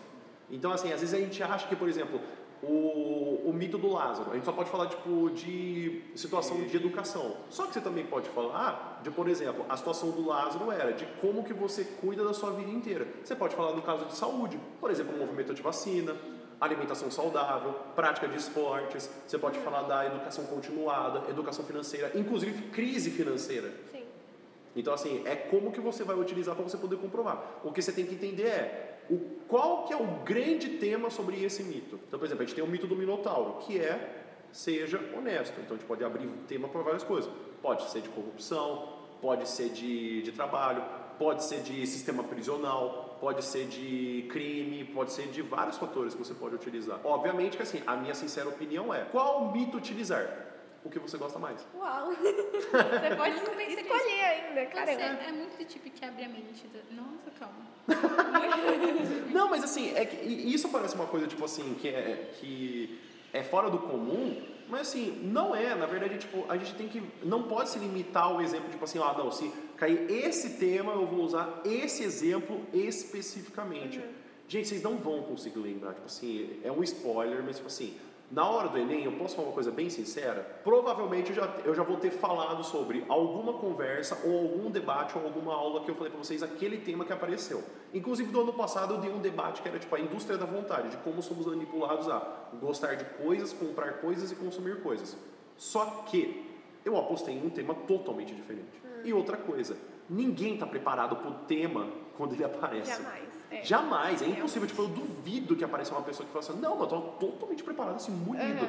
Então, 0.50 0.72
assim, 0.72 0.92
às 0.92 1.00
vezes 1.00 1.14
a 1.14 1.18
gente 1.18 1.40
acha 1.42 1.68
que, 1.68 1.76
por 1.76 1.88
exemplo, 1.88 2.20
o, 2.62 3.42
o 3.44 3.52
mito 3.52 3.78
do 3.78 3.88
Lázaro, 3.88 4.32
a 4.32 4.34
gente 4.34 4.44
só 4.44 4.52
pode 4.52 4.70
falar, 4.70 4.88
tipo, 4.88 5.30
de 5.30 6.02
situação 6.14 6.56
de 6.64 6.76
educação. 6.76 7.36
Só 7.50 7.66
que 7.66 7.74
você 7.74 7.80
também 7.80 8.04
pode 8.04 8.28
falar 8.30 9.00
de, 9.02 9.10
por 9.10 9.28
exemplo, 9.28 9.64
a 9.68 9.76
situação 9.76 10.10
do 10.10 10.26
Lázaro 10.26 10.72
era 10.72 10.92
de 10.92 11.06
como 11.20 11.44
que 11.44 11.52
você 11.52 11.84
cuida 11.84 12.24
da 12.24 12.34
sua 12.34 12.50
vida 12.50 12.70
inteira. 12.70 13.06
Você 13.22 13.36
pode 13.36 13.54
falar 13.54 13.74
no 13.74 13.82
caso 13.82 14.06
de 14.06 14.14
saúde, 14.16 14.58
por 14.80 14.90
exemplo, 14.90 15.14
o 15.14 15.18
movimento 15.18 15.54
de 15.54 15.62
vacina, 15.62 16.16
alimentação 16.60 17.10
saudável, 17.10 17.72
prática 17.94 18.26
de 18.26 18.36
esportes, 18.36 19.08
você 19.26 19.38
pode 19.38 19.58
falar 19.60 19.82
da 19.82 20.06
educação 20.06 20.44
continuada, 20.46 21.30
educação 21.30 21.64
financeira, 21.64 22.10
inclusive 22.16 22.70
crise 22.70 23.10
financeira. 23.10 23.72
Sim. 23.92 24.02
Então, 24.74 24.92
assim, 24.92 25.22
é 25.24 25.36
como 25.36 25.70
que 25.70 25.80
você 25.80 26.02
vai 26.02 26.16
utilizar 26.16 26.56
para 26.56 26.64
você 26.64 26.76
poder 26.76 26.96
comprovar. 26.96 27.60
O 27.62 27.72
que 27.72 27.80
você 27.80 27.92
tem 27.92 28.04
que 28.04 28.14
entender 28.14 28.46
é 28.46 28.97
o, 29.10 29.18
qual 29.48 29.84
que 29.84 29.92
é 29.92 29.96
o 29.96 30.06
grande 30.24 30.70
tema 30.78 31.10
sobre 31.10 31.42
esse 31.42 31.62
mito. 31.62 31.98
Então, 32.06 32.18
por 32.18 32.26
exemplo, 32.26 32.42
a 32.42 32.46
gente 32.46 32.54
tem 32.54 32.64
o 32.64 32.66
mito 32.66 32.86
do 32.86 32.96
Minotauro, 32.96 33.58
que 33.60 33.78
é 33.78 34.24
seja 34.52 34.98
honesto. 35.16 35.58
Então, 35.60 35.76
a 35.76 35.78
gente 35.78 35.86
pode 35.86 36.04
abrir 36.04 36.28
tema 36.46 36.68
para 36.68 36.82
várias 36.82 37.02
coisas. 37.02 37.30
Pode 37.62 37.90
ser 37.90 38.00
de 38.00 38.08
corrupção, 38.08 38.98
pode 39.20 39.48
ser 39.48 39.70
de, 39.70 40.22
de 40.22 40.32
trabalho, 40.32 40.82
pode 41.18 41.44
ser 41.44 41.60
de 41.60 41.86
sistema 41.86 42.22
prisional, 42.22 43.16
pode 43.20 43.44
ser 43.44 43.66
de 43.66 44.26
crime, 44.30 44.84
pode 44.84 45.12
ser 45.12 45.26
de 45.28 45.42
vários 45.42 45.76
fatores 45.76 46.14
que 46.14 46.22
você 46.22 46.34
pode 46.34 46.54
utilizar. 46.54 47.00
Obviamente 47.04 47.56
que, 47.56 47.62
assim, 47.62 47.82
a 47.86 47.96
minha 47.96 48.14
sincera 48.14 48.48
opinião 48.48 48.94
é 48.94 49.04
qual 49.06 49.50
mito 49.50 49.76
utilizar? 49.76 50.46
O 50.88 50.90
que 50.90 50.98
você 50.98 51.18
gosta 51.18 51.38
mais? 51.38 51.66
Uau! 51.74 52.12
Você 52.16 53.14
pode 53.16 53.36
escolher 53.36 54.24
ainda, 54.24 54.60
Você 54.62 54.66
caramba. 54.96 55.22
é 55.22 55.32
muito 55.32 55.58
do 55.58 55.64
tipo 55.66 55.90
que 55.90 56.02
abre 56.02 56.24
a 56.24 56.28
mente. 56.30 56.66
do- 56.66 56.96
Nossa, 56.96 57.30
calma. 57.38 57.68
Não, 59.30 59.50
mas 59.50 59.62
assim, 59.64 59.94
é 59.94 60.06
que, 60.06 60.16
isso 60.26 60.70
parece 60.70 60.94
uma 60.94 61.06
coisa, 61.06 61.26
tipo 61.26 61.44
assim, 61.44 61.74
que 61.74 61.88
é, 61.88 62.32
que 62.40 62.98
é 63.34 63.42
fora 63.42 63.68
do 63.68 63.78
comum, 63.80 64.42
mas 64.66 64.80
assim, 64.88 65.20
não 65.24 65.54
é. 65.54 65.74
Na 65.74 65.84
verdade, 65.84 66.16
tipo, 66.18 66.46
a 66.50 66.56
gente 66.56 66.74
tem 66.74 66.88
que. 66.88 67.02
Não 67.22 67.42
pode 67.42 67.68
se 67.68 67.78
limitar 67.78 68.24
ao 68.24 68.40
exemplo, 68.40 68.70
tipo 68.70 68.84
assim, 68.84 68.98
ah, 68.98 69.14
não, 69.16 69.30
se 69.30 69.52
cair 69.76 70.10
esse 70.10 70.58
tema, 70.58 70.92
eu 70.92 71.06
vou 71.06 71.20
usar 71.20 71.60
esse 71.66 72.02
exemplo 72.02 72.62
especificamente. 72.72 74.00
Gente, 74.48 74.68
vocês 74.68 74.82
não 74.82 74.96
vão 74.96 75.22
conseguir 75.22 75.58
lembrar, 75.58 75.92
tipo 75.92 76.06
assim, 76.06 76.58
é 76.64 76.72
um 76.72 76.82
spoiler, 76.82 77.42
mas 77.44 77.56
tipo 77.56 77.66
assim, 77.68 77.94
na 78.30 78.46
hora 78.46 78.68
do 78.68 78.76
Enem, 78.76 79.04
eu 79.04 79.12
posso 79.12 79.34
falar 79.34 79.48
uma 79.48 79.54
coisa 79.54 79.70
bem 79.70 79.88
sincera? 79.88 80.60
Provavelmente 80.62 81.30
eu 81.30 81.36
já, 81.36 81.46
eu 81.64 81.74
já 81.74 81.82
vou 81.82 81.96
ter 81.96 82.10
falado 82.10 82.62
sobre 82.62 83.04
alguma 83.08 83.54
conversa 83.54 84.20
ou 84.22 84.40
algum 84.40 84.70
debate 84.70 85.16
ou 85.16 85.24
alguma 85.24 85.54
aula 85.54 85.82
que 85.82 85.90
eu 85.90 85.94
falei 85.94 86.10
pra 86.10 86.22
vocês, 86.22 86.42
aquele 86.42 86.78
tema 86.78 87.06
que 87.06 87.12
apareceu. 87.12 87.64
Inclusive, 87.92 88.30
do 88.30 88.42
ano 88.42 88.52
passado 88.52 88.94
eu 88.94 89.00
dei 89.00 89.10
um 89.10 89.20
debate 89.20 89.62
que 89.62 89.68
era 89.68 89.78
tipo 89.78 89.94
a 89.94 90.00
indústria 90.00 90.36
da 90.36 90.44
vontade, 90.44 90.90
de 90.90 90.98
como 90.98 91.22
somos 91.22 91.46
manipulados 91.46 92.08
a 92.08 92.50
gostar 92.60 92.96
de 92.96 93.04
coisas, 93.22 93.52
comprar 93.54 94.00
coisas 94.00 94.30
e 94.30 94.36
consumir 94.36 94.82
coisas. 94.82 95.16
Só 95.56 95.86
que 96.06 96.46
eu 96.84 96.98
apostei 96.98 97.34
em 97.34 97.46
um 97.46 97.50
tema 97.50 97.74
totalmente 97.74 98.34
diferente. 98.34 98.82
E 99.04 99.12
outra 99.12 99.38
coisa, 99.38 99.74
ninguém 100.08 100.54
está 100.54 100.66
preparado 100.66 101.16
pro 101.16 101.32
tema 101.46 101.88
quando 102.16 102.34
ele 102.34 102.44
aparece. 102.44 102.90
Jamais. 102.90 103.37
É. 103.50 103.64
Jamais, 103.64 104.22
é 104.22 104.26
impossível. 104.26 104.68
Tipo, 104.68 104.82
eu 104.82 104.88
duvido 104.88 105.56
que 105.56 105.64
apareça 105.64 105.92
uma 105.92 106.02
pessoa 106.02 106.26
que 106.26 106.32
fala 106.32 106.44
assim, 106.44 106.60
não, 106.60 106.76
mas 106.76 106.92
eu 106.92 107.00
tô 107.00 107.26
totalmente 107.26 107.62
preparado, 107.62 107.96
assim, 107.96 108.12
munido. 108.12 108.68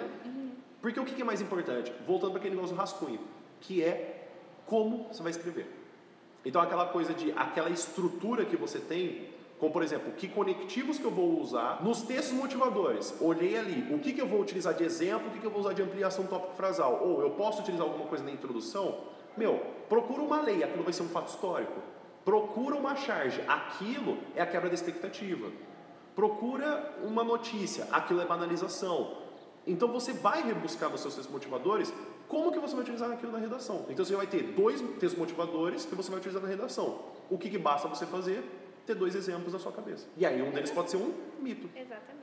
Porque 0.81 0.99
o 0.99 1.05
que 1.05 1.13
que 1.13 1.21
é 1.21 1.25
mais 1.25 1.41
importante? 1.41 1.91
Voltando 2.07 2.31
para 2.31 2.39
aquele 2.39 2.55
negócio 2.55 2.75
do 2.75 2.79
rascunho, 2.79 3.19
que 3.59 3.83
é 3.83 4.29
como 4.65 5.07
você 5.11 5.21
vai 5.21 5.31
escrever. 5.31 5.67
Então, 6.45 6.61
aquela 6.61 6.85
coisa 6.85 7.13
de, 7.13 7.31
aquela 7.33 7.69
estrutura 7.69 8.45
que 8.45 8.55
você 8.55 8.79
tem, 8.79 9.27
como 9.59 9.73
por 9.73 9.83
exemplo, 9.83 10.13
que 10.13 10.27
conectivos 10.29 10.97
que 10.97 11.03
eu 11.03 11.11
vou 11.11 11.41
usar 11.41 11.83
nos 11.83 12.01
textos 12.01 12.33
motivadores. 12.33 13.13
Olhei 13.19 13.57
ali, 13.57 13.93
o 13.93 13.99
que, 13.99 14.13
que 14.13 14.21
eu 14.21 14.27
vou 14.27 14.39
utilizar 14.39 14.73
de 14.73 14.83
exemplo, 14.83 15.27
o 15.27 15.31
que, 15.31 15.39
que 15.39 15.45
eu 15.45 15.51
vou 15.51 15.59
usar 15.59 15.73
de 15.73 15.81
ampliação 15.81 16.25
tópico 16.27 16.55
frasal. 16.55 17.01
Ou 17.03 17.21
eu 17.21 17.31
posso 17.31 17.61
utilizar 17.61 17.85
alguma 17.85 18.05
coisa 18.05 18.23
na 18.23 18.31
introdução? 18.31 18.99
Meu, 19.35 19.61
procura 19.89 20.21
uma 20.21 20.41
lei, 20.41 20.63
aquilo 20.63 20.83
vai 20.83 20.93
ser 20.93 21.03
um 21.03 21.09
fato 21.09 21.27
histórico. 21.27 21.81
Procura 22.23 22.75
uma 22.75 22.95
charge, 22.95 23.41
aquilo 23.47 24.17
é 24.36 24.41
a 24.41 24.45
quebra 24.45 24.69
da 24.69 24.75
expectativa. 24.75 25.51
Procura 26.15 26.97
uma 27.03 27.23
notícia, 27.23 27.88
aquilo 27.91 28.21
é 28.21 28.25
banalização. 28.25 29.17
Então 29.65 29.88
você 29.88 30.12
vai 30.13 30.41
rebuscar 30.41 30.89
nos 30.89 31.01
seus 31.01 31.15
textos 31.15 31.34
motivadores 31.34 31.93
como 32.27 32.51
que 32.51 32.60
você 32.60 32.73
vai 32.73 32.84
utilizar 32.84 33.12
aquilo 33.12 33.32
na 33.32 33.39
redação. 33.39 33.86
Então 33.89 34.03
você 34.03 34.15
vai 34.15 34.27
ter 34.27 34.43
dois 34.43 34.82
textos 34.99 35.15
motivadores 35.15 35.86
que 35.86 35.95
você 35.95 36.10
vai 36.10 36.19
utilizar 36.19 36.41
na 36.41 36.47
redação. 36.47 36.99
O 37.29 37.38
que, 37.38 37.49
que 37.49 37.58
basta 37.58 37.88
você 37.88 38.05
fazer? 38.05 38.43
Ter 38.86 38.95
dois 38.95 39.15
exemplos 39.15 39.53
na 39.53 39.60
sua 39.60 39.71
cabeça. 39.71 40.08
E 40.17 40.25
aí 40.25 40.41
um 40.41 40.51
deles 40.51 40.71
pode 40.71 40.91
ser 40.91 40.97
um 40.97 41.13
mito. 41.39 41.69
Exatamente. 41.75 42.19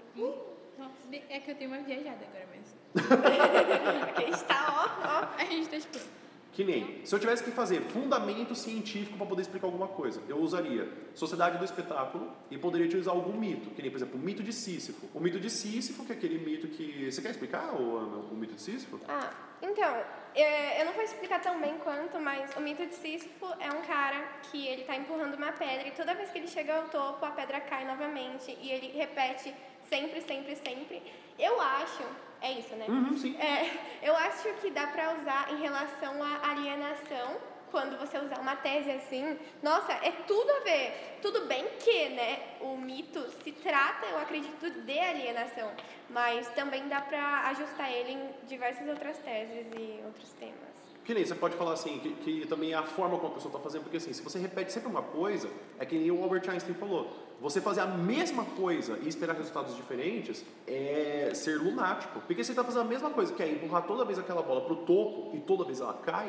Nossa, 0.78 0.92
é 1.10 1.40
que 1.40 1.50
eu 1.50 1.54
tenho 1.54 1.70
uma 1.70 1.80
viajada 1.80 2.18
agora, 2.26 2.46
mas. 2.54 2.76
Aqui 4.10 4.30
está, 4.30 4.66
ó, 4.68 5.08
ó. 5.08 5.40
A 5.40 5.44
gente 5.46 5.68
tá 5.68 5.78
tipo. 5.78 6.25
Que 6.56 6.64
nem, 6.64 7.04
se 7.04 7.14
eu 7.14 7.18
tivesse 7.18 7.44
que 7.44 7.50
fazer 7.50 7.82
fundamento 7.82 8.54
científico 8.54 9.18
para 9.18 9.26
poder 9.26 9.42
explicar 9.42 9.66
alguma 9.66 9.88
coisa, 9.88 10.22
eu 10.26 10.38
usaria 10.38 10.88
Sociedade 11.14 11.58
do 11.58 11.64
Espetáculo 11.66 12.32
e 12.50 12.56
poderia 12.56 12.86
utilizar 12.86 13.12
algum 13.12 13.38
mito, 13.38 13.68
que 13.72 13.82
nem, 13.82 13.90
por 13.90 13.98
exemplo, 13.98 14.18
o 14.18 14.18
mito 14.18 14.42
de 14.42 14.54
Sísifo. 14.54 15.06
O 15.12 15.20
mito 15.20 15.38
de 15.38 15.50
Sísifo, 15.50 16.02
que 16.06 16.12
é 16.12 16.16
aquele 16.16 16.38
mito 16.38 16.66
que... 16.68 17.12
Você 17.12 17.20
quer 17.20 17.32
explicar 17.32 17.74
o, 17.74 18.30
o 18.32 18.34
mito 18.34 18.54
de 18.54 18.62
Sísifo? 18.62 18.98
Ah, 19.06 19.34
então, 19.60 20.02
é, 20.34 20.80
eu 20.80 20.86
não 20.86 20.94
vou 20.94 21.02
explicar 21.02 21.42
tão 21.42 21.60
bem 21.60 21.76
quanto, 21.76 22.18
mas 22.18 22.56
o 22.56 22.60
mito 22.62 22.86
de 22.86 22.94
Sísifo 22.94 23.44
é 23.60 23.70
um 23.70 23.82
cara 23.82 24.24
que 24.50 24.66
ele 24.66 24.84
tá 24.84 24.96
empurrando 24.96 25.34
uma 25.34 25.52
pedra 25.52 25.86
e 25.86 25.90
toda 25.90 26.14
vez 26.14 26.30
que 26.30 26.38
ele 26.38 26.48
chega 26.48 26.74
ao 26.74 26.88
topo, 26.88 27.22
a 27.22 27.32
pedra 27.32 27.60
cai 27.60 27.84
novamente 27.84 28.56
e 28.62 28.70
ele 28.70 28.96
repete 28.96 29.54
sempre, 29.90 30.22
sempre, 30.22 30.56
sempre. 30.56 31.02
Eu 31.38 31.60
acho 31.60 32.02
É 32.40 32.52
isso, 32.52 32.74
né? 32.76 32.86
Uhum, 32.88 33.16
sim. 33.16 33.36
É, 33.38 33.70
eu 34.02 34.16
acho 34.16 34.52
que 34.60 34.70
dá 34.70 34.86
pra 34.86 35.14
usar 35.14 35.52
em 35.52 35.60
relação 35.60 36.22
à 36.22 36.50
alienação, 36.50 37.36
quando 37.70 37.98
você 37.98 38.18
usar 38.18 38.38
uma 38.38 38.56
tese 38.56 38.90
assim, 38.90 39.38
nossa, 39.62 39.92
é 39.92 40.12
tudo 40.26 40.50
a 40.50 40.60
ver. 40.60 41.18
Tudo 41.20 41.46
bem 41.46 41.64
que, 41.80 42.08
né, 42.10 42.38
o 42.60 42.76
mito 42.76 43.20
se 43.42 43.52
trata, 43.52 44.06
eu 44.06 44.18
acredito, 44.18 44.70
de 44.70 44.98
alienação, 44.98 45.72
mas 46.08 46.48
também 46.50 46.86
dá 46.88 47.00
pra 47.00 47.48
ajustar 47.48 47.90
ele 47.90 48.12
em 48.12 48.34
diversas 48.46 48.88
outras 48.88 49.18
teses 49.18 49.66
e 49.76 50.00
outros 50.04 50.32
temas. 50.34 50.65
Que 51.06 51.14
nem 51.14 51.24
você 51.24 51.36
pode 51.36 51.54
falar 51.54 51.74
assim, 51.74 52.00
que, 52.00 52.10
que 52.14 52.46
também 52.48 52.72
é 52.72 52.74
a 52.74 52.82
forma 52.82 53.16
como 53.16 53.30
a 53.30 53.34
pessoa 53.36 53.50
está 53.50 53.62
fazendo, 53.62 53.82
porque 53.82 53.98
assim, 53.98 54.12
se 54.12 54.20
você 54.20 54.40
repete 54.40 54.72
sempre 54.72 54.88
uma 54.88 55.02
coisa, 55.02 55.48
é 55.78 55.86
que 55.86 55.96
nem 55.96 56.10
o 56.10 56.20
Albert 56.20 56.50
Einstein 56.50 56.74
falou. 56.74 57.12
Você 57.40 57.60
fazer 57.60 57.82
a 57.82 57.86
mesma 57.86 58.44
coisa 58.44 58.98
e 59.00 59.08
esperar 59.08 59.36
resultados 59.36 59.76
diferentes 59.76 60.44
é 60.66 61.30
ser 61.32 61.58
lunático. 61.58 62.18
Porque 62.26 62.42
você 62.42 62.50
está 62.50 62.64
fazendo 62.64 62.80
a 62.80 62.88
mesma 62.88 63.10
coisa, 63.10 63.32
que 63.32 63.40
é 63.40 63.48
empurrar 63.48 63.86
toda 63.86 64.04
vez 64.04 64.18
aquela 64.18 64.42
bola 64.42 64.62
para 64.62 64.72
o 64.72 64.78
topo 64.78 65.36
e 65.36 65.38
toda 65.38 65.64
vez 65.64 65.80
ela 65.80 65.94
cai, 65.94 66.28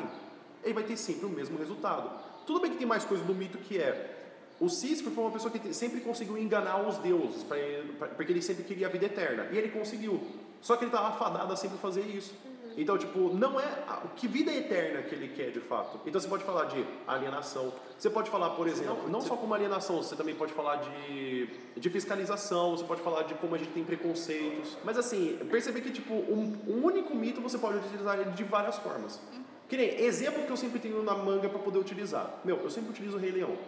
ele 0.62 0.74
vai 0.74 0.84
ter 0.84 0.96
sempre 0.96 1.26
o 1.26 1.28
mesmo 1.28 1.58
resultado. 1.58 2.08
Tudo 2.46 2.60
bem 2.60 2.70
que 2.70 2.76
tem 2.76 2.86
mais 2.86 3.04
coisa 3.04 3.24
do 3.24 3.34
mito 3.34 3.58
que 3.58 3.78
é. 3.78 4.14
O 4.60 4.68
Sísifo 4.68 5.10
foi 5.10 5.24
uma 5.24 5.32
pessoa 5.32 5.50
que 5.50 5.74
sempre 5.74 6.00
conseguiu 6.00 6.38
enganar 6.38 6.86
os 6.86 6.98
deuses, 6.98 7.42
pra 7.42 7.58
ele, 7.58 7.94
pra, 7.94 8.06
porque 8.08 8.30
ele 8.30 8.42
sempre 8.42 8.62
queria 8.62 8.86
a 8.86 8.90
vida 8.90 9.06
eterna. 9.06 9.48
E 9.50 9.58
ele 9.58 9.70
conseguiu. 9.70 10.22
Só 10.60 10.76
que 10.76 10.84
ele 10.84 10.90
estava 10.90 11.08
afadado 11.08 11.52
a 11.52 11.56
sempre 11.56 11.78
fazer 11.78 12.02
isso. 12.02 12.32
Então, 12.78 12.96
tipo, 12.96 13.34
não 13.34 13.58
é 13.58 13.64
a, 13.88 14.02
que 14.14 14.28
vida 14.28 14.52
eterna 14.52 15.02
que 15.02 15.12
ele 15.12 15.28
quer 15.28 15.50
de 15.50 15.58
fato. 15.58 16.00
Então, 16.06 16.20
você 16.20 16.28
pode 16.28 16.44
falar 16.44 16.66
de 16.66 16.86
alienação. 17.08 17.72
Você 17.98 18.08
pode 18.08 18.30
falar, 18.30 18.50
por 18.50 18.68
exemplo, 18.68 19.10
não 19.10 19.20
só 19.20 19.36
como 19.36 19.52
alienação, 19.52 19.96
você 19.96 20.14
também 20.14 20.36
pode 20.36 20.52
falar 20.52 20.76
de, 20.76 21.48
de 21.76 21.90
fiscalização, 21.90 22.76
você 22.76 22.84
pode 22.84 23.02
falar 23.02 23.24
de 23.24 23.34
como 23.34 23.56
a 23.56 23.58
gente 23.58 23.72
tem 23.72 23.82
preconceitos. 23.82 24.78
Mas, 24.84 24.96
assim, 24.96 25.36
perceber 25.50 25.80
que, 25.80 25.90
tipo, 25.90 26.14
um, 26.14 26.56
um 26.68 26.84
único 26.84 27.16
mito 27.16 27.40
você 27.40 27.58
pode 27.58 27.78
utilizar 27.78 28.20
ele 28.20 28.30
de 28.30 28.44
várias 28.44 28.78
formas. 28.78 29.20
Que 29.68 29.76
nem 29.76 30.00
exemplo 30.00 30.44
que 30.44 30.50
eu 30.50 30.56
sempre 30.56 30.78
tenho 30.78 31.02
na 31.02 31.14
manga 31.16 31.48
para 31.48 31.58
poder 31.58 31.78
utilizar. 31.78 32.40
Meu, 32.44 32.58
eu 32.58 32.70
sempre 32.70 32.90
utilizo 32.90 33.16
o 33.16 33.20
Rei 33.20 33.32
Leão. 33.32 33.58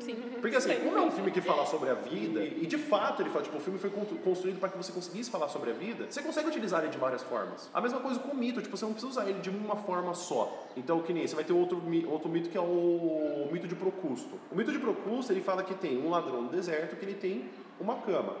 Sim. 0.00 0.14
Porque 0.40 0.56
assim, 0.56 0.74
como 0.76 0.96
é 0.96 1.00
um 1.02 1.10
filme 1.10 1.30
que 1.30 1.40
fala 1.40 1.66
sobre 1.66 1.90
a 1.90 1.94
vida, 1.94 2.42
e 2.42 2.66
de 2.66 2.78
fato 2.78 3.20
ele 3.20 3.28
fala, 3.30 3.44
tipo, 3.44 3.56
o 3.58 3.60
filme 3.60 3.78
foi 3.78 3.90
construído 3.90 4.58
para 4.58 4.70
que 4.70 4.76
você 4.76 4.90
conseguisse 4.92 5.30
falar 5.30 5.48
sobre 5.48 5.70
a 5.70 5.74
vida, 5.74 6.06
você 6.08 6.22
consegue 6.22 6.48
utilizar 6.48 6.82
ele 6.82 6.90
de 6.90 6.98
várias 6.98 7.22
formas. 7.22 7.70
A 7.74 7.80
mesma 7.80 8.00
coisa 8.00 8.18
com 8.18 8.32
o 8.32 8.36
mito, 8.36 8.62
tipo, 8.62 8.76
você 8.76 8.84
não 8.84 8.92
precisa 8.92 9.10
usar 9.10 9.28
ele 9.28 9.40
de 9.40 9.50
uma 9.50 9.76
forma 9.76 10.14
só. 10.14 10.66
Então, 10.76 11.00
que 11.00 11.12
nem, 11.12 11.26
você 11.26 11.34
vai 11.34 11.44
ter 11.44 11.52
outro, 11.52 11.82
outro 12.08 12.28
mito 12.28 12.48
que 12.48 12.56
é 12.56 12.60
o 12.60 13.48
mito 13.52 13.68
de 13.68 13.74
Procusto. 13.74 14.38
O 14.50 14.56
mito 14.56 14.72
de 14.72 14.78
Procusto, 14.78 15.32
ele 15.32 15.42
fala 15.42 15.62
que 15.62 15.74
tem 15.74 15.98
um 15.98 16.08
ladrão 16.08 16.42
no 16.42 16.48
deserto 16.48 16.96
que 16.96 17.04
ele 17.04 17.14
tem 17.14 17.48
uma 17.78 17.96
cama. 17.96 18.34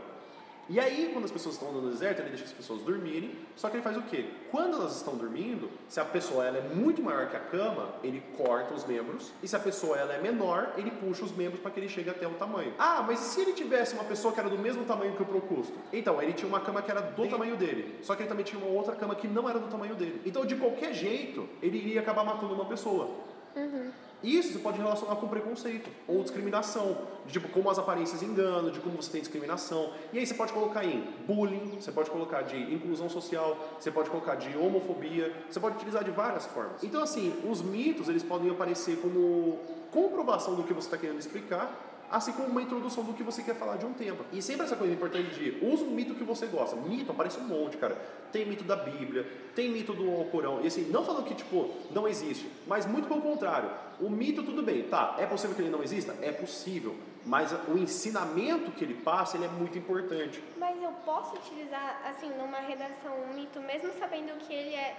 E 0.68 0.80
aí, 0.80 1.10
quando 1.12 1.26
as 1.26 1.30
pessoas 1.30 1.54
estão 1.54 1.70
no 1.70 1.88
deserto, 1.90 2.20
ele 2.20 2.30
deixa 2.30 2.44
as 2.44 2.52
pessoas 2.52 2.82
dormirem, 2.82 3.30
só 3.54 3.68
que 3.68 3.76
ele 3.76 3.84
faz 3.84 3.96
o 3.96 4.02
quê? 4.02 4.26
Quando 4.50 4.76
elas 4.76 4.96
estão 4.96 5.14
dormindo, 5.14 5.70
se 5.88 6.00
a 6.00 6.04
pessoa 6.04 6.44
ela 6.44 6.58
é 6.58 6.60
muito 6.60 7.00
maior 7.00 7.30
que 7.30 7.36
a 7.36 7.40
cama, 7.40 7.94
ele 8.02 8.20
corta 8.36 8.74
os 8.74 8.84
membros, 8.84 9.32
e 9.40 9.46
se 9.46 9.54
a 9.54 9.60
pessoa 9.60 9.96
ela 9.96 10.12
é 10.12 10.20
menor, 10.20 10.72
ele 10.76 10.90
puxa 10.90 11.24
os 11.24 11.30
membros 11.30 11.60
para 11.60 11.70
que 11.70 11.78
ele 11.78 11.88
chegue 11.88 12.10
até 12.10 12.26
o 12.26 12.32
tamanho. 12.32 12.74
Ah, 12.78 13.04
mas 13.06 13.20
e 13.20 13.24
se 13.24 13.40
ele 13.40 13.52
tivesse 13.52 13.94
uma 13.94 14.04
pessoa 14.04 14.34
que 14.34 14.40
era 14.40 14.48
do 14.48 14.58
mesmo 14.58 14.84
tamanho 14.84 15.14
que 15.14 15.22
o 15.22 15.26
Procusto? 15.26 15.74
Então, 15.92 16.20
ele 16.20 16.32
tinha 16.32 16.48
uma 16.48 16.60
cama 16.60 16.82
que 16.82 16.90
era 16.90 17.00
do 17.00 17.28
tamanho 17.28 17.56
dele, 17.56 18.00
só 18.02 18.16
que 18.16 18.22
ele 18.22 18.28
também 18.28 18.44
tinha 18.44 18.60
uma 18.60 18.70
outra 18.70 18.96
cama 18.96 19.14
que 19.14 19.28
não 19.28 19.48
era 19.48 19.60
do 19.60 19.68
tamanho 19.68 19.94
dele. 19.94 20.20
Então, 20.26 20.44
de 20.44 20.56
qualquer 20.56 20.92
jeito, 20.92 21.48
ele 21.62 21.78
iria 21.78 22.00
acabar 22.00 22.24
matando 22.24 22.54
uma 22.54 22.64
pessoa. 22.64 23.08
Uhum. 23.54 23.92
Isso 24.22 24.52
você 24.52 24.58
pode 24.58 24.78
relacionar 24.78 25.16
com 25.16 25.28
preconceito 25.28 25.90
ou 26.08 26.22
discriminação, 26.22 26.96
de 27.26 27.32
tipo 27.34 27.48
como 27.48 27.70
as 27.70 27.78
aparências 27.78 28.22
enganam, 28.22 28.70
de 28.70 28.80
como 28.80 28.96
você 28.96 29.10
tem 29.10 29.20
discriminação. 29.20 29.92
E 30.12 30.18
aí 30.18 30.26
você 30.26 30.34
pode 30.34 30.52
colocar 30.52 30.84
em 30.84 31.02
bullying, 31.26 31.78
você 31.80 31.92
pode 31.92 32.10
colocar 32.10 32.42
de 32.42 32.56
inclusão 32.74 33.08
social, 33.08 33.56
você 33.78 33.90
pode 33.90 34.10
colocar 34.10 34.36
de 34.36 34.56
homofobia, 34.56 35.34
você 35.50 35.60
pode 35.60 35.76
utilizar 35.76 36.02
de 36.02 36.10
várias 36.10 36.46
formas. 36.46 36.82
Então 36.82 37.02
assim, 37.02 37.34
os 37.48 37.60
mitos 37.62 38.08
eles 38.08 38.22
podem 38.22 38.50
aparecer 38.50 38.96
como 39.00 39.58
comprovação 39.92 40.54
do 40.54 40.64
que 40.64 40.72
você 40.72 40.88
está 40.88 40.98
querendo 40.98 41.18
explicar, 41.18 41.85
assim 42.10 42.32
como 42.32 42.48
uma 42.48 42.62
introdução 42.62 43.04
do 43.04 43.12
que 43.12 43.22
você 43.22 43.42
quer 43.42 43.54
falar 43.56 43.76
de 43.76 43.86
um 43.86 43.92
tema. 43.92 44.24
E 44.32 44.40
sempre 44.40 44.66
essa 44.66 44.76
coisa 44.76 44.92
importante 44.92 45.34
de 45.34 45.64
usa 45.64 45.84
um 45.84 45.90
mito 45.90 46.14
que 46.14 46.24
você 46.24 46.46
gosta. 46.46 46.76
Mito 46.76 47.10
aparece 47.10 47.38
um 47.38 47.44
monte, 47.44 47.76
cara. 47.76 47.94
Tem 48.32 48.44
mito 48.44 48.64
da 48.64 48.76
Bíblia, 48.76 49.26
tem 49.54 49.70
mito 49.70 49.92
do 49.92 50.10
Alcorão. 50.10 50.60
E 50.62 50.66
assim, 50.66 50.88
não 50.90 51.04
falando 51.04 51.24
que 51.24 51.34
tipo 51.34 51.70
não 51.90 52.06
existe, 52.06 52.50
mas 52.66 52.86
muito 52.86 53.08
pelo 53.08 53.20
contrário. 53.20 53.70
O 54.00 54.10
mito 54.10 54.42
tudo 54.42 54.62
bem, 54.62 54.82
tá? 54.84 55.16
É 55.18 55.26
possível 55.26 55.56
que 55.56 55.62
ele 55.62 55.70
não 55.70 55.82
exista? 55.82 56.14
É 56.20 56.30
possível. 56.30 56.94
Mas 57.24 57.52
o 57.66 57.76
ensinamento 57.76 58.70
que 58.70 58.84
ele 58.84 58.94
passa, 58.94 59.36
ele 59.36 59.46
é 59.46 59.48
muito 59.48 59.76
importante. 59.76 60.42
Mas 60.56 60.80
eu 60.80 60.92
posso 61.04 61.34
utilizar, 61.34 62.02
assim, 62.06 62.30
numa 62.38 62.58
redação 62.58 63.12
um 63.28 63.34
mito, 63.34 63.58
mesmo 63.60 63.90
sabendo 63.98 64.38
que 64.38 64.52
ele 64.52 64.74
é 64.74 64.96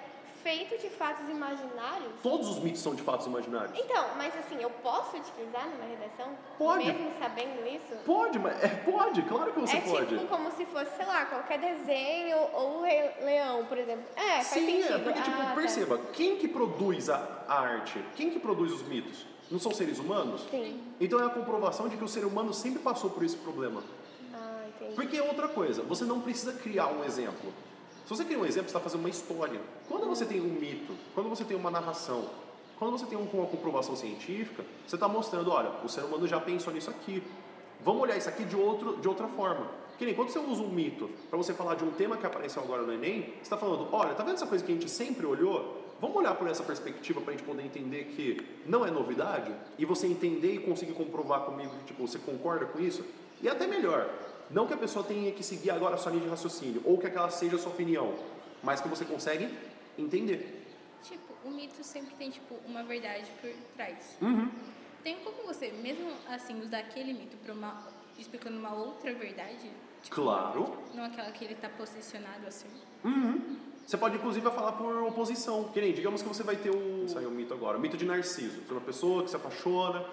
feito 0.48 0.78
de 0.82 0.90
fatos 0.90 1.28
imaginários? 1.30 2.10
Todos 2.24 2.48
os 2.48 2.60
mitos 2.60 2.80
são 2.82 2.96
de 2.96 3.02
fatos 3.02 3.28
imaginários. 3.28 3.78
Então, 3.78 4.06
mas 4.16 4.34
assim, 4.38 4.56
eu 4.62 4.70
posso 4.70 5.18
utilizar 5.18 5.68
numa 5.68 5.84
redação? 5.84 6.34
Pode. 6.58 6.86
Mesmo 6.86 7.12
sabendo 7.20 7.68
isso? 7.68 7.94
Pode, 8.06 8.40
mas 8.40 8.64
é, 8.64 8.70
pode, 8.70 9.22
claro 9.24 9.52
que 9.52 9.60
você 9.60 9.76
é 9.76 9.82
pode. 9.82 10.08
tipo 10.08 10.26
como 10.28 10.50
se 10.54 10.66
fosse, 10.68 10.96
sei 10.96 11.06
lá, 11.06 11.26
qualquer 11.26 11.60
desenho 11.60 12.38
ou 12.54 12.78
o 12.78 12.82
Rei 12.84 13.12
Leão, 13.24 13.66
por 13.66 13.78
exemplo. 13.78 14.06
É, 14.16 14.36
faz 14.36 14.48
Sim, 14.48 14.66
sentido. 14.84 14.94
é, 14.94 15.00
porque 15.00 15.22
tipo, 15.22 15.42
Ah, 15.42 15.46
tá. 15.48 15.52
perceba, 15.56 15.98
quem 16.14 16.38
que 16.38 16.48
produz 16.48 17.10
a, 17.10 17.44
a 17.46 17.60
arte? 17.60 18.02
Quem 18.16 18.30
que 18.30 18.40
produz 18.40 18.72
os 18.72 18.84
mitos? 18.84 19.26
Não 19.52 19.60
são 19.60 19.74
seres 19.74 20.00
humanos? 20.00 20.48
Sim. 20.50 20.82
Então 20.98 21.20
é 21.22 21.26
a 21.26 21.30
comprovação 21.30 21.90
de 21.90 21.98
que 21.98 22.04
o 22.06 22.08
ser 22.08 22.24
humano 22.24 22.54
sempre 22.54 22.80
passou 22.80 23.10
por 23.10 23.22
esse 23.24 23.36
problema. 23.36 23.84
Ah, 24.34 24.64
entendi. 24.70 24.96
Porque 24.96 25.18
é 25.18 25.24
outra 25.24 25.50
coisa, 25.50 25.82
você 25.84 26.06
não 26.06 26.22
precisa 26.22 26.54
criar 26.54 26.88
um 26.88 27.04
exemplo. 27.04 27.54
Se 28.08 28.16
você 28.16 28.24
cria 28.24 28.40
um 28.40 28.46
exemplo, 28.46 28.70
você 28.70 28.78
está 28.78 28.80
fazendo 28.80 29.02
uma 29.02 29.10
história. 29.10 29.60
Quando 29.90 30.06
você 30.06 30.26
tem 30.26 30.40
um 30.40 30.46
mito, 30.46 30.94
quando 31.14 31.28
você 31.28 31.44
tem 31.44 31.58
uma 31.58 31.70
narração, 31.70 32.30
quando 32.80 32.98
você 32.98 33.06
tem 33.06 33.18
um- 33.18 33.28
uma 33.34 33.48
comprovação 33.48 33.98
científica, 33.98 34.64
você 34.88 34.96
está 34.96 35.10
mostrando, 35.10 35.52
olha, 35.52 35.72
o 35.84 35.90
ser 35.90 36.06
humano 36.06 36.26
já 36.26 36.40
pensou 36.40 36.72
nisso 36.72 36.90
aqui. 36.90 37.22
Vamos 37.84 38.02
olhar 38.02 38.16
isso 38.16 38.30
aqui 38.30 38.46
de, 38.46 38.56
outro, 38.56 38.96
de 38.96 39.10
outra 39.10 39.28
forma. 39.28 39.68
Que 39.98 40.06
nem 40.06 40.16
quando 40.16 40.30
você 40.30 40.40
usa 40.40 40.62
um 40.64 40.70
mito 40.70 41.10
para 41.30 41.36
você 41.36 41.54
falar 41.54 41.76
de 41.76 41.84
um 41.84 41.92
tema 41.92 42.16
que 42.16 42.26
apareceu 42.26 42.64
agora 42.64 42.84
no 42.84 42.94
Enem, 42.94 43.24
você 43.24 43.42
está 43.42 43.58
falando, 43.58 43.90
olha, 43.92 44.14
tá 44.14 44.24
vendo 44.24 44.36
essa 44.36 44.48
coisa 44.48 44.64
que 44.64 44.72
a 44.72 44.76
gente 44.76 44.90
sempre 44.90 45.26
olhou? 45.26 45.84
Vamos 46.00 46.16
olhar 46.16 46.34
por 46.36 46.48
essa 46.48 46.64
perspectiva 46.64 47.20
para 47.20 47.34
a 47.34 47.36
gente 47.36 47.46
poder 47.46 47.64
entender 47.66 48.06
que 48.16 48.38
não 48.66 48.86
é 48.86 48.90
novidade? 48.92 49.52
E 49.78 49.84
você 49.84 50.08
entender 50.08 50.54
e 50.54 50.60
conseguir 50.60 50.94
comprovar 50.94 51.42
comigo 51.42 51.72
que 51.80 51.86
tipo, 51.88 52.08
você 52.08 52.18
concorda 52.20 52.68
com 52.68 52.80
isso? 52.80 53.04
E 53.42 53.50
até 53.50 53.68
melhor, 53.68 54.10
não 54.50 54.68
que 54.68 54.74
a 54.74 54.78
pessoa 54.78 55.04
tenha 55.04 55.32
que 55.32 55.44
seguir 55.44 55.72
agora 55.72 55.96
a 55.96 55.98
sua 55.98 56.12
linha 56.12 56.24
de 56.24 56.30
raciocínio, 56.30 56.82
ou 56.86 56.98
que 56.98 57.08
aquela 57.08 57.30
seja 57.30 57.56
a 57.56 57.60
sua 57.60 57.72
opinião, 57.72 58.14
mas 58.64 58.82
que 58.82 58.88
você 58.88 59.06
consegue 59.06 59.50
entender. 59.98 60.66
Tipo, 61.04 61.34
o 61.46 61.52
mito 61.52 61.84
sempre 61.84 62.16
tem, 62.16 62.30
tipo, 62.30 62.56
uma 62.66 62.84
verdade 62.84 63.30
por 63.42 63.52
trás. 63.76 64.18
Uhum. 64.22 64.50
Tem 65.04 65.18
como 65.18 65.46
você, 65.46 65.72
mesmo 65.72 66.12
assim, 66.30 66.62
usar 66.62 66.80
aquele 66.80 67.14
mito 67.14 67.38
para 67.38 67.54
uma... 67.54 67.88
explicando 68.18 68.58
uma 68.58 68.74
outra 68.74 69.14
verdade? 69.14 69.70
Tipo, 70.04 70.16
Claro. 70.16 70.78
Não 70.94 71.06
aquela 71.06 71.32
que 71.32 71.46
ele 71.46 71.56
tá 71.56 71.70
posicionado 71.70 72.48
assim. 72.48 72.68
Uhum. 73.04 73.58
Você 73.86 73.98
pode 73.98 74.18
inclusive 74.18 74.50
falar 74.52 74.74
por 74.74 75.04
oposição. 75.04 75.66
Que 75.66 75.80
nem, 75.80 75.94
digamos 75.94 76.22
que 76.22 76.28
você 76.28 76.44
vai 76.44 76.58
ter 76.58 76.76
um. 76.76 77.08
Saiu 77.08 77.30
um 77.30 77.32
mito 77.32 77.54
agora, 77.54 77.78
o 77.78 77.80
mito 77.80 77.96
de 77.96 78.06
Narciso. 78.06 78.62
Você 78.62 78.70
é 78.70 78.74
uma 78.74 78.82
pessoa 78.82 79.24
que 79.24 79.30
se 79.30 79.36
apaixona 79.36 80.06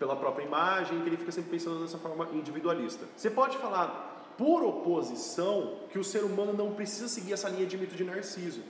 pela 0.00 0.16
própria 0.16 0.44
imagem, 0.44 1.00
que 1.02 1.08
ele 1.08 1.16
fica 1.18 1.30
sempre 1.30 1.50
pensando 1.50 1.80
dessa 1.82 1.98
forma 1.98 2.26
individualista. 2.32 3.04
Você 3.14 3.28
pode 3.30 3.58
falar 3.58 4.34
por 4.38 4.64
oposição 4.64 5.74
que 5.92 5.98
o 5.98 6.02
ser 6.02 6.24
humano 6.24 6.54
não 6.54 6.72
precisa 6.72 7.06
seguir 7.06 7.34
essa 7.34 7.50
linha 7.50 7.66
de 7.66 7.76
mito 7.76 7.94
de 7.94 8.02
Narciso, 8.02 8.62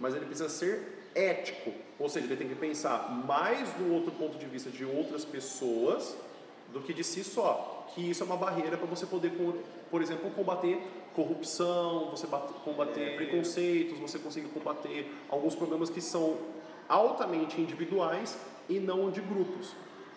mas 0.00 0.14
ele 0.14 0.24
precisa 0.24 0.48
ser 0.48 1.10
ético. 1.14 1.72
Ou 1.98 2.08
seja, 2.08 2.26
ele 2.26 2.36
tem 2.36 2.48
que 2.48 2.54
pensar 2.54 3.10
mais 3.26 3.78
no 3.78 3.92
outro 3.94 4.10
ponto 4.12 4.38
de 4.38 4.46
vista 4.46 4.70
de 4.70 4.84
outras 4.84 5.26
pessoas 5.26 6.16
do 6.72 6.80
que 6.80 6.94
de 6.94 7.04
si 7.04 7.22
só. 7.22 7.86
Que 7.94 8.10
isso 8.10 8.22
é 8.22 8.26
uma 8.26 8.36
barreira 8.36 8.78
para 8.78 8.86
você 8.86 9.04
poder, 9.04 9.32
por, 9.90 10.00
exemplo, 10.00 10.30
combater 10.30 10.80
corrupção, 11.14 12.10
você 12.10 12.26
bate- 12.26 12.52
combater 12.64 13.16
preconceitos, 13.16 13.98
você 13.98 14.18
conseguir 14.18 14.48
combater 14.48 15.12
alguns 15.28 15.54
problemas 15.54 15.90
que 15.90 16.00
são 16.00 16.38
altamente 16.88 17.60
individuais 17.60 18.38
e 18.68 18.78
não 18.78 19.10
de 19.10 19.20
grupos. 19.20 19.74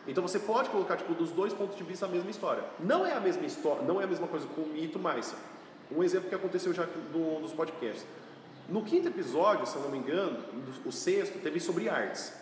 Então 0.07 0.21
você 0.21 0.39
pode 0.39 0.69
colocar 0.69 0.97
tipo 0.97 1.13
dos 1.13 1.29
dois 1.31 1.53
pontos 1.53 1.77
de 1.77 1.83
vista 1.83 2.05
a 2.05 2.09
mesma 2.09 2.29
história. 2.31 2.63
Não 2.79 3.05
é 3.05 3.13
a 3.13 3.19
mesma 3.19 3.45
história, 3.45 3.83
não 3.83 4.01
é 4.01 4.03
a 4.03 4.07
mesma 4.07 4.27
coisa 4.27 4.47
com 4.47 4.61
o 4.61 4.67
mito, 4.67 4.97
mas 4.97 5.35
um 5.91 6.03
exemplo 6.03 6.27
que 6.29 6.35
aconteceu 6.35 6.73
já 6.73 6.87
no, 7.13 7.39
nos 7.39 7.53
podcasts. 7.53 8.05
No 8.67 8.83
quinto 8.83 9.07
episódio, 9.09 9.65
se 9.67 9.75
eu 9.75 9.81
não 9.81 9.89
me 9.89 9.97
engano, 9.97 10.39
o 10.85 10.91
sexto, 10.91 11.39
teve 11.39 11.59
sobre 11.59 11.89
artes. 11.89 12.33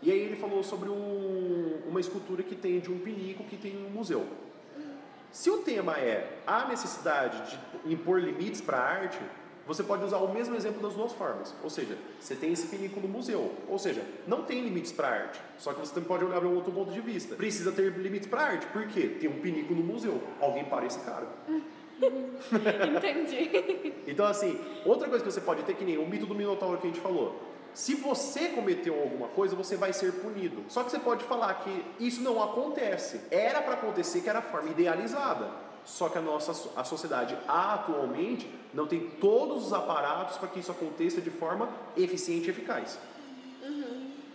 E 0.00 0.10
aí 0.10 0.18
ele 0.18 0.36
falou 0.36 0.62
sobre 0.62 0.88
um- 0.88 1.80
uma 1.88 2.00
escultura 2.00 2.42
que 2.42 2.54
tem 2.56 2.80
de 2.80 2.90
um 2.90 2.98
pinico 2.98 3.44
que 3.44 3.56
tem 3.56 3.76
um 3.86 3.90
museu. 3.90 4.26
Se 5.30 5.48
o 5.50 5.58
tema 5.58 5.96
é 5.98 6.38
a 6.46 6.66
necessidade 6.66 7.58
de 7.84 7.92
impor 7.92 8.20
limites 8.20 8.60
para 8.60 8.78
a 8.78 8.80
arte, 8.84 9.18
você 9.66 9.82
pode 9.82 10.04
usar 10.04 10.18
o 10.18 10.32
mesmo 10.32 10.54
exemplo 10.56 10.82
das 10.82 10.94
duas 10.94 11.12
formas. 11.12 11.54
Ou 11.62 11.70
seja, 11.70 11.96
você 12.20 12.34
tem 12.34 12.52
esse 12.52 12.66
pinico 12.66 13.00
no 13.00 13.08
museu. 13.08 13.52
Ou 13.68 13.78
seja, 13.78 14.04
não 14.26 14.42
tem 14.42 14.60
limites 14.60 14.92
para 14.92 15.08
arte. 15.08 15.40
Só 15.58 15.72
que 15.72 15.80
você 15.80 15.94
também 15.94 16.08
pode 16.08 16.24
olhar 16.24 16.40
para 16.40 16.48
um 16.48 16.54
outro 16.54 16.72
ponto 16.72 16.92
de 16.92 17.00
vista. 17.00 17.36
Precisa 17.36 17.70
ter 17.70 17.92
limites 17.92 18.28
para 18.28 18.42
arte. 18.42 18.66
Por 18.66 18.86
quê? 18.88 19.16
Tem 19.20 19.30
um 19.30 19.40
pinico 19.40 19.74
no 19.74 19.82
museu. 19.82 20.20
Alguém 20.40 20.64
para 20.64 20.84
esse 20.86 20.98
cara. 21.00 21.26
Entendi. 22.96 23.94
Então, 24.06 24.26
assim, 24.26 24.58
outra 24.84 25.08
coisa 25.08 25.24
que 25.24 25.30
você 25.30 25.40
pode 25.40 25.62
ter, 25.62 25.74
que 25.74 25.84
nem 25.84 25.98
o 25.98 26.08
mito 26.08 26.26
do 26.26 26.34
Minotauro 26.34 26.78
que 26.78 26.86
a 26.88 26.90
gente 26.90 27.00
falou. 27.00 27.40
Se 27.72 27.94
você 27.94 28.48
cometeu 28.48 29.00
alguma 29.00 29.28
coisa, 29.28 29.56
você 29.56 29.76
vai 29.76 29.92
ser 29.92 30.12
punido. 30.12 30.64
Só 30.68 30.82
que 30.82 30.90
você 30.90 30.98
pode 30.98 31.24
falar 31.24 31.54
que 31.54 31.84
isso 31.98 32.20
não 32.20 32.42
acontece. 32.42 33.20
Era 33.30 33.62
para 33.62 33.74
acontecer 33.74 34.20
que 34.20 34.28
era 34.28 34.40
a 34.40 34.42
forma 34.42 34.70
idealizada. 34.70 35.71
Só 35.84 36.08
que 36.08 36.18
a 36.18 36.20
nossa 36.20 36.70
a 36.76 36.84
sociedade 36.84 37.36
atualmente 37.46 38.48
não 38.72 38.86
tem 38.86 39.00
todos 39.20 39.66
os 39.66 39.72
aparatos 39.72 40.38
para 40.38 40.48
que 40.48 40.60
isso 40.60 40.70
aconteça 40.70 41.20
de 41.20 41.30
forma 41.30 41.68
eficiente 41.96 42.46
e 42.46 42.50
eficaz. 42.50 42.98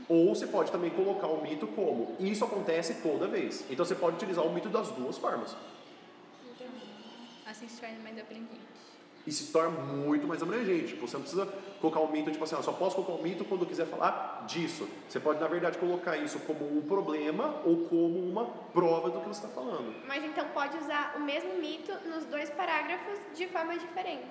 Ou 0.09 0.33
você 0.33 0.47
pode 0.47 0.71
também 0.71 0.89
colocar 0.89 1.27
o 1.27 1.41
mito 1.41 1.67
como 1.67 2.15
isso 2.19 2.45
acontece 2.45 2.95
toda 3.01 3.27
vez. 3.27 3.65
Então 3.69 3.85
você 3.85 3.95
pode 3.95 4.15
utilizar 4.15 4.45
o 4.45 4.53
mito 4.53 4.69
das 4.69 4.89
duas 4.91 5.17
formas. 5.17 5.55
Assim 7.45 7.67
se 7.67 7.79
torna 7.79 7.99
mais 7.99 8.17
abrangente. 8.19 8.76
E 9.27 9.31
se 9.31 9.51
torna 9.51 9.77
muito 9.77 10.25
mais 10.25 10.41
abrangente. 10.41 10.93
Tipo, 10.93 11.05
você 11.05 11.17
não 11.17 11.21
precisa 11.21 11.45
colocar 11.81 11.99
o 11.99 12.09
mito, 12.09 12.31
tipo 12.31 12.43
assim, 12.43 12.55
ó, 12.55 12.61
só 12.61 12.71
posso 12.71 12.95
colocar 12.95 13.13
o 13.13 13.21
mito 13.21 13.43
quando 13.43 13.61
eu 13.61 13.67
quiser 13.67 13.85
falar 13.85 14.45
disso. 14.47 14.87
Você 15.07 15.19
pode, 15.19 15.41
na 15.41 15.47
verdade, 15.47 15.77
colocar 15.77 16.15
isso 16.15 16.39
como 16.39 16.65
um 16.65 16.81
problema 16.81 17.61
ou 17.65 17.85
como 17.87 18.19
uma 18.19 18.45
prova 18.73 19.09
do 19.09 19.19
que 19.19 19.27
você 19.27 19.45
está 19.45 19.53
falando. 19.53 19.93
Mas 20.07 20.23
então 20.23 20.47
pode 20.53 20.77
usar 20.77 21.15
o 21.17 21.19
mesmo 21.19 21.55
mito 21.59 21.91
nos 22.07 22.23
dois 22.25 22.49
parágrafos 22.49 23.19
de 23.35 23.47
formas 23.47 23.81
diferentes. 23.81 24.29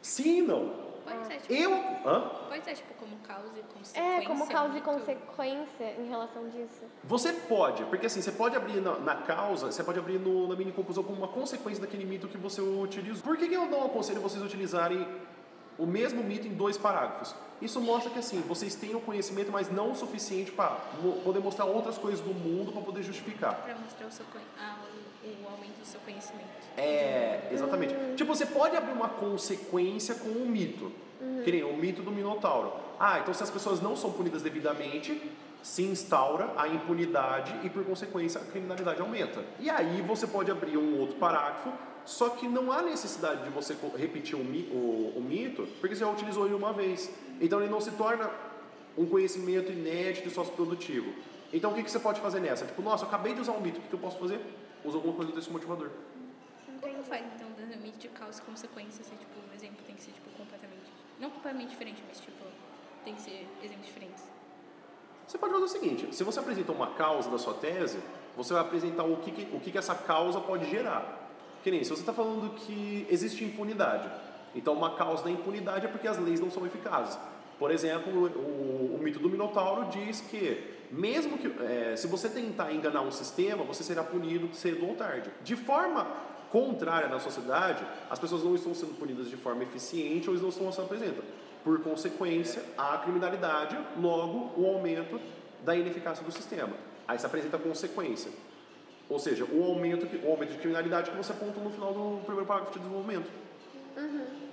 Sim 0.00 0.38
e 0.38 0.42
não. 0.42 0.89
Pode 1.04 1.26
ser, 1.26 1.36
tipo, 1.40 1.52
Eu. 1.54 1.72
Hã? 2.04 2.30
pode 2.48 2.64
ser, 2.64 2.74
tipo, 2.74 2.94
como 2.94 3.16
causa 3.18 3.48
e 3.58 3.62
consequência. 3.62 4.00
É, 4.00 4.24
como 4.26 4.46
causa 4.48 4.78
e 4.78 4.80
consequência 4.80 5.94
em 5.98 6.08
relação 6.08 6.48
disso. 6.48 6.84
Você 7.04 7.32
pode, 7.32 7.84
porque 7.86 8.06
assim, 8.06 8.20
você 8.20 8.32
pode 8.32 8.56
abrir 8.56 8.80
na, 8.80 8.98
na 8.98 9.14
causa, 9.16 9.70
você 9.72 9.82
pode 9.82 9.98
abrir 9.98 10.18
no- 10.18 10.48
na 10.48 10.56
mini 10.56 10.72
conclusão 10.72 11.02
como 11.02 11.18
uma 11.18 11.28
consequência 11.28 11.80
daquele 11.80 12.04
mito 12.04 12.28
que 12.28 12.38
você 12.38 12.60
utilizou. 12.60 13.22
Por 13.22 13.36
que, 13.36 13.48
que 13.48 13.54
eu 13.54 13.66
não 13.66 13.84
aconselho 13.86 14.20
vocês 14.20 14.42
utilizarem 14.42 15.06
o 15.80 15.86
mesmo 15.86 16.22
mito 16.22 16.46
em 16.46 16.52
dois 16.52 16.76
parágrafos? 16.76 17.34
Isso 17.60 17.80
mostra 17.80 18.10
que 18.10 18.18
assim, 18.18 18.40
vocês 18.42 18.74
têm 18.74 18.94
o 18.94 19.00
conhecimento, 19.00 19.50
mas 19.50 19.70
não 19.70 19.92
o 19.92 19.94
suficiente 19.94 20.52
para 20.52 20.68
poder 21.24 21.40
mostrar 21.40 21.64
outras 21.64 21.98
coisas 21.98 22.20
do 22.20 22.32
mundo 22.32 22.72
para 22.72 22.82
poder 22.82 23.02
justificar. 23.02 23.54
Pra 23.62 23.74
mostrar 23.74 24.06
o, 24.06 24.12
seu, 24.12 24.24
ah, 24.58 24.76
o, 25.24 25.26
o 25.26 25.48
aumento 25.50 25.78
do 25.78 25.86
seu 25.86 26.00
conhecimento. 26.00 26.48
É, 26.76 27.48
exatamente. 27.50 27.94
Tipo, 28.16 28.34
você 28.34 28.46
pode 28.46 28.76
abrir 28.76 28.92
uma 28.92 29.08
consequência 29.08 30.14
com 30.14 30.28
um 30.28 30.46
mito. 30.46 30.92
Que 31.44 31.52
nem 31.52 31.62
o 31.62 31.76
mito 31.76 32.02
do 32.02 32.10
Minotauro. 32.10 32.72
Ah, 32.98 33.18
então 33.18 33.34
se 33.34 33.42
as 33.42 33.50
pessoas 33.50 33.80
não 33.80 33.94
são 33.94 34.10
punidas 34.10 34.40
devidamente, 34.40 35.20
se 35.62 35.82
instaura 35.82 36.50
a 36.56 36.66
impunidade 36.66 37.54
e, 37.62 37.68
por 37.68 37.84
consequência, 37.84 38.40
a 38.40 38.44
criminalidade 38.44 39.00
aumenta. 39.00 39.44
E 39.58 39.68
aí 39.68 40.00
você 40.00 40.26
pode 40.26 40.50
abrir 40.50 40.78
um 40.78 40.98
outro 40.98 41.16
parágrafo, 41.16 41.70
só 42.04 42.30
que 42.30 42.48
não 42.48 42.72
há 42.72 42.82
necessidade 42.82 43.44
de 43.44 43.50
você 43.50 43.76
repetir 43.96 44.34
o, 44.36 44.40
o- 44.40 45.14
o 45.16 45.20
mito, 45.20 45.66
porque 45.80 45.94
você 45.94 46.00
já 46.00 46.10
utilizou 46.10 46.46
ele 46.46 46.54
uma 46.54 46.72
vez. 46.72 47.10
Então 47.40 47.60
ele 47.60 47.70
não 47.70 47.80
se 47.80 47.90
torna 47.92 48.30
um 48.98 49.06
conhecimento 49.06 49.70
inédito 49.70 50.28
e 50.28 50.30
sócio-produtivo. 50.30 51.12
Então 51.52 51.70
o 51.72 51.74
que, 51.74 51.82
que 51.82 51.90
você 51.90 51.98
pode 52.00 52.20
fazer 52.20 52.40
nessa? 52.40 52.64
Tipo, 52.66 52.82
nossa, 52.82 53.04
eu 53.04 53.08
acabei 53.08 53.34
de 53.34 53.40
usar 53.40 53.52
um 53.52 53.60
mito, 53.60 53.78
o 53.78 53.82
que, 53.82 53.88
que 53.88 53.94
eu 53.94 53.98
posso 53.98 54.18
fazer? 54.18 54.40
Usa 54.84 54.96
alguma 54.96 55.14
coisa 55.14 55.32
texto 55.32 55.50
motivador. 55.52 55.90
Como 56.80 57.02
faz, 57.04 57.24
então, 57.36 57.48
o 57.48 57.52
desenvolvimento 57.52 57.98
de 57.98 58.08
causa 58.08 58.40
e 58.40 58.44
consequência 58.44 59.04
ser, 59.04 59.16
tipo, 59.16 59.32
um 59.38 59.54
exemplo 59.54 59.78
tem 59.86 59.94
que 59.94 60.02
ser, 60.02 60.12
tipo, 60.12 60.30
completamente... 60.30 60.90
Não 61.20 61.28
completamente 61.28 61.68
diferente, 61.70 62.02
mas, 62.08 62.18
tipo, 62.20 62.42
tem 63.04 63.14
que 63.14 63.20
ser 63.20 63.46
exemplos 63.62 63.86
diferentes. 63.86 64.24
Você 65.26 65.36
pode 65.36 65.52
fazer 65.52 65.64
o 65.64 65.68
seguinte: 65.68 66.14
se 66.14 66.24
você 66.24 66.40
apresenta 66.40 66.72
uma 66.72 66.88
causa 66.94 67.28
da 67.30 67.36
sua 67.38 67.52
tese, 67.54 67.98
você 68.36 68.54
vai 68.54 68.62
apresentar 68.62 69.04
o 69.04 69.16
que, 69.18 69.30
que- 69.30 69.54
o 69.54 69.60
que, 69.60 69.70
que 69.70 69.76
essa 69.78 69.94
causa 69.94 70.40
pode 70.40 70.68
gerar. 70.70 71.19
Que 71.62 71.70
nem 71.70 71.84
se 71.84 71.90
você 71.90 72.00
está 72.00 72.12
falando 72.12 72.54
que 72.54 73.06
existe 73.10 73.44
impunidade. 73.44 74.10
Então, 74.54 74.74
uma 74.74 74.94
causa 74.94 75.24
da 75.24 75.30
impunidade 75.30 75.86
é 75.86 75.88
porque 75.88 76.08
as 76.08 76.18
leis 76.18 76.40
não 76.40 76.50
são 76.50 76.66
eficazes. 76.66 77.18
Por 77.58 77.70
exemplo, 77.70 78.30
o, 78.34 78.96
o 78.96 79.00
mito 79.02 79.18
do 79.18 79.28
Minotauro 79.28 79.90
diz 79.90 80.22
que, 80.22 80.64
mesmo 80.90 81.36
que 81.36 81.46
é, 81.62 81.94
se 81.94 82.06
você 82.06 82.28
tentar 82.28 82.72
enganar 82.72 83.02
um 83.02 83.10
sistema, 83.10 83.62
você 83.64 83.84
será 83.84 84.02
punido 84.02 84.48
cedo 84.54 84.86
ou 84.86 84.94
tarde. 84.94 85.30
De 85.44 85.54
forma 85.54 86.06
contrária 86.50 87.08
na 87.08 87.20
sociedade, 87.20 87.84
as 88.08 88.18
pessoas 88.18 88.42
não 88.42 88.54
estão 88.54 88.74
sendo 88.74 88.98
punidas 88.98 89.28
de 89.28 89.36
forma 89.36 89.62
eficiente 89.62 90.28
ou 90.28 90.36
não 90.36 90.48
estão 90.48 90.72
sendo 90.72 90.86
apresentadas. 90.86 91.24
Por 91.62 91.80
consequência, 91.82 92.62
há 92.76 92.96
criminalidade, 92.98 93.78
logo 94.00 94.58
o 94.60 94.66
aumento 94.66 95.20
da 95.62 95.76
ineficácia 95.76 96.24
do 96.24 96.32
sistema. 96.32 96.72
Aí 97.06 97.18
se 97.18 97.26
apresenta 97.26 97.56
a 97.56 97.60
consequência. 97.60 98.30
Ou 99.10 99.18
seja, 99.18 99.44
o 99.44 99.64
aumento, 99.64 100.06
o 100.24 100.30
aumento 100.30 100.52
de 100.52 100.58
criminalidade 100.58 101.10
que 101.10 101.16
você 101.16 101.32
apontou 101.32 101.62
no 101.62 101.70
final 101.70 101.92
do 101.92 102.24
primeiro 102.24 102.46
parágrafo 102.46 102.72
de 102.72 102.78
desenvolvimento. 102.78 103.28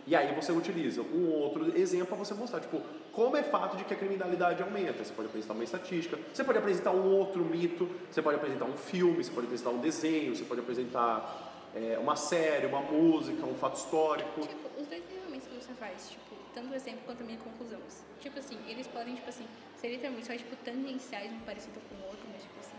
E 0.08 0.16
aí 0.16 0.34
você 0.34 0.52
utiliza 0.52 1.02
um 1.02 1.30
outro 1.32 1.78
exemplo 1.78 2.08
para 2.08 2.18
você 2.18 2.34
mostrar, 2.34 2.60
tipo, 2.62 2.82
como 3.12 3.38
é 3.38 3.44
fato 3.44 3.78
de 3.78 3.84
que 3.84 3.94
a 3.94 3.98
criminalidade 3.98 4.64
aumenta. 4.64 5.04
Você 5.04 5.14
pode 5.14 5.28
apresentar 5.28 5.54
uma 5.54 5.64
estatística, 5.64 6.18
você 6.34 6.44
pode 6.44 6.58
apresentar 6.58 6.92
um 6.92 7.14
outro 7.14 7.44
mito, 7.44 7.88
você 8.10 8.22
pode 8.22 8.38
apresentar 8.38 8.66
um 8.66 8.78
filme, 8.78 9.24
você 9.24 9.32
pode 9.32 9.46
apresentar 9.46 9.70
um 9.70 9.80
desenho, 9.80 10.36
você 10.36 10.46
pode 10.46 10.62
apresentar 10.62 11.70
é, 11.76 12.00
uma 12.00 12.16
série, 12.16 12.66
uma 12.66 12.82
música, 12.82 13.46
um 13.46 13.54
fato 13.54 13.76
histórico. 13.76 14.42
Tipo, 14.42 14.82
os 14.82 14.88
dois 14.88 15.04
desenvolvimentos 15.04 15.48
que 15.48 15.56
você 15.56 15.74
faz, 15.74 16.10
tipo, 16.10 16.36
tanto 16.56 16.72
o 16.72 16.76
exemplo 16.76 17.02
quanto 17.06 17.22
a 17.22 17.26
minha 17.26 17.40
conclusão. 17.40 17.80
Tipo 18.20 18.40
assim, 18.40 18.58
eles 18.68 18.88
podem, 18.88 19.14
tipo 19.14 19.30
assim, 19.30 19.46
ser 19.76 19.90
literalmente 19.90 20.26
só, 20.26 20.34
tipo, 20.36 20.56
tangenciais, 20.64 21.32
um 21.32 21.40
parecido 21.42 21.80
com 21.90 21.96
o 21.96 22.08
outro, 22.08 22.26
mas, 22.32 22.42
tipo 22.42 22.60
assim. 22.60 22.77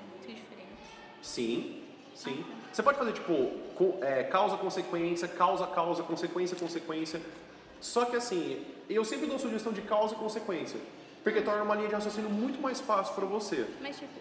Sim, 1.22 1.82
sim. 2.14 2.44
Você 2.72 2.82
pode 2.82 2.98
fazer 2.98 3.12
tipo 3.12 3.34
co- 3.74 3.98
é, 4.02 4.24
causa, 4.24 4.56
consequência, 4.56 5.26
causa, 5.28 5.66
causa, 5.66 6.02
consequência, 6.02 6.56
consequência. 6.56 7.20
Só 7.80 8.04
que 8.04 8.16
assim, 8.16 8.64
eu 8.88 9.04
sempre 9.04 9.26
dou 9.26 9.38
sugestão 9.38 9.72
de 9.72 9.82
causa 9.82 10.14
e 10.14 10.18
consequência. 10.18 10.80
Porque 11.22 11.42
torna 11.42 11.62
uma 11.62 11.74
linha 11.74 11.88
de 11.88 11.94
raciocínio 11.94 12.30
muito 12.30 12.60
mais 12.60 12.80
fácil 12.80 13.14
para 13.14 13.26
você. 13.26 13.66
Mas, 13.82 13.98
tipo, 13.98 14.12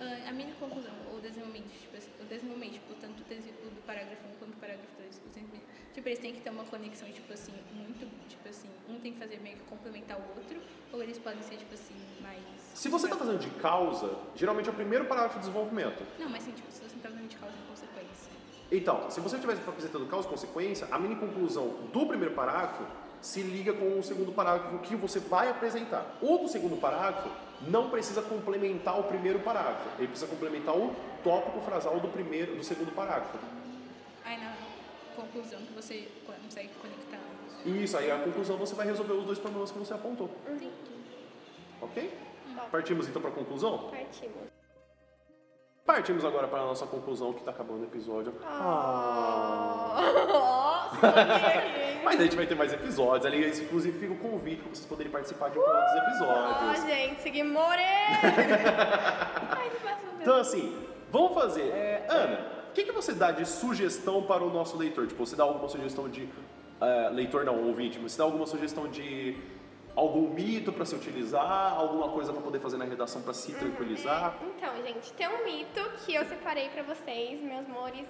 ah, 0.00 0.28
a 0.28 0.32
minha 0.32 0.54
conclusão, 0.60 0.92
ou 1.10 1.18
o 1.18 1.20
desenvolvimento, 1.20 1.70
tipo, 1.80 1.96
assim, 1.96 2.10
o 2.20 2.24
desenvolvimento, 2.24 2.72
tipo, 2.74 2.94
tanto 3.00 3.22
o 3.22 3.70
do 3.70 3.80
parágrafo 3.86 4.22
1 4.28 4.38
quanto 4.38 4.52
o 4.54 4.56
parágrafo 4.58 4.86
2, 4.98 5.16
o 5.16 5.28
desenvolvimento, 5.28 5.64
tipo, 5.94 6.08
eles 6.08 6.18
têm 6.20 6.32
que 6.34 6.40
ter 6.40 6.50
uma 6.50 6.64
conexão, 6.64 7.10
tipo 7.10 7.32
assim, 7.32 7.52
muito, 7.74 8.06
tipo 8.28 8.48
assim, 8.48 8.68
um 8.88 9.00
tem 9.00 9.12
que 9.14 9.18
fazer 9.18 9.40
meio 9.40 9.56
que 9.56 9.62
complementar 9.64 10.18
o 10.18 10.38
outro, 10.38 10.60
ou 10.92 11.02
eles 11.02 11.18
podem 11.18 11.42
ser, 11.42 11.56
tipo 11.56 11.74
assim, 11.74 11.96
mais... 12.20 12.38
Se 12.74 12.88
você 12.88 13.06
está 13.06 13.16
fazendo 13.16 13.38
de 13.38 13.50
causa, 13.60 14.10
geralmente 14.34 14.68
é 14.68 14.72
o 14.72 14.74
primeiro 14.74 15.04
parágrafo 15.04 15.34
de 15.34 15.40
desenvolvimento. 15.40 16.02
Não, 16.18 16.28
mas 16.28 16.42
assim, 16.42 16.52
tipo, 16.52 16.70
se 16.72 16.80
você 16.80 16.94
não 16.94 17.02
tá 17.02 17.08
fazendo 17.10 17.28
de 17.28 17.36
causa 17.36 17.54
e 17.54 17.68
consequência. 17.68 18.32
Então, 18.70 19.10
se 19.10 19.20
você 19.20 19.36
estivesse 19.36 19.60
apresentando 19.68 20.06
causa 20.06 20.26
e 20.26 20.30
consequência, 20.30 20.88
a 20.90 20.98
mini 20.98 21.16
conclusão 21.16 21.68
do 21.92 22.06
primeiro 22.06 22.34
parágrafo 22.34 22.84
se 23.20 23.40
liga 23.42 23.72
com 23.72 23.98
o 23.98 24.02
segundo 24.02 24.32
parágrafo 24.32 24.78
que 24.78 24.96
você 24.96 25.20
vai 25.20 25.48
apresentar. 25.48 26.18
O 26.20 26.38
do 26.38 26.48
segundo 26.48 26.80
parágrafo 26.80 27.28
não 27.60 27.88
precisa 27.90 28.20
complementar 28.22 28.98
o 28.98 29.04
primeiro 29.04 29.38
parágrafo, 29.40 29.88
ele 29.98 30.08
precisa 30.08 30.28
complementar 30.28 30.76
o 30.76 30.94
tópico 31.22 31.60
frasal 31.60 32.00
do 32.00 32.08
primeiro, 32.08 32.56
do 32.56 32.64
segundo 32.64 32.92
parágrafo. 32.92 33.38
Aí 34.24 34.38
na 34.40 34.54
conclusão 35.14 35.60
que 35.60 35.72
você 35.72 36.08
consegue 36.26 36.70
conectar. 36.80 37.20
Isso, 37.64 37.96
aí 37.96 38.10
a 38.10 38.18
conclusão 38.18 38.56
você 38.56 38.74
vai 38.74 38.86
resolver 38.86 39.12
os 39.12 39.24
dois 39.24 39.38
problemas 39.38 39.70
que 39.70 39.78
você 39.78 39.94
apontou, 39.94 40.28
Entendi. 40.48 40.68
ok? 41.80 42.12
Top. 42.54 42.70
Partimos 42.70 43.08
então 43.08 43.20
para 43.20 43.30
a 43.30 43.34
conclusão? 43.34 43.78
Partimos. 43.90 44.52
Partimos 45.84 46.24
agora 46.24 46.46
para 46.46 46.60
a 46.60 46.66
nossa 46.66 46.86
conclusão 46.86 47.32
que 47.32 47.40
está 47.40 47.50
acabando 47.50 47.80
o 47.82 47.84
episódio. 47.84 48.32
Nossa, 48.40 48.48
aqui. 51.08 52.04
Mas 52.04 52.20
a 52.20 52.22
gente 52.22 52.36
vai 52.36 52.46
ter 52.46 52.54
mais 52.54 52.72
episódios, 52.72 53.26
ali 53.26 53.44
inclusive 53.48 53.98
fica 53.98 54.12
o 54.12 54.18
convite 54.18 54.62
para 54.62 54.70
vocês 54.70 54.86
poderem 54.86 55.10
participar 55.10 55.50
de 55.50 55.58
outros 55.58 55.92
episódios. 55.96 56.84
Ó, 56.84 56.86
gente, 56.86 57.20
segui 57.20 57.42
moreno. 57.42 57.82
Ai, 59.50 59.70
não 59.70 59.80
faço 59.80 60.06
Então, 60.20 60.36
assim, 60.36 60.78
vamos 61.10 61.34
fazer. 61.34 61.62
É, 61.62 62.06
Ana, 62.08 62.46
o 62.70 62.72
que, 62.72 62.84
que 62.84 62.92
você 62.92 63.12
dá 63.12 63.32
de 63.32 63.44
sugestão 63.44 64.22
para 64.22 64.44
o 64.44 64.50
nosso 64.50 64.76
leitor? 64.76 65.08
Tipo, 65.08 65.26
você 65.26 65.34
dá 65.34 65.42
alguma 65.42 65.68
sugestão 65.68 66.08
de. 66.08 66.28
é, 66.80 67.08
leitor 67.10 67.44
não, 67.44 67.60
ouvinte, 67.66 67.98
mas 68.00 68.12
você 68.12 68.18
dá 68.18 68.24
alguma 68.24 68.46
sugestão 68.46 68.86
de 68.88 69.36
algum 69.94 70.28
mito 70.30 70.72
para 70.72 70.84
se 70.84 70.94
utilizar, 70.94 71.74
alguma 71.74 72.08
coisa 72.08 72.32
para 72.32 72.40
poder 72.40 72.60
fazer 72.60 72.76
na 72.76 72.84
redação 72.84 73.22
para 73.22 73.34
se 73.34 73.52
tranquilizar? 73.52 74.36
Então, 74.56 74.74
gente, 74.82 75.12
tem 75.12 75.28
um 75.28 75.44
mito 75.44 75.80
que 76.04 76.14
eu 76.14 76.24
separei 76.24 76.68
pra 76.70 76.82
vocês, 76.82 77.40
meus 77.40 77.66
amores. 77.66 78.08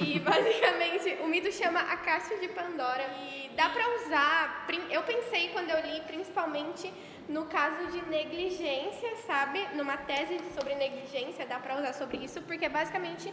E 0.00 0.18
basicamente 0.20 1.22
o 1.22 1.28
mito 1.28 1.50
chama 1.52 1.80
a 1.80 1.96
Caixa 1.96 2.36
de 2.36 2.48
Pandora. 2.48 3.04
E 3.22 3.50
dá 3.56 3.68
pra 3.68 3.84
usar. 3.96 4.66
Eu 4.90 5.02
pensei 5.02 5.48
quando 5.48 5.70
eu 5.70 5.80
li, 5.80 6.00
principalmente 6.02 6.92
no 7.28 7.46
caso 7.46 7.90
de 7.90 8.02
negligência, 8.06 9.16
sabe? 9.26 9.66
Numa 9.74 9.96
tese 9.96 10.38
sobre 10.58 10.74
negligência, 10.74 11.46
dá 11.46 11.58
pra 11.58 11.78
usar 11.78 11.94
sobre 11.94 12.18
isso, 12.18 12.40
porque 12.42 12.68
basicamente 12.68 13.32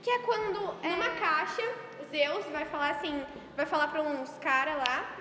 que 0.00 0.10
é 0.10 0.18
quando 0.20 0.74
numa 0.82 1.10
caixa 1.10 1.62
Zeus 2.10 2.44
vai 2.46 2.64
falar 2.66 2.90
assim, 2.90 3.24
vai 3.56 3.66
falar 3.66 3.88
pra 3.88 4.02
uns 4.02 4.30
caras 4.38 4.76
lá, 4.76 5.16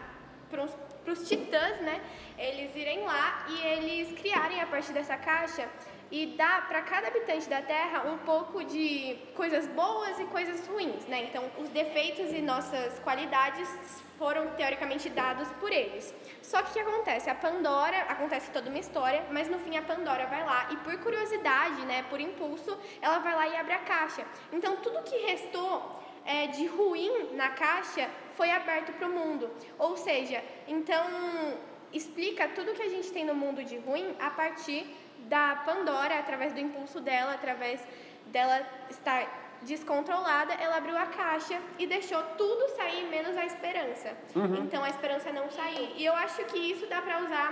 para 0.49 0.67
os 1.07 1.27
titãs, 1.27 1.81
né? 1.81 2.01
Eles 2.37 2.75
irem 2.75 3.03
lá 3.03 3.45
e 3.49 3.65
eles 3.65 4.19
criarem 4.19 4.61
a 4.61 4.67
partir 4.67 4.93
dessa 4.93 5.17
caixa 5.17 5.67
e 6.11 6.25
dá 6.35 6.61
para 6.67 6.81
cada 6.81 7.07
habitante 7.07 7.49
da 7.49 7.61
Terra 7.61 8.03
um 8.11 8.17
pouco 8.19 8.63
de 8.65 9.17
coisas 9.33 9.65
boas 9.67 10.19
e 10.19 10.25
coisas 10.25 10.67
ruins, 10.67 11.05
né? 11.05 11.23
Então, 11.23 11.49
os 11.57 11.69
defeitos 11.69 12.33
e 12.33 12.41
nossas 12.41 12.99
qualidades 12.99 13.69
foram 14.17 14.51
teoricamente 14.51 15.09
dados 15.09 15.47
por 15.53 15.71
eles. 15.71 16.13
Só 16.43 16.61
que 16.61 16.71
o 16.71 16.73
que 16.73 16.79
acontece? 16.79 17.29
A 17.29 17.35
Pandora, 17.35 17.97
acontece 18.09 18.51
toda 18.51 18.69
uma 18.69 18.77
história, 18.77 19.23
mas 19.31 19.47
no 19.47 19.57
fim 19.59 19.77
a 19.77 19.81
Pandora 19.81 20.27
vai 20.27 20.43
lá 20.43 20.67
e 20.71 20.77
por 20.77 20.95
curiosidade, 20.99 21.85
né, 21.85 22.03
por 22.09 22.19
impulso, 22.19 22.77
ela 23.01 23.19
vai 23.19 23.33
lá 23.33 23.47
e 23.47 23.55
abre 23.55 23.73
a 23.73 23.79
caixa. 23.79 24.23
Então, 24.51 24.75
tudo 24.77 25.01
que 25.03 25.15
restou 25.17 26.01
é, 26.25 26.47
de 26.47 26.67
ruim 26.67 27.29
na 27.33 27.49
caixa 27.49 28.09
foi 28.41 28.49
aberto 28.49 28.91
para 28.93 29.07
o 29.07 29.13
mundo. 29.19 29.51
Ou 29.77 29.95
seja, 29.95 30.43
então 30.67 31.03
explica 31.93 32.47
tudo 32.47 32.73
que 32.73 32.81
a 32.81 32.89
gente 32.89 33.11
tem 33.11 33.23
no 33.23 33.35
mundo 33.35 33.63
de 33.63 33.77
ruim 33.77 34.15
a 34.19 34.31
partir 34.31 34.81
da 35.33 35.45
Pandora, 35.63 36.17
através 36.17 36.51
do 36.51 36.59
impulso 36.59 36.99
dela, 36.99 37.33
através 37.33 37.79
dela 38.35 38.57
estar 38.89 39.21
descontrolada, 39.61 40.55
ela 40.55 40.77
abriu 40.77 40.97
a 40.97 41.05
caixa 41.05 41.61
e 41.77 41.85
deixou 41.85 42.19
tudo 42.35 42.67
sair 42.75 43.03
menos 43.15 43.37
a 43.37 43.45
esperança. 43.45 44.17
Uhum. 44.35 44.63
Então 44.63 44.83
a 44.83 44.89
esperança 44.89 45.31
não 45.31 45.47
saiu. 45.51 45.89
E 45.95 46.03
eu 46.03 46.15
acho 46.15 46.43
que 46.45 46.57
isso 46.57 46.87
dá 46.87 46.99
para 46.99 47.19
usar 47.19 47.51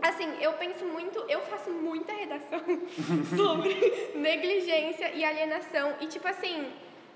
Assim, 0.00 0.26
eu 0.40 0.54
penso 0.54 0.86
muito, 0.86 1.18
eu 1.28 1.42
faço 1.42 1.68
muita 1.70 2.12
redação 2.14 2.60
sobre 3.36 3.74
negligência 4.14 5.10
e 5.12 5.22
alienação. 5.22 5.94
E 6.00 6.06
tipo 6.06 6.26
assim, 6.26 6.72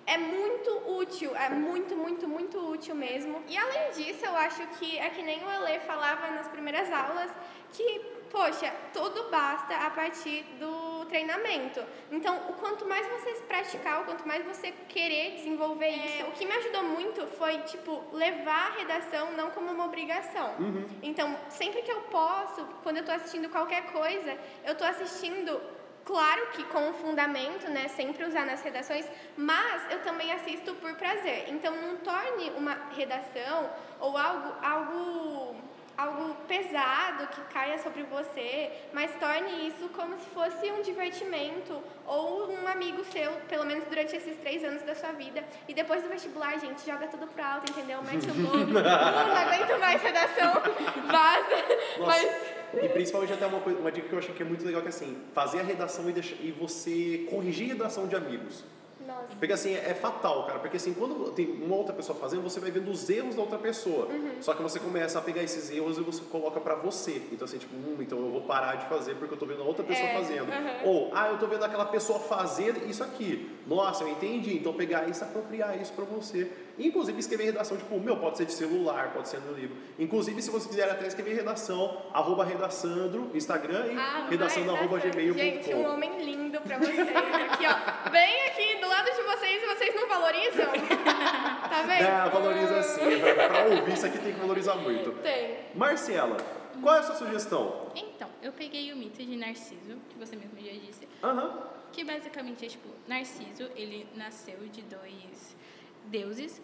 é 0.06 0.16
muito 0.16 0.70
útil, 0.98 1.34
é 1.36 1.50
muito, 1.50 1.96
muito, 1.96 2.28
muito 2.28 2.58
útil 2.58 2.94
mesmo. 2.94 3.42
E 3.48 3.56
além 3.58 3.90
disso, 3.90 4.24
eu 4.24 4.36
acho 4.36 4.64
que 4.78 4.98
é 4.98 5.10
que 5.10 5.22
nem 5.22 5.44
o 5.44 5.50
Elê 5.50 5.80
falava 5.80 6.30
nas 6.30 6.46
primeiras 6.48 6.90
aulas, 6.92 7.30
que, 7.72 8.00
poxa, 8.30 8.72
tudo 8.92 9.28
basta 9.30 9.74
a 9.74 9.90
partir 9.90 10.44
do 10.60 11.04
treinamento. 11.06 11.82
Então, 12.10 12.36
o 12.48 12.52
quanto 12.54 12.86
mais 12.86 13.06
você 13.08 13.32
praticar, 13.42 14.02
o 14.02 14.04
quanto 14.04 14.26
mais 14.26 14.44
você 14.44 14.72
querer 14.88 15.32
desenvolver 15.36 15.86
é. 15.86 16.06
isso, 16.06 16.26
o 16.28 16.32
que 16.32 16.46
me 16.46 16.52
ajudou 16.52 16.84
muito 16.84 17.26
foi, 17.38 17.58
tipo, 17.62 18.04
levar 18.12 18.72
a 18.72 18.78
redação 18.78 19.32
não 19.32 19.50
como 19.50 19.70
uma 19.72 19.86
obrigação. 19.86 20.54
Uhum. 20.58 20.86
Então, 21.02 21.36
sempre 21.48 21.82
que 21.82 21.90
eu 21.90 22.02
posso, 22.02 22.64
quando 22.82 22.98
eu 22.98 23.00
estou 23.00 23.14
assistindo 23.14 23.48
qualquer 23.48 23.90
coisa, 23.92 24.38
eu 24.64 24.72
estou 24.72 24.86
assistindo 24.86 25.60
Claro 26.06 26.46
que 26.52 26.62
com 26.62 26.90
o 26.90 26.94
fundamento, 26.94 27.68
né, 27.68 27.88
sempre 27.88 28.24
usar 28.24 28.46
nas 28.46 28.62
redações, 28.62 29.04
mas 29.36 29.90
eu 29.90 30.00
também 30.02 30.32
assisto 30.32 30.72
por 30.76 30.94
prazer. 30.94 31.46
Então 31.48 31.74
não 31.74 31.96
torne 31.96 32.50
uma 32.50 32.74
redação 32.96 33.68
ou 33.98 34.16
algo, 34.16 34.54
algo, 34.62 35.56
algo 35.98 36.36
pesado 36.46 37.26
que 37.26 37.40
caia 37.52 37.76
sobre 37.78 38.04
você, 38.04 38.70
mas 38.92 39.16
torne 39.16 39.66
isso 39.66 39.88
como 39.88 40.16
se 40.16 40.26
fosse 40.26 40.70
um 40.70 40.80
divertimento 40.80 41.82
ou 42.06 42.52
um 42.52 42.68
amigo 42.68 43.04
seu, 43.06 43.32
pelo 43.48 43.66
menos 43.66 43.82
durante 43.86 44.14
esses 44.14 44.36
três 44.36 44.62
anos 44.62 44.82
da 44.82 44.94
sua 44.94 45.10
vida. 45.10 45.42
E 45.66 45.74
depois 45.74 46.04
do 46.04 46.08
vestibular, 46.08 46.56
gente, 46.60 46.86
joga 46.86 47.08
tudo 47.08 47.26
pro 47.26 47.42
alto, 47.42 47.68
entendeu? 47.68 48.00
Mete 48.04 48.30
o 48.30 48.34
louco, 48.46 48.70
não 48.70 49.36
aguento 49.36 49.80
mais 49.80 50.00
redação, 50.00 50.52
vaza. 51.08 51.56
Nossa. 51.98 52.06
Mas 52.06 52.55
e 52.74 52.88
principalmente 52.88 53.32
até 53.32 53.46
uma, 53.46 53.60
coisa, 53.60 53.78
uma 53.78 53.92
dica 53.92 54.08
que 54.08 54.14
eu 54.14 54.18
achei 54.18 54.34
que 54.34 54.42
é 54.42 54.46
muito 54.46 54.64
legal, 54.64 54.80
que 54.82 54.88
é 54.88 54.90
assim, 54.90 55.16
fazer 55.34 55.60
a 55.60 55.62
redação 55.62 56.08
e, 56.08 56.12
deixar, 56.12 56.36
e 56.40 56.52
você 56.52 57.26
corrigir 57.30 57.70
a 57.70 57.74
redação 57.74 58.06
de 58.06 58.16
amigos. 58.16 58.64
Nossa. 59.06 59.36
Porque 59.38 59.52
assim, 59.52 59.74
é 59.74 59.94
fatal, 59.94 60.46
cara. 60.46 60.58
Porque 60.58 60.76
assim, 60.76 60.92
quando 60.92 61.30
tem 61.30 61.46
uma 61.46 61.76
outra 61.76 61.94
pessoa 61.94 62.18
fazendo, 62.18 62.42
você 62.42 62.58
vai 62.58 62.70
vendo 62.70 62.90
os 62.90 63.08
erros 63.08 63.36
da 63.36 63.42
outra 63.42 63.58
pessoa. 63.58 64.06
Uhum. 64.06 64.32
Só 64.40 64.52
que 64.52 64.62
você 64.62 64.80
começa 64.80 65.18
a 65.18 65.22
pegar 65.22 65.42
esses 65.42 65.70
erros 65.70 65.96
e 65.96 66.00
você 66.00 66.22
coloca 66.24 66.60
pra 66.60 66.74
você. 66.74 67.22
Então 67.30 67.44
assim, 67.44 67.58
tipo, 67.58 67.74
hum, 67.76 67.96
então 68.00 68.18
eu 68.18 68.30
vou 68.30 68.42
parar 68.42 68.74
de 68.76 68.86
fazer 68.86 69.14
porque 69.14 69.34
eu 69.34 69.38
tô 69.38 69.46
vendo 69.46 69.62
a 69.62 69.64
outra 69.64 69.84
pessoa 69.84 70.08
é. 70.08 70.14
fazendo. 70.14 70.48
Uhum. 70.48 70.90
Ou, 70.90 71.10
ah, 71.14 71.28
eu 71.28 71.38
tô 71.38 71.46
vendo 71.46 71.64
aquela 71.64 71.86
pessoa 71.86 72.18
fazer 72.18 72.84
isso 72.88 73.04
aqui. 73.04 73.50
Nossa, 73.66 74.02
eu 74.02 74.08
entendi. 74.08 74.56
Então 74.56 74.72
pegar 74.72 75.08
isso 75.08 75.22
e 75.22 75.24
apropriar 75.24 75.80
isso 75.80 75.92
pra 75.92 76.04
você. 76.04 76.50
Inclusive 76.78 77.18
escrever 77.18 77.44
redação, 77.44 77.76
tipo, 77.76 77.98
meu, 77.98 78.16
pode 78.18 78.36
ser 78.36 78.44
de 78.44 78.52
celular, 78.52 79.12
pode 79.12 79.28
ser 79.28 79.40
no 79.40 79.52
livro. 79.54 79.76
Inclusive, 79.98 80.42
se 80.42 80.50
você 80.50 80.68
quiser 80.68 80.90
até 80.90 81.06
escrever 81.06 81.34
redação, 81.34 82.02
arroba 82.12 82.44
redaçandro, 82.44 83.30
Instagram 83.34 83.86
e 83.86 83.96
ah, 83.96 84.26
redação 84.28 84.62
arroba 84.68 84.98
gmail.com. 84.98 85.38
Gente, 85.38 85.74
um 85.74 85.90
homem 85.90 86.22
lindo 86.22 86.60
pra 86.60 86.78
vocês. 86.78 86.98
Aqui, 86.98 87.64
ó. 87.66 88.10
Bem 88.10 88.46
aqui 88.46 88.80
do 88.80 88.88
lado 88.88 89.06
de 89.06 89.22
vocês 89.22 89.62
e 89.62 89.66
vocês 89.66 89.94
não 89.94 90.08
valorizam. 90.08 90.66
tá 91.68 91.82
vendo? 91.86 92.02
Não, 92.02 92.30
valoriza 92.30 92.82
sim. 92.82 93.00
pra 93.34 93.64
ouvir 93.76 93.92
isso 93.94 94.06
aqui 94.06 94.18
tem 94.18 94.34
que 94.34 94.40
valorizar 94.40 94.76
muito. 94.76 95.12
Tem. 95.22 95.58
Marcela, 95.74 96.36
qual 96.82 96.96
é 96.96 96.98
a 96.98 97.02
sua 97.02 97.14
sugestão? 97.14 97.90
Então, 97.94 98.28
eu 98.42 98.52
peguei 98.52 98.92
o 98.92 98.96
mito 98.96 99.24
de 99.24 99.36
Narciso, 99.36 99.96
que 100.10 100.18
você 100.18 100.36
mesmo 100.36 100.58
já 100.58 100.72
disse. 100.72 101.08
Aham. 101.22 101.42
Uh 101.42 101.50
-huh. 101.50 101.76
Que 101.92 102.04
basicamente 102.04 102.66
é 102.66 102.68
tipo, 102.68 102.88
Narciso, 103.08 103.70
ele 103.74 104.06
nasceu 104.14 104.58
de 104.70 104.82
dois 104.82 105.56
deuses. 106.06 106.60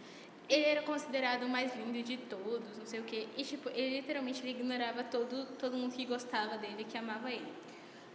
Ele 0.49 0.65
era 0.65 0.83
considerado 0.83 1.45
o 1.45 1.49
mais 1.49 1.75
lindo 1.77 2.03
de 2.03 2.17
todos, 2.17 2.77
não 2.77 2.87
sei 2.87 3.01
o 3.01 3.05
quê. 3.05 3.29
E, 3.37 3.45
tipo, 3.45 3.69
ele 3.71 4.01
literalmente 4.01 4.43
ele 4.43 4.51
ignorava 4.51 5.05
todo, 5.05 5.47
todo 5.57 5.77
mundo 5.77 5.95
que 5.95 6.05
gostava 6.05 6.59
dele, 6.59 6.85
que 6.85 6.99
amava 6.99 7.31
ele. 7.31 7.47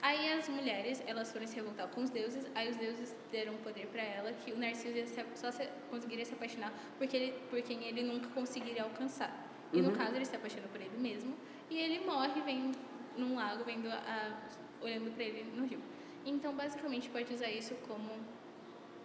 Aí 0.01 0.31
as 0.33 0.47
mulheres, 0.47 1.01
elas 1.07 1.31
foram 1.31 1.47
se 1.47 1.55
revoltar 1.55 1.87
com 1.87 2.03
os 2.03 2.09
deuses, 2.11 2.45
aí 2.53 2.69
os 2.69 2.77
deuses 2.77 3.15
deram 3.31 3.55
poder 3.57 3.87
para 3.87 4.03
ela 4.03 4.31
que 4.31 4.51
o 4.51 4.57
Narciso 4.57 4.95
só 5.35 5.51
se, 5.51 5.67
conseguiria 5.89 6.23
se 6.23 6.33
apaixonar 6.33 6.71
porque 6.99 7.17
ele, 7.17 7.31
por 7.49 7.59
quem 7.63 7.83
ele 7.83 8.03
nunca 8.03 8.27
conseguiria 8.29 8.83
alcançar. 8.83 9.31
E 9.73 9.77
uhum. 9.77 9.89
no 9.89 9.91
caso 9.93 10.15
ele 10.15 10.25
se 10.25 10.35
apaixona 10.35 10.67
por 10.67 10.79
ele 10.79 10.97
mesmo 10.97 11.35
e 11.69 11.77
ele 11.79 12.05
morre 12.05 12.39
vem 12.41 12.71
num 13.17 13.35
lago 13.35 13.63
vendo 13.63 13.89
a, 13.89 14.37
olhando 14.81 15.11
para 15.15 15.23
ele 15.23 15.51
no 15.55 15.65
rio. 15.65 15.81
Então 16.23 16.53
basicamente 16.53 17.09
pode 17.09 17.33
usar 17.33 17.49
isso 17.49 17.73
como 17.87 18.11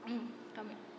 hum, 0.06 0.28
calma 0.54 0.72
aí 0.72 0.91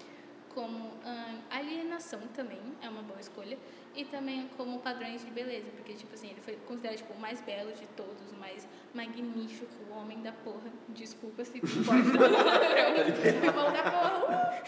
como 0.54 0.78
hum, 0.78 1.40
alienação 1.50 2.20
também 2.36 2.60
é 2.82 2.90
uma 2.90 3.02
boa 3.02 3.20
escolha 3.20 3.58
e 3.96 4.06
também 4.06 4.50
como 4.58 4.80
padrões 4.80 5.24
de 5.24 5.32
beleza 5.32 5.68
porque 5.76 5.94
tipo 5.94 6.14
assim 6.14 6.30
ele 6.30 6.42
foi 6.42 6.56
considerado 6.68 6.98
tipo 6.98 7.14
o 7.14 7.20
mais 7.20 7.42
belo 7.42 7.72
de 7.74 7.86
todos 7.96 8.32
o 8.32 8.36
mais 8.36 8.68
magnífico 8.94 9.72
o 9.90 9.94
homem 9.94 10.22
da 10.22 10.32
porra 10.32 10.72
desculpa 10.90 11.44
se 11.46 11.60
pode 11.60 11.78
o 11.90 13.60
homem 13.60 13.74
da 13.74 13.92
porra 13.92 14.64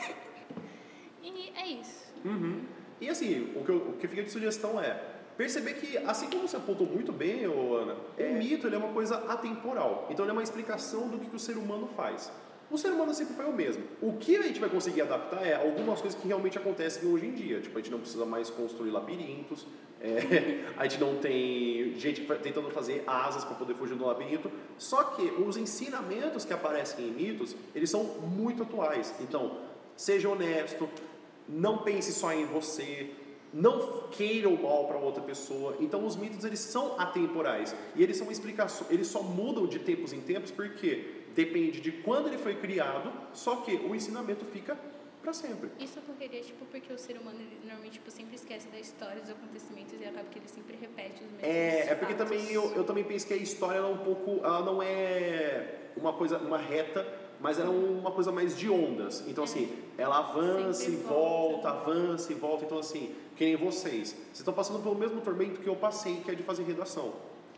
e 1.23 1.51
é 1.55 1.67
isso 1.67 2.13
uhum. 2.23 2.63
e 3.01 3.09
assim 3.09 3.53
o 3.55 3.63
que, 3.63 3.69
eu, 3.69 3.77
o 3.89 3.93
que 3.97 4.07
fica 4.07 4.23
de 4.23 4.31
sugestão 4.31 4.79
é 4.79 5.15
perceber 5.37 5.73
que, 5.73 5.97
assim 5.97 6.29
como 6.29 6.47
você 6.47 6.57
apontou 6.57 6.87
muito 6.87 7.11
bem, 7.11 7.43
Ana, 7.43 7.97
o 8.17 8.33
mito 8.37 8.67
ele 8.67 8.75
é 8.75 8.77
uma 8.77 8.93
coisa 8.93 9.17
atemporal. 9.29 10.07
Então, 10.09 10.23
ele 10.23 10.31
é 10.31 10.33
uma 10.33 10.43
explicação 10.43 11.07
do 11.09 11.19
que, 11.19 11.27
que 11.27 11.35
o 11.35 11.39
ser 11.39 11.57
humano 11.57 11.87
faz. 11.87 12.31
O 12.69 12.77
ser 12.77 12.89
humano 12.89 13.13
sempre 13.13 13.35
foi 13.35 13.45
o 13.45 13.53
mesmo. 13.53 13.83
O 14.01 14.13
que 14.13 14.35
a 14.35 14.41
gente 14.41 14.59
vai 14.59 14.69
conseguir 14.69 15.01
adaptar 15.01 15.45
é 15.45 15.53
algumas 15.53 16.01
coisas 16.01 16.19
que 16.19 16.27
realmente 16.27 16.57
acontecem 16.57 17.07
hoje 17.07 17.27
em 17.27 17.31
dia. 17.31 17.61
Tipo, 17.61 17.77
a 17.77 17.81
gente 17.81 17.91
não 17.91 17.99
precisa 17.99 18.25
mais 18.25 18.49
construir 18.49 18.89
labirintos, 18.89 19.67
é, 20.01 20.65
a 20.75 20.83
gente 20.87 20.99
não 20.99 21.17
tem 21.17 21.93
gente 21.97 22.21
tentando 22.41 22.69
fazer 22.71 23.03
asas 23.05 23.43
para 23.43 23.55
poder 23.55 23.75
fugir 23.75 23.95
do 23.95 24.05
labirinto. 24.05 24.51
Só 24.77 25.03
que 25.03 25.23
os 25.41 25.57
ensinamentos 25.57 26.43
que 26.43 26.53
aparecem 26.53 27.07
em 27.07 27.11
mitos, 27.11 27.55
eles 27.73 27.89
são 27.89 28.03
muito 28.03 28.63
atuais. 28.63 29.13
Então, 29.21 29.59
seja 29.95 30.27
honesto, 30.27 30.89
não 31.47 31.79
pense 31.79 32.11
só 32.11 32.33
em 32.33 32.45
você, 32.45 33.11
não 33.53 34.09
queira 34.11 34.49
o 34.49 34.61
mal 34.61 34.85
para 34.85 34.97
outra 34.97 35.23
pessoa. 35.23 35.77
Então 35.79 36.05
os 36.05 36.15
mitos 36.15 36.43
eles 36.43 36.59
são 36.59 36.99
atemporais 36.99 37.73
e 37.95 38.03
eles 38.03 38.17
são 38.17 38.29
explicações, 38.29 38.91
eles 38.91 39.07
só 39.07 39.23
mudam 39.23 39.65
de 39.65 39.79
tempos 39.79 40.11
em 40.11 40.19
tempos 40.19 40.51
porque 40.51 41.14
depende 41.35 41.81
de 41.81 41.91
quando 41.91 42.27
ele 42.27 42.37
foi 42.37 42.55
criado, 42.55 43.11
só 43.33 43.57
que 43.57 43.75
o 43.75 43.93
ensinamento 43.93 44.45
fica 44.45 44.77
para 45.21 45.33
sempre. 45.33 45.69
Isso 45.79 45.99
ocorreria 45.99 46.41
tipo 46.41 46.65
porque 46.65 46.93
o 46.93 46.97
ser 46.97 47.17
humano 47.17 47.39
ele, 47.39 47.59
normalmente 47.63 47.93
tipo, 47.93 48.09
sempre 48.09 48.35
esquece 48.35 48.67
da 48.69 48.79
história, 48.79 49.19
dos 49.21 49.31
acontecimentos 49.31 49.93
e 49.99 50.05
acaba 50.05 50.23
que 50.29 50.39
ele 50.39 50.47
sempre 50.47 50.77
repete 50.79 51.23
os 51.23 51.31
mesmos. 51.31 51.43
É, 51.43 51.89
é 51.89 51.95
porque 51.95 52.13
também 52.13 52.51
eu, 52.51 52.71
eu 52.75 52.83
também 52.83 53.03
penso 53.03 53.27
que 53.27 53.33
a 53.33 53.37
história 53.37 53.79
ela 53.79 53.89
é 53.89 53.91
um 53.91 53.97
pouco, 53.97 54.45
ela 54.45 54.61
não 54.61 54.81
é 54.81 55.89
uma 55.97 56.13
coisa, 56.13 56.37
uma 56.37 56.57
reta, 56.57 57.05
mas 57.39 57.59
ela 57.59 57.69
é 57.69 57.77
uma 57.77 58.11
coisa 58.11 58.31
mais 58.31 58.55
de 58.57 58.69
ondas. 58.69 59.23
Então 59.27 59.43
é. 59.43 59.47
assim, 59.47 59.75
ela 59.97 60.19
avança 60.19 60.85
sempre 60.85 60.93
e 60.93 61.03
volta, 61.03 61.69
volta, 61.69 61.69
avança 61.69 62.31
e 62.31 62.35
volta. 62.35 62.65
Então 62.65 62.77
assim, 62.77 63.13
que 63.35 63.43
nem 63.43 63.55
vocês, 63.55 64.09
vocês 64.09 64.39
estão 64.39 64.53
passando 64.53 64.81
pelo 64.81 64.95
mesmo 64.95 65.19
tormento 65.21 65.59
que 65.59 65.67
eu 65.67 65.75
passei, 65.75 66.17
que 66.17 66.31
é 66.31 66.35
de 66.35 66.43
fazer 66.43 66.63
redação. 66.63 67.13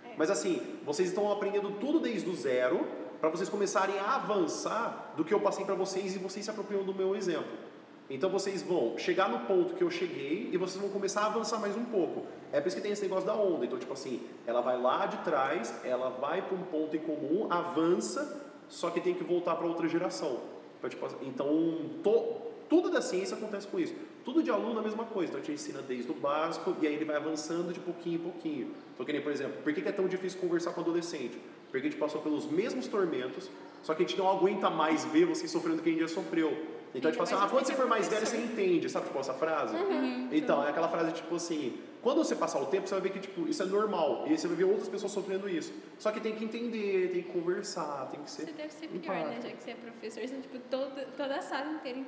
É. 0.05 0.13
Mas 0.17 0.31
assim, 0.31 0.61
vocês 0.85 1.09
estão 1.09 1.29
aprendendo 1.31 1.71
tudo 1.79 1.99
desde 1.99 2.29
o 2.29 2.35
zero 2.35 2.87
para 3.19 3.29
vocês 3.29 3.49
começarem 3.49 3.97
a 3.99 4.15
avançar 4.15 5.13
do 5.15 5.23
que 5.23 5.33
eu 5.33 5.39
passei 5.39 5.65
para 5.65 5.75
vocês 5.75 6.15
e 6.15 6.19
vocês 6.19 6.45
se 6.45 6.51
apropriam 6.51 6.83
do 6.83 6.93
meu 6.93 7.15
exemplo. 7.15 7.67
Então 8.09 8.29
vocês 8.29 8.61
vão 8.61 8.97
chegar 8.97 9.27
no 9.29 9.39
ponto 9.45 9.73
que 9.73 9.83
eu 9.83 9.91
cheguei 9.91 10.49
e 10.51 10.57
vocês 10.57 10.79
vão 10.79 10.89
começar 10.89 11.21
a 11.21 11.25
avançar 11.25 11.59
mais 11.59 11.75
um 11.75 11.83
pouco. 11.83 12.25
É 12.53 12.61
por 12.61 12.67
isso 12.67 12.77
que 12.77 12.81
tem 12.81 12.91
esse 12.91 13.01
negócio 13.01 13.25
da 13.25 13.35
onda. 13.35 13.65
Então, 13.65 13.77
tipo 13.77 13.91
assim, 13.91 14.21
ela 14.45 14.61
vai 14.61 14.79
lá 14.81 15.05
de 15.05 15.17
trás, 15.17 15.73
ela 15.83 16.09
vai 16.09 16.41
para 16.41 16.55
um 16.55 16.63
ponto 16.63 16.95
em 16.95 16.99
comum, 16.99 17.47
avança, 17.49 18.47
só 18.69 18.89
que 18.89 19.01
tem 19.01 19.13
que 19.13 19.23
voltar 19.23 19.55
para 19.55 19.67
outra 19.67 19.89
geração. 19.89 20.39
Então, 20.77 20.89
tipo, 20.89 21.05
então 21.21 21.49
to, 22.01 22.46
tudo 22.69 22.89
da 22.89 23.01
ciência 23.01 23.35
acontece 23.37 23.67
com 23.67 23.79
isso. 23.79 23.93
Tudo 24.25 24.43
de 24.43 24.51
aluno 24.51 24.77
é 24.77 24.79
a 24.79 24.83
mesma 24.83 25.05
coisa. 25.05 25.31
Então 25.31 25.41
a 25.41 25.43
gente 25.43 25.55
ensina 25.55 25.81
desde 25.81 26.11
o 26.11 26.15
básico 26.15 26.75
e 26.81 26.87
aí 26.87 26.93
ele 26.93 27.05
vai 27.05 27.15
avançando 27.15 27.71
de 27.73 27.79
pouquinho 27.79 28.15
em 28.15 28.23
pouquinho. 28.23 28.71
Então, 28.93 29.05
que 29.05 29.13
nem, 29.13 29.21
por 29.21 29.31
exemplo, 29.31 29.61
por 29.63 29.73
que 29.73 29.87
é 29.87 29.91
tão 29.91 30.07
difícil 30.07 30.39
conversar 30.39 30.73
com 30.73 30.81
adolescente? 30.81 31.39
Porque 31.65 31.77
a 31.77 31.89
gente 31.89 31.97
passou 31.97 32.21
pelos 32.21 32.45
mesmos 32.45 32.87
tormentos, 32.87 33.49
só 33.83 33.93
que 33.93 34.03
a 34.03 34.05
gente 34.07 34.17
não 34.17 34.29
aguenta 34.29 34.69
mais 34.69 35.05
ver 35.05 35.25
você 35.25 35.47
sofrendo 35.47 35.81
que 35.81 35.89
a 35.89 35.91
gente 35.91 36.01
já 36.01 36.07
sofreu. 36.07 36.51
Então 36.95 37.09
a 37.09 37.13
gente 37.13 37.17
fala 37.17 37.29
assim, 37.29 37.45
ah, 37.45 37.49
quando 37.49 37.65
você 37.65 37.73
for 37.73 37.87
mais 37.87 38.07
velho, 38.07 38.25
você 38.25 38.37
entende, 38.37 38.89
sabe 38.89 39.07
tipo 39.07 39.19
essa 39.19 39.33
frase? 39.33 39.75
Uhum. 39.75 40.29
Então, 40.31 40.65
é 40.65 40.69
aquela 40.69 40.87
frase 40.87 41.11
tipo 41.11 41.35
assim, 41.35 41.77
quando 42.01 42.19
você 42.19 42.35
passar 42.35 42.61
o 42.61 42.67
tempo, 42.67 42.87
você 42.87 42.95
vai 42.95 43.01
ver 43.01 43.09
que 43.11 43.19
tipo, 43.19 43.47
isso 43.47 43.61
é 43.61 43.65
normal. 43.65 44.23
E 44.25 44.31
aí 44.31 44.37
você 44.37 44.47
vai 44.47 44.55
ver 44.55 44.63
outras 44.63 44.87
pessoas 44.87 45.11
sofrendo 45.11 45.49
isso. 45.49 45.73
Só 45.99 46.11
que 46.11 46.19
tem 46.21 46.33
que 46.35 46.43
entender, 46.45 47.11
tem 47.11 47.23
que 47.23 47.29
conversar, 47.31 48.07
tem 48.09 48.21
que 48.21 48.31
ser. 48.31 48.45
Você 48.45 48.51
deve 48.53 48.73
ser 48.73 48.87
pior, 48.87 49.13
né? 49.13 49.21
empático. 49.21 49.41
Já 49.41 49.55
que 49.55 49.63
você 49.63 49.71
é 49.71 49.75
professor, 49.75 50.27
você 50.27 50.35
tipo, 50.37 50.59
toda, 50.69 51.05
toda 51.17 51.35
a 51.35 51.41
sala 51.41 51.71
inteira 51.73 51.99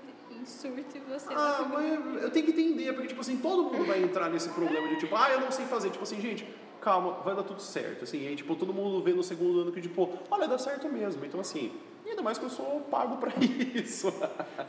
surto 0.46 0.98
e 0.98 1.00
você 1.00 1.34
Ah, 1.34 1.68
mas 1.72 2.24
eu 2.24 2.32
tenho 2.32 2.46
que 2.46 2.52
entender, 2.52 2.94
porque, 2.94 3.08
tipo 3.08 3.22
assim, 3.22 3.38
todo 3.38 3.64
mundo 3.64 3.86
vai 3.86 4.02
entrar 4.02 4.30
nesse 4.30 4.50
problema 4.50 4.88
de, 4.90 4.98
tipo, 4.98 5.16
ah, 5.16 5.30
eu 5.32 5.42
não 5.42 5.52
sei 5.52 5.66
fazer. 5.66 5.90
Tipo 5.90 6.04
assim, 6.04 6.20
gente, 6.20 6.48
calma, 6.82 7.14
vai 7.24 7.36
dar 7.36 7.44
tudo 7.44 7.62
certo. 7.62 8.04
Assim, 8.04 8.28
aí, 8.28 8.36
tipo, 8.36 8.56
todo 8.56 8.74
mundo 8.74 9.04
vê 9.04 9.14
no 9.14 9.24
segundo 9.24 9.62
ano 9.62 9.72
que, 9.72 9.82
tipo, 9.82 10.10
olha, 10.30 10.48
dá 10.48 10.58
certo 10.58 10.88
mesmo. 10.90 11.26
Então, 11.26 11.40
assim, 11.40 11.72
ainda 12.08 12.22
mais 12.22 12.38
que 12.38 12.46
eu 12.46 12.50
sou 12.50 12.82
pago 12.90 13.18
pra 13.18 13.32
isso. 13.76 14.14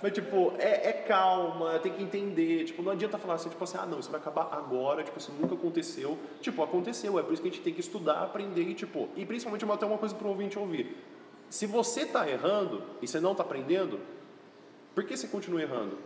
Mas, 0.02 0.12
tipo, 0.12 0.52
é, 0.58 0.88
é 0.88 0.92
calma, 0.92 1.78
tem 1.78 1.92
que 1.92 2.02
entender. 2.02 2.64
Tipo, 2.64 2.82
não 2.82 2.92
adianta 2.92 3.18
falar 3.18 3.34
assim, 3.34 3.48
tipo 3.48 3.62
assim, 3.62 3.78
ah, 3.80 3.86
não, 3.86 4.00
isso 4.00 4.10
vai 4.10 4.20
acabar 4.20 4.48
agora, 4.52 5.02
tipo, 5.02 5.18
isso 5.18 5.32
nunca 5.40 5.54
aconteceu. 5.54 6.18
Tipo, 6.40 6.62
aconteceu, 6.62 7.18
é 7.18 7.22
por 7.22 7.32
isso 7.32 7.42
que 7.42 7.48
a 7.48 7.50
gente 7.50 7.62
tem 7.62 7.72
que 7.72 7.80
estudar, 7.80 8.22
aprender 8.22 8.62
e, 8.62 8.74
tipo, 8.74 9.08
e 9.16 9.24
principalmente 9.24 9.64
até 9.64 9.86
uma 9.86 9.98
coisa 9.98 10.14
pro 10.14 10.28
ouvinte 10.28 10.58
ouvir. 10.58 10.96
Se 11.48 11.66
você 11.66 12.06
tá 12.06 12.28
errando 12.28 12.82
e 13.02 13.08
você 13.08 13.18
não 13.18 13.34
tá 13.34 13.42
aprendendo, 13.42 13.98
por 14.94 15.04
que 15.04 15.16
você 15.16 15.28
continua 15.28 15.62
errando? 15.62 15.98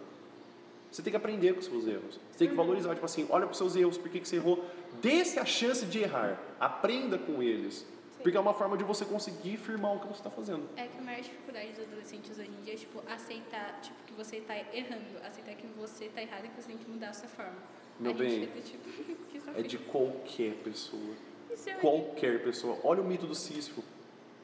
Você 0.90 1.02
tem 1.02 1.10
que 1.10 1.16
aprender 1.16 1.52
com 1.54 1.58
os 1.58 1.66
seus 1.66 1.86
erros. 1.88 2.20
Você 2.30 2.38
tem 2.38 2.48
que 2.48 2.54
valorizar, 2.54 2.94
tipo 2.94 3.04
assim, 3.04 3.26
olha 3.28 3.46
para 3.46 3.52
os 3.52 3.58
seus 3.58 3.74
erros, 3.74 3.98
por 3.98 4.08
que, 4.08 4.20
que 4.20 4.28
você 4.28 4.36
errou. 4.36 4.64
Dê-se 5.02 5.40
a 5.40 5.44
chance 5.44 5.84
de 5.86 5.98
errar. 5.98 6.40
Aprenda 6.60 7.18
com 7.18 7.42
eles. 7.42 7.84
Porque 8.22 8.36
é 8.38 8.40
uma 8.40 8.54
forma 8.54 8.76
de 8.76 8.84
você 8.84 9.04
conseguir 9.04 9.56
firmar 9.56 9.96
o 9.96 10.00
que 10.00 10.06
você 10.06 10.20
está 10.20 10.30
fazendo. 10.30 10.66
É 10.76 10.86
que 10.86 10.96
a 10.96 11.02
maior 11.02 11.20
dificuldade 11.20 11.72
dos 11.72 11.84
adolescentes 11.84 12.38
hoje 12.38 12.48
em 12.48 12.64
dia 12.64 12.74
é, 12.74 12.76
tipo, 12.76 13.02
aceitar, 13.10 13.80
tipo, 13.82 13.96
que 14.06 14.12
você 14.14 14.40
tá 14.40 14.56
errando. 14.72 15.18
Aceitar 15.26 15.54
que 15.56 15.66
você 15.76 16.08
tá 16.08 16.22
errado 16.22 16.46
e 16.46 16.48
que 16.48 16.62
você 16.62 16.68
tem 16.68 16.78
que 16.78 16.88
mudar 16.88 17.10
a 17.10 17.12
sua 17.12 17.28
forma. 17.28 17.56
Meu 17.98 18.12
a 18.12 18.14
bem, 18.14 18.46
fica, 18.46 18.60
tipo, 18.60 19.50
É 19.58 19.62
de 19.62 19.78
qualquer 19.78 20.54
pessoa. 20.62 21.14
Isso 21.52 21.70
é 21.70 21.74
Qualquer 21.74 22.42
pessoa. 22.42 22.78
Olha 22.82 23.02
o 23.02 23.04
mito 23.04 23.26
do 23.26 23.34
Sísifo. 23.34 23.82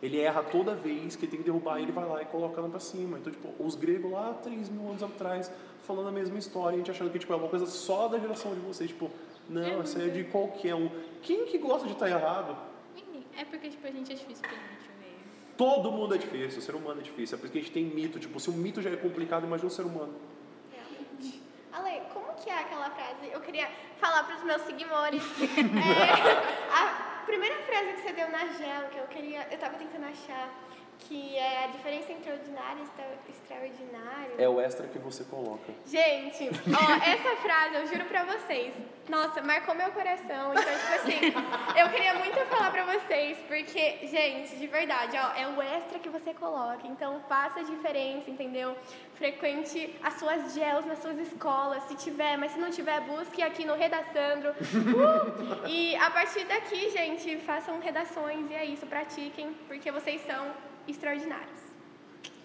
Ele 0.02 0.18
erra 0.18 0.42
toda 0.42 0.74
vez 0.74 1.14
que 1.14 1.24
ele 1.24 1.30
tem 1.30 1.40
que 1.40 1.44
derrubar, 1.44 1.78
ele 1.78 1.92
vai 1.92 2.06
lá 2.06 2.22
e 2.22 2.24
coloca 2.24 2.58
ela 2.58 2.70
pra 2.70 2.80
cima. 2.80 3.18
Então, 3.18 3.30
tipo, 3.30 3.52
os 3.62 3.74
gregos 3.74 4.10
lá, 4.10 4.32
3 4.42 4.70
mil 4.70 4.88
anos 4.88 5.02
atrás, 5.02 5.52
falando 5.82 6.08
a 6.08 6.12
mesma 6.12 6.38
história, 6.38 6.76
a 6.76 6.78
gente 6.78 6.90
achando 6.90 7.10
que 7.10 7.18
tipo, 7.18 7.32
é 7.32 7.36
uma 7.36 7.48
coisa 7.48 7.66
só 7.66 8.08
da 8.08 8.18
geração 8.18 8.54
de 8.54 8.60
vocês. 8.60 8.88
Tipo, 8.88 9.10
não, 9.48 9.82
isso 9.82 10.00
é 10.00 10.08
de 10.08 10.24
qualquer 10.24 10.74
um. 10.74 10.90
Quem 11.20 11.44
que 11.44 11.58
gosta 11.58 11.86
de 11.86 11.92
estar 11.92 12.08
errado? 12.08 12.56
Ninguém. 12.94 13.24
É 13.36 13.44
porque, 13.44 13.68
tipo, 13.68 13.86
a 13.86 13.90
gente 13.90 14.10
é 14.10 14.14
difícil 14.14 14.42
pra 14.42 14.52
gente 14.52 14.88
ver. 15.00 15.18
Todo 15.56 15.92
mundo 15.92 16.14
é 16.14 16.18
difícil, 16.18 16.60
o 16.60 16.62
ser 16.62 16.74
humano 16.74 17.00
é 17.00 17.02
difícil. 17.02 17.36
É 17.36 17.40
porque 17.40 17.58
a 17.58 17.60
gente 17.60 17.72
tem 17.72 17.84
mito. 17.84 18.18
Tipo, 18.18 18.40
se 18.40 18.48
um 18.48 18.54
mito 18.54 18.80
já 18.80 18.90
é 18.90 18.96
complicado, 18.96 19.44
imagina 19.44 19.68
o 19.68 19.70
ser 19.70 19.82
humano. 19.82 20.14
Realmente. 20.72 21.42
Ale, 21.72 22.00
como 22.14 22.32
que 22.36 22.48
é 22.48 22.58
aquela 22.58 22.88
frase? 22.90 23.30
Eu 23.30 23.40
queria 23.40 23.68
falar 23.98 24.24
para 24.24 24.36
os 24.36 24.44
meus 24.44 24.62
seguidores. 24.62 25.22
É, 25.40 26.72
a 26.72 27.09
primeira 27.26 27.56
frase 27.62 27.92
que 27.94 28.00
você 28.00 28.12
deu 28.12 28.28
na 28.30 28.46
gel, 28.46 28.88
que 28.90 28.98
eu 28.98 29.06
queria, 29.06 29.46
eu 29.50 29.58
tava 29.58 29.76
tentando 29.76 30.06
achar, 30.06 30.48
que 31.08 31.36
é 31.36 31.64
a 31.64 31.66
diferença 31.68 32.12
entre 32.12 32.30
ordinário 32.32 32.78
e 32.78 32.82
extra- 32.82 33.18
extraordinário. 33.28 34.34
É 34.38 34.48
o 34.48 34.60
extra 34.60 34.86
que 34.86 34.98
você 34.98 35.24
coloca. 35.24 35.72
Gente, 35.86 36.48
ó, 36.74 36.92
essa 37.04 37.36
frase, 37.42 37.74
eu 37.76 37.86
juro 37.86 38.04
pra 38.04 38.24
vocês, 38.24 38.74
nossa, 39.08 39.42
marcou 39.42 39.74
meu 39.74 39.90
coração. 39.90 40.52
Então, 40.52 40.62
tipo 40.62 40.94
assim, 40.94 41.78
eu 41.80 41.88
queria 41.90 42.14
muito 42.14 42.38
falar 42.46 42.70
pra 42.70 42.84
vocês, 42.84 43.38
porque, 43.48 44.06
gente, 44.06 44.56
de 44.56 44.66
verdade, 44.66 45.16
ó, 45.16 45.32
é 45.38 45.48
o 45.48 45.60
extra 45.60 45.98
que 45.98 46.08
você 46.08 46.32
coloca. 46.34 46.86
Então, 46.86 47.20
faça 47.28 47.60
a 47.60 47.62
diferença, 47.62 48.30
entendeu? 48.30 48.76
Frequente 49.14 49.98
as 50.02 50.14
suas 50.14 50.54
gels 50.54 50.86
nas 50.86 51.00
suas 51.00 51.18
escolas, 51.18 51.82
se 51.84 51.96
tiver, 51.96 52.36
mas 52.38 52.52
se 52.52 52.58
não 52.58 52.70
tiver, 52.70 53.00
busque 53.00 53.42
aqui 53.42 53.64
no 53.64 53.74
Redaçandro. 53.74 54.50
Uh! 54.50 55.66
E 55.66 55.96
a 55.96 56.10
partir 56.10 56.44
daqui, 56.44 56.88
gente, 56.90 57.36
façam 57.38 57.78
redações 57.80 58.50
e 58.50 58.54
é 58.54 58.64
isso, 58.64 58.86
pratiquem, 58.86 59.52
porque 59.66 59.90
vocês 59.90 60.20
são 60.24 60.50
extraordinários. 60.88 61.60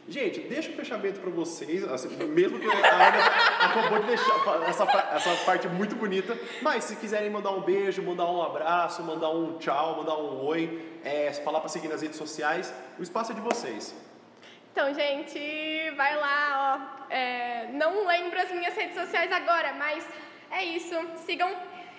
Gente, 0.08 0.40
deixa 0.42 0.70
o 0.70 0.74
fechamento 0.74 1.20
pra 1.20 1.32
vocês, 1.32 1.84
assim, 1.84 2.10
mesmo 2.28 2.60
que 2.60 2.68
a 2.68 3.08
Ana 3.08 3.26
acabou 3.60 4.00
de 4.00 4.06
deixar 4.06 4.36
essa, 4.68 4.84
essa 4.84 5.46
parte 5.46 5.68
muito 5.68 5.96
bonita, 5.96 6.38
mas 6.62 6.84
se 6.84 6.96
quiserem 6.96 7.32
mandar 7.32 7.50
um 7.52 7.62
beijo, 7.62 8.04
mandar 8.04 8.30
um 8.30 8.40
abraço, 8.40 9.02
mandar 9.02 9.32
um 9.32 9.58
tchau, 9.58 9.98
mandar 9.98 10.16
um 10.16 10.46
oi, 10.46 11.00
é, 11.04 11.34
falar 11.34 11.60
pra 11.60 11.70
seguir 11.70 11.88
nas 11.88 12.04
redes 12.04 12.18
sociais, 12.18 12.72
o 13.00 13.02
espaço 13.02 13.32
é 13.32 13.36
de 13.36 13.42
vocês. 13.42 13.96
Então, 14.72 14.94
gente, 14.94 15.92
vai 15.96 16.16
lá, 16.18 17.00
ó. 17.10 17.12
É, 17.12 17.70
não 17.72 18.06
lembro 18.06 18.40
as 18.40 18.52
minhas 18.52 18.76
redes 18.76 18.94
sociais 18.94 19.32
agora, 19.32 19.74
mas 19.74 20.06
é 20.52 20.66
isso. 20.66 20.94
Sigam 21.26 21.50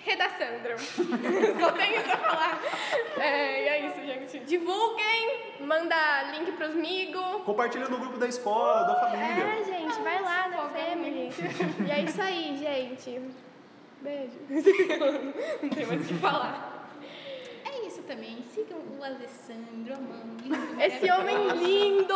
Redaçandro. 0.06 0.78
Só 0.78 1.72
tenho 1.72 2.00
isso 2.00 2.12
a 2.12 2.16
falar. 2.16 2.62
É, 3.18 3.64
e 3.64 3.68
é 3.68 3.86
isso, 3.88 4.06
gente. 4.06 4.38
Divulguem, 4.46 5.56
manda 5.60 6.22
link 6.30 6.52
pros 6.52 6.70
amigos. 6.70 7.42
Compartilha 7.44 7.88
no 7.88 7.98
grupo 7.98 8.16
da 8.16 8.28
escola, 8.28 8.84
da 8.84 8.94
família. 9.00 9.44
É, 9.44 9.64
gente, 9.64 10.00
vai 10.02 10.22
lá 10.22 10.48
na 10.48 10.68
Family. 10.68 11.30
E 11.86 11.90
é 11.90 12.00
isso 12.02 12.22
aí, 12.22 12.56
gente. 12.56 13.20
Beijo. 14.00 14.38
Não 15.62 15.68
tem 15.70 15.86
mais 15.86 16.00
o 16.00 16.04
que 16.04 16.14
falar. 16.14 16.88
É 17.64 17.86
isso 17.88 18.02
também. 18.02 18.44
Sigam 18.54 18.78
o 18.78 19.02
Alessandro, 19.02 19.92
amando, 19.92 20.80
Esse 20.80 21.10
homem 21.10 21.48
lindo, 21.48 22.14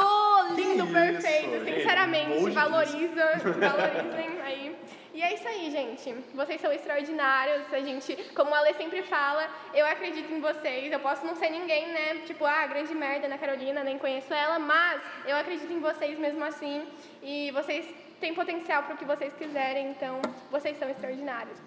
lindo, 0.54 0.86
Que 0.86 0.92
perfeito, 0.92 1.56
isso, 1.56 1.64
sinceramente, 1.64 2.50
valoriza, 2.50 3.24
valorizem 3.58 4.42
aí. 4.42 4.76
E 5.12 5.22
é 5.22 5.34
isso 5.34 5.46
aí, 5.46 5.70
gente. 5.70 6.12
Vocês 6.34 6.60
são 6.60 6.72
extraordinários. 6.72 7.72
A 7.72 7.80
gente, 7.80 8.14
como 8.34 8.54
a 8.54 8.58
Ale 8.58 8.74
sempre 8.74 9.02
fala, 9.02 9.48
eu 9.74 9.84
acredito 9.84 10.32
em 10.32 10.40
vocês. 10.40 10.92
Eu 10.92 11.00
posso 11.00 11.26
não 11.26 11.34
ser 11.34 11.50
ninguém, 11.50 11.88
né? 11.88 12.22
Tipo, 12.26 12.44
ah, 12.46 12.66
grande 12.66 12.94
merda 12.94 13.26
na 13.26 13.36
Carolina, 13.36 13.82
nem 13.82 13.98
conheço 13.98 14.32
ela, 14.32 14.58
mas 14.58 15.02
eu 15.26 15.36
acredito 15.36 15.72
em 15.72 15.80
vocês 15.80 16.18
mesmo 16.18 16.44
assim. 16.44 16.86
E 17.22 17.50
vocês 17.50 17.86
têm 18.20 18.34
potencial 18.34 18.84
para 18.84 18.94
o 18.94 18.98
que 18.98 19.04
vocês 19.04 19.32
quiserem, 19.34 19.90
então 19.90 20.20
vocês 20.50 20.78
são 20.78 20.88
extraordinários. 20.88 21.58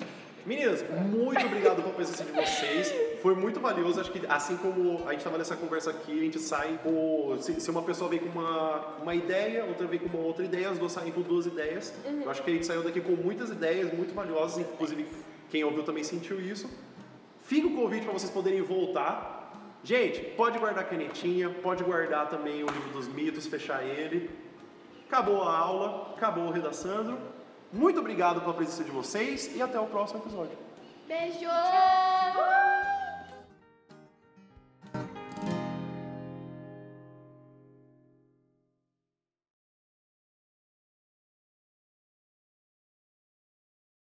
Meninas, 0.46 0.84
muito 1.10 1.46
obrigado 1.46 1.82
pela 1.82 1.94
presença 1.94 2.26
de 2.26 2.32
vocês. 2.34 2.94
Foi 3.22 3.34
muito 3.34 3.62
valioso. 3.62 4.02
Acho 4.02 4.12
que 4.12 4.26
assim 4.28 4.58
como 4.58 5.08
a 5.08 5.12
gente 5.12 5.20
estava 5.20 5.38
nessa 5.38 5.56
conversa 5.56 5.92
aqui, 5.92 6.12
a 6.12 6.24
gente 6.24 6.38
sai 6.40 6.78
com. 6.84 7.38
Se, 7.40 7.62
se 7.62 7.72
uma 7.72 7.82
pessoa 7.82 8.10
vem 8.10 8.20
com 8.20 8.28
uma, 8.28 8.98
uma 9.02 9.16
ideia, 9.16 9.64
outra 9.64 9.88
vem 9.88 10.00
com 10.00 10.08
uma 10.08 10.26
outra 10.26 10.44
ideia, 10.44 10.70
as 10.70 10.78
duas 10.78 10.92
saem 10.92 11.14
com 11.14 11.22
duas 11.22 11.46
ideias. 11.46 11.94
Eu 12.06 12.30
acho 12.30 12.44
que 12.44 12.52
a 12.52 12.54
gente 12.54 12.66
saiu 12.66 12.84
daqui 12.84 13.00
com 13.00 13.14
muitas 13.14 13.52
ideias 13.52 13.94
muito 13.94 14.14
valiosas, 14.14 14.58
inclusive 14.58 15.08
quem 15.50 15.64
ouviu 15.64 15.84
também 15.84 16.04
sentiu 16.04 16.42
isso. 16.42 16.70
Fica 17.46 17.68
o 17.68 17.76
convite 17.76 18.04
para 18.04 18.12
vocês 18.12 18.32
poderem 18.32 18.62
voltar. 18.62 19.80
Gente, 19.82 20.20
pode 20.36 20.60
guardar 20.60 20.84
a 20.84 20.88
canetinha, 20.88 21.50
pode 21.50 21.84
guardar 21.86 22.28
também 22.30 22.64
o 22.64 22.68
livro 22.68 22.90
dos 22.92 23.08
mitos, 23.08 23.48
fechar 23.48 23.82
ele. 23.86 24.30
Acabou 25.08 25.42
a 25.44 25.58
aula, 25.58 26.14
acabou 26.18 26.46
o 26.46 26.52
Redaçandro. 26.52 27.18
Muito 27.74 28.00
obrigado 28.00 28.40
pela 28.42 28.54
presença 28.54 28.84
de 28.84 28.92
vocês 28.92 29.56
e 29.56 29.62
até 29.62 29.80
o 29.80 29.88
próximo 29.88 30.20
episódio. 30.20 30.56
Beijo! 31.08 31.50